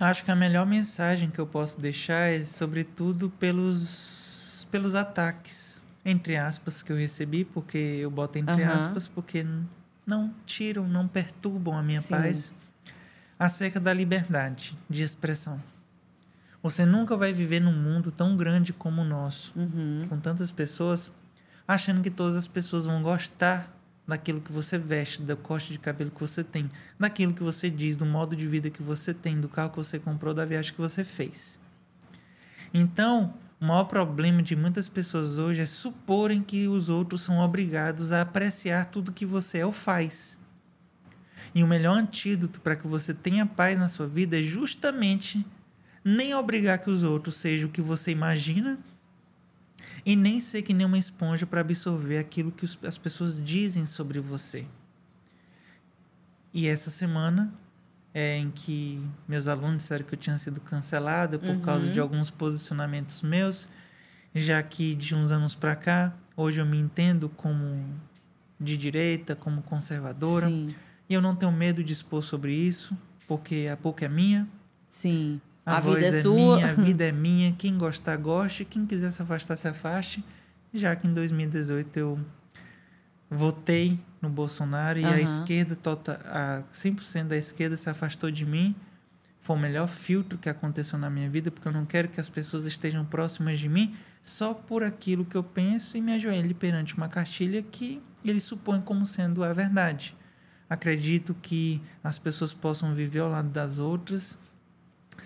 Acho 0.00 0.24
que 0.24 0.30
a 0.30 0.36
melhor 0.36 0.66
mensagem 0.66 1.30
que 1.30 1.38
eu 1.38 1.46
posso 1.46 1.80
deixar 1.80 2.28
é, 2.30 2.44
sobretudo, 2.44 3.30
pelos, 3.30 4.66
pelos 4.70 4.94
ataques, 4.94 5.80
entre 6.04 6.36
aspas, 6.36 6.82
que 6.82 6.90
eu 6.92 6.96
recebi, 6.96 7.44
porque 7.44 7.78
eu 7.78 8.10
boto 8.10 8.38
entre 8.38 8.62
Aham. 8.64 8.76
aspas, 8.76 9.06
porque 9.06 9.46
não 10.06 10.34
tiram, 10.44 10.86
não 10.88 11.06
perturbam 11.06 11.76
a 11.78 11.82
minha 11.82 12.00
Sim. 12.02 12.08
paz, 12.10 12.52
acerca 13.38 13.78
da 13.78 13.92
liberdade 13.92 14.76
de 14.90 15.02
expressão. 15.02 15.60
Você 16.62 16.84
nunca 16.84 17.16
vai 17.16 17.32
viver 17.32 17.60
num 17.60 17.72
mundo 17.72 18.10
tão 18.10 18.36
grande 18.36 18.72
como 18.72 19.02
o 19.02 19.04
nosso, 19.04 19.52
Uhum. 19.56 20.06
com 20.08 20.18
tantas 20.18 20.50
pessoas, 20.50 21.12
achando 21.68 22.02
que 22.02 22.10
todas 22.10 22.36
as 22.36 22.48
pessoas 22.48 22.84
vão 22.86 23.02
gostar 23.02 23.70
daquilo 24.06 24.40
que 24.40 24.52
você 24.52 24.78
veste, 24.78 25.22
do 25.22 25.36
corte 25.36 25.72
de 25.72 25.78
cabelo 25.78 26.10
que 26.10 26.20
você 26.20 26.44
tem, 26.44 26.70
daquilo 26.98 27.32
que 27.32 27.42
você 27.42 27.70
diz, 27.70 27.96
do 27.96 28.04
modo 28.04 28.36
de 28.36 28.46
vida 28.46 28.70
que 28.70 28.82
você 28.82 29.14
tem, 29.14 29.40
do 29.40 29.48
carro 29.48 29.70
que 29.70 29.78
você 29.78 29.98
comprou, 29.98 30.34
da 30.34 30.44
viagem 30.44 30.72
que 30.72 30.80
você 30.80 31.02
fez. 31.02 31.58
Então, 32.72 33.34
o 33.60 33.66
maior 33.66 33.84
problema 33.84 34.42
de 34.42 34.54
muitas 34.54 34.88
pessoas 34.88 35.38
hoje 35.38 35.62
é 35.62 35.66
suporem 35.66 36.42
que 36.42 36.68
os 36.68 36.88
outros 36.88 37.22
são 37.22 37.38
obrigados 37.38 38.12
a 38.12 38.20
apreciar 38.20 38.86
tudo 38.86 39.12
que 39.12 39.24
você 39.24 39.58
é 39.58 39.66
ou 39.66 39.72
faz. 39.72 40.38
E 41.54 41.62
o 41.62 41.68
melhor 41.68 41.96
antídoto 41.96 42.60
para 42.60 42.76
que 42.76 42.86
você 42.86 43.14
tenha 43.14 43.46
paz 43.46 43.78
na 43.78 43.88
sua 43.88 44.06
vida 44.06 44.38
é 44.38 44.42
justamente 44.42 45.46
nem 46.04 46.34
obrigar 46.34 46.78
que 46.78 46.90
os 46.90 47.02
outros 47.04 47.36
sejam 47.36 47.68
o 47.68 47.72
que 47.72 47.80
você 47.80 48.10
imagina 48.10 48.78
e 50.04 50.14
nem 50.16 50.38
ser 50.40 50.62
que 50.62 50.74
nem 50.74 50.86
uma 50.86 50.98
esponja 50.98 51.46
para 51.46 51.60
absorver 51.60 52.18
aquilo 52.18 52.52
que 52.52 52.64
os- 52.64 52.78
as 52.82 52.98
pessoas 52.98 53.42
dizem 53.42 53.84
sobre 53.84 54.20
você. 54.20 54.66
E 56.52 56.66
essa 56.66 56.90
semana 56.90 57.52
é 58.12 58.36
em 58.38 58.50
que 58.50 59.04
meus 59.26 59.48
alunos 59.48 59.78
disseram 59.82 60.04
que 60.04 60.14
eu 60.14 60.18
tinha 60.18 60.36
sido 60.38 60.60
cancelada 60.60 61.38
por 61.38 61.56
causa 61.60 61.88
de 61.90 61.98
alguns 61.98 62.30
posicionamentos 62.30 63.22
meus, 63.22 63.68
já 64.34 64.62
que 64.62 64.94
de 64.94 65.14
uns 65.14 65.32
anos 65.32 65.54
para 65.54 65.74
cá, 65.74 66.14
hoje 66.36 66.60
eu 66.60 66.66
me 66.66 66.78
entendo 66.78 67.28
como 67.28 67.84
de 68.60 68.76
direita, 68.76 69.34
como 69.34 69.62
conservadora, 69.62 70.46
Sim, 70.48 70.66
e 71.08 71.14
eu 71.14 71.20
não 71.20 71.34
tenho 71.34 71.50
medo 71.50 71.82
de 71.82 71.92
expor 71.92 72.22
sobre 72.22 72.54
isso, 72.54 72.96
porque 73.26 73.68
a 73.70 73.74
boca 73.76 74.04
é 74.04 74.08
minha, 74.08 74.48
sim. 74.88 75.40
A, 75.64 75.76
A, 75.76 75.80
vida 75.80 76.00
é, 76.00 76.08
é 76.08 76.22
sua. 76.22 76.34
minha, 76.56 76.70
a 76.70 76.74
vida 76.74 77.04
é 77.04 77.12
minha. 77.12 77.52
Quem 77.52 77.76
gostar, 77.78 78.16
goste. 78.16 78.64
Quem 78.64 78.86
quiser 78.86 79.10
se 79.12 79.22
afastar, 79.22 79.56
se 79.56 79.68
afaste. 79.68 80.24
Já 80.72 80.94
que 80.96 81.06
em 81.06 81.12
2018 81.12 81.96
eu 81.98 82.18
votei 83.30 83.98
no 84.20 84.28
Bolsonaro 84.28 84.98
e 84.98 85.04
a 85.04 85.08
Aham. 85.10 85.18
esquerda, 85.20 85.76
tota, 85.76 86.20
a 86.24 86.62
100% 86.72 87.24
da 87.28 87.36
esquerda 87.36 87.76
se 87.76 87.88
afastou 87.88 88.30
de 88.30 88.44
mim. 88.44 88.74
Foi 89.40 89.56
o 89.56 89.58
melhor 89.58 89.86
filtro 89.88 90.38
que 90.38 90.48
aconteceu 90.48 90.98
na 90.98 91.10
minha 91.10 91.28
vida, 91.28 91.50
porque 91.50 91.68
eu 91.68 91.72
não 91.72 91.84
quero 91.84 92.08
que 92.08 92.20
as 92.20 92.28
pessoas 92.28 92.64
estejam 92.64 93.04
próximas 93.04 93.58
de 93.58 93.68
mim 93.68 93.94
só 94.22 94.54
por 94.54 94.82
aquilo 94.82 95.22
que 95.24 95.36
eu 95.36 95.42
penso 95.42 95.98
e 95.98 96.00
me 96.00 96.14
ajoelhe 96.14 96.54
perante 96.54 96.96
uma 96.96 97.08
cartilha 97.08 97.62
que 97.62 98.00
eles 98.24 98.42
supõem 98.42 98.80
como 98.80 99.04
sendo 99.04 99.44
a 99.44 99.52
verdade. 99.52 100.16
Acredito 100.68 101.36
que 101.42 101.82
as 102.02 102.18
pessoas 102.18 102.54
possam 102.54 102.94
viver 102.94 103.20
ao 103.20 103.28
lado 103.28 103.50
das 103.50 103.78
outras 103.78 104.38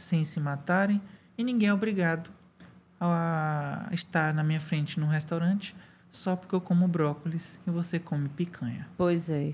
sem 0.00 0.24
se 0.24 0.40
matarem 0.40 1.00
e 1.36 1.44
ninguém 1.44 1.68
é 1.68 1.74
obrigado 1.74 2.30
a 3.00 3.88
estar 3.92 4.34
na 4.34 4.42
minha 4.42 4.60
frente 4.60 4.98
num 4.98 5.06
restaurante 5.06 5.74
só 6.10 6.34
porque 6.34 6.54
eu 6.54 6.60
como 6.60 6.88
brócolis 6.88 7.60
e 7.66 7.70
você 7.70 7.98
come 7.98 8.28
picanha. 8.28 8.88
Pois 8.96 9.30
é. 9.30 9.52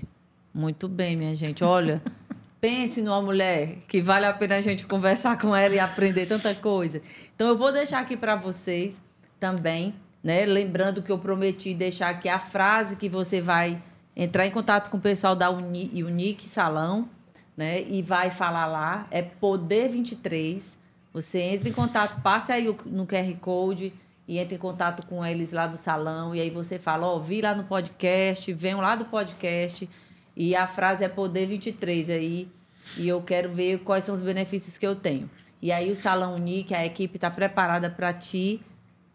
Muito 0.53 0.87
bem, 0.87 1.17
minha 1.17 1.35
gente. 1.35 1.63
Olha, 1.63 2.01
pense 2.61 3.01
numa 3.01 3.21
mulher 3.21 3.79
que 3.87 4.01
vale 4.01 4.25
a 4.25 4.33
pena 4.33 4.55
a 4.55 4.61
gente 4.61 4.87
conversar 4.87 5.37
com 5.37 5.55
ela 5.55 5.75
e 5.75 5.79
aprender 5.79 6.25
tanta 6.25 6.55
coisa. 6.55 7.01
Então 7.35 7.47
eu 7.47 7.57
vou 7.57 7.71
deixar 7.71 7.99
aqui 7.99 8.15
para 8.15 8.35
vocês 8.35 8.95
também, 9.39 9.93
né? 10.23 10.45
Lembrando 10.45 11.03
que 11.03 11.11
eu 11.11 11.19
prometi 11.19 11.73
deixar 11.73 12.09
aqui 12.09 12.29
a 12.29 12.39
frase 12.39 12.95
que 12.95 13.09
você 13.09 13.41
vai 13.41 13.81
entrar 14.15 14.47
em 14.47 14.51
contato 14.51 14.89
com 14.89 14.97
o 14.97 15.01
pessoal 15.01 15.35
da 15.35 15.49
Uni, 15.49 15.91
Unique 16.03 16.47
Salão, 16.47 17.09
né? 17.55 17.81
E 17.83 18.01
vai 18.01 18.29
falar 18.31 18.65
lá, 18.65 19.07
é 19.11 19.21
Poder 19.21 19.89
23. 19.89 20.77
Você 21.13 21.39
entra 21.39 21.69
em 21.69 21.73
contato, 21.73 22.21
passe 22.21 22.51
aí 22.51 22.63
no 22.85 23.07
QR 23.07 23.33
Code 23.39 23.93
e 24.27 24.37
entre 24.37 24.55
em 24.55 24.59
contato 24.59 25.05
com 25.07 25.25
eles 25.25 25.51
lá 25.51 25.65
do 25.67 25.77
salão. 25.77 26.35
E 26.35 26.41
aí 26.41 26.49
você 26.49 26.77
fala, 26.77 27.07
ó, 27.07 27.19
vi 27.19 27.41
lá 27.41 27.55
no 27.55 27.63
podcast, 27.63 28.51
venham 28.53 28.81
lá 28.81 28.95
do 28.95 29.05
podcast. 29.05 29.89
E 30.35 30.55
a 30.55 30.67
frase 30.67 31.03
é 31.03 31.07
Poder 31.07 31.45
23 31.45 32.09
aí. 32.09 32.49
E 32.97 33.07
eu 33.07 33.21
quero 33.21 33.49
ver 33.53 33.79
quais 33.79 34.03
são 34.03 34.13
os 34.13 34.21
benefícios 34.21 34.77
que 34.77 34.85
eu 34.85 34.95
tenho. 34.95 35.29
E 35.61 35.71
aí 35.71 35.89
o 35.89 35.95
Salão 35.95 36.35
Unique, 36.35 36.75
a 36.75 36.85
equipe 36.85 37.15
está 37.17 37.31
preparada 37.31 37.89
para 37.89 38.11
te 38.13 38.61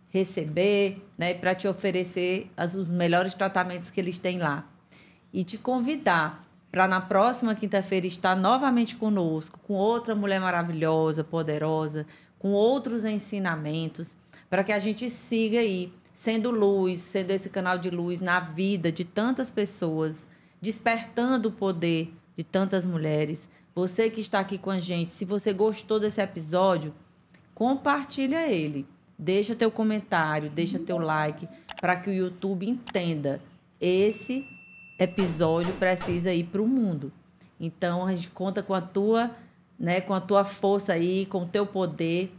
receber, 0.08 1.06
né? 1.16 1.34
Para 1.34 1.54
te 1.54 1.68
oferecer 1.68 2.50
as- 2.56 2.74
os 2.74 2.88
melhores 2.88 3.34
tratamentos 3.34 3.90
que 3.90 4.00
eles 4.00 4.18
têm 4.18 4.38
lá 4.38 4.66
e 5.32 5.44
te 5.44 5.56
convidar 5.58 6.42
para 6.70 6.86
na 6.86 7.01
próxima 7.01 7.55
quinta-feira 7.55 8.06
estar 8.06 8.36
novamente 8.36 8.97
conosco, 8.97 9.59
com 9.66 9.74
outra 9.74 10.14
mulher 10.14 10.40
maravilhosa, 10.40 11.24
poderosa, 11.24 12.06
com 12.38 12.52
outros 12.52 13.05
ensinamentos, 13.05 14.16
para 14.48 14.62
que 14.62 14.72
a 14.72 14.78
gente 14.78 15.10
siga 15.10 15.59
aí 15.59 15.92
sendo 16.12 16.51
luz, 16.51 17.01
sendo 17.01 17.30
esse 17.30 17.51
canal 17.51 17.78
de 17.78 17.90
luz 17.90 18.20
na 18.20 18.40
vida 18.40 18.92
de 18.92 19.05
tantas 19.05 19.51
pessoas, 19.51 20.14
despertando 20.60 21.48
o 21.48 21.52
poder 21.52 22.12
de 22.36 22.44
tantas 22.44 22.86
mulheres. 22.86 23.48
Você 23.74 24.10
que 24.10 24.20
está 24.20 24.40
aqui 24.40 24.59
com 24.59 24.70
a 24.70 24.78
gente, 24.78 25.12
se 25.12 25.24
você 25.24 25.52
gostou 25.52 25.98
desse 25.98 26.20
episódio, 26.20 26.94
compartilha 27.55 28.51
ele. 28.51 28.86
Deixa 29.18 29.55
teu 29.55 29.70
comentário, 29.70 30.51
deixa 30.51 30.78
teu 30.78 30.98
like 30.98 31.48
para 31.80 31.97
que 31.97 32.10
o 32.10 32.12
YouTube 32.12 32.68
entenda. 32.68 33.40
Esse 33.80 34.47
episódio 35.01 35.72
precisa 35.74 36.32
ir 36.32 36.44
para 36.44 36.62
o 36.62 36.68
mundo. 36.68 37.10
Então 37.59 38.06
a 38.06 38.14
gente 38.14 38.28
conta 38.28 38.62
com 38.62 38.74
a 38.74 38.81
tua, 38.81 39.31
né, 39.78 40.01
com 40.01 40.12
a 40.12 40.20
tua 40.20 40.44
força 40.44 40.93
aí, 40.93 41.27
com 41.27 41.40
o 41.40 41.47
teu 41.47 41.66
poder 41.66 42.32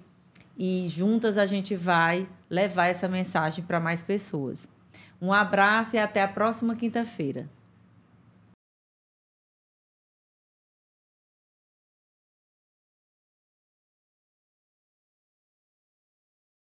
e 0.58 0.88
juntas 0.88 1.38
a 1.38 1.46
gente 1.46 1.76
vai 1.76 2.28
levar 2.50 2.88
essa 2.88 3.08
mensagem 3.08 3.66
para 3.66 3.80
mais 3.80 4.04
pessoas. 4.04 4.68
Um 5.20 5.34
abraço 5.34 5.96
e 5.96 6.00
até 6.00 6.22
a 6.22 6.28
próxima 6.28 6.76
quinta-feira. 6.76 7.50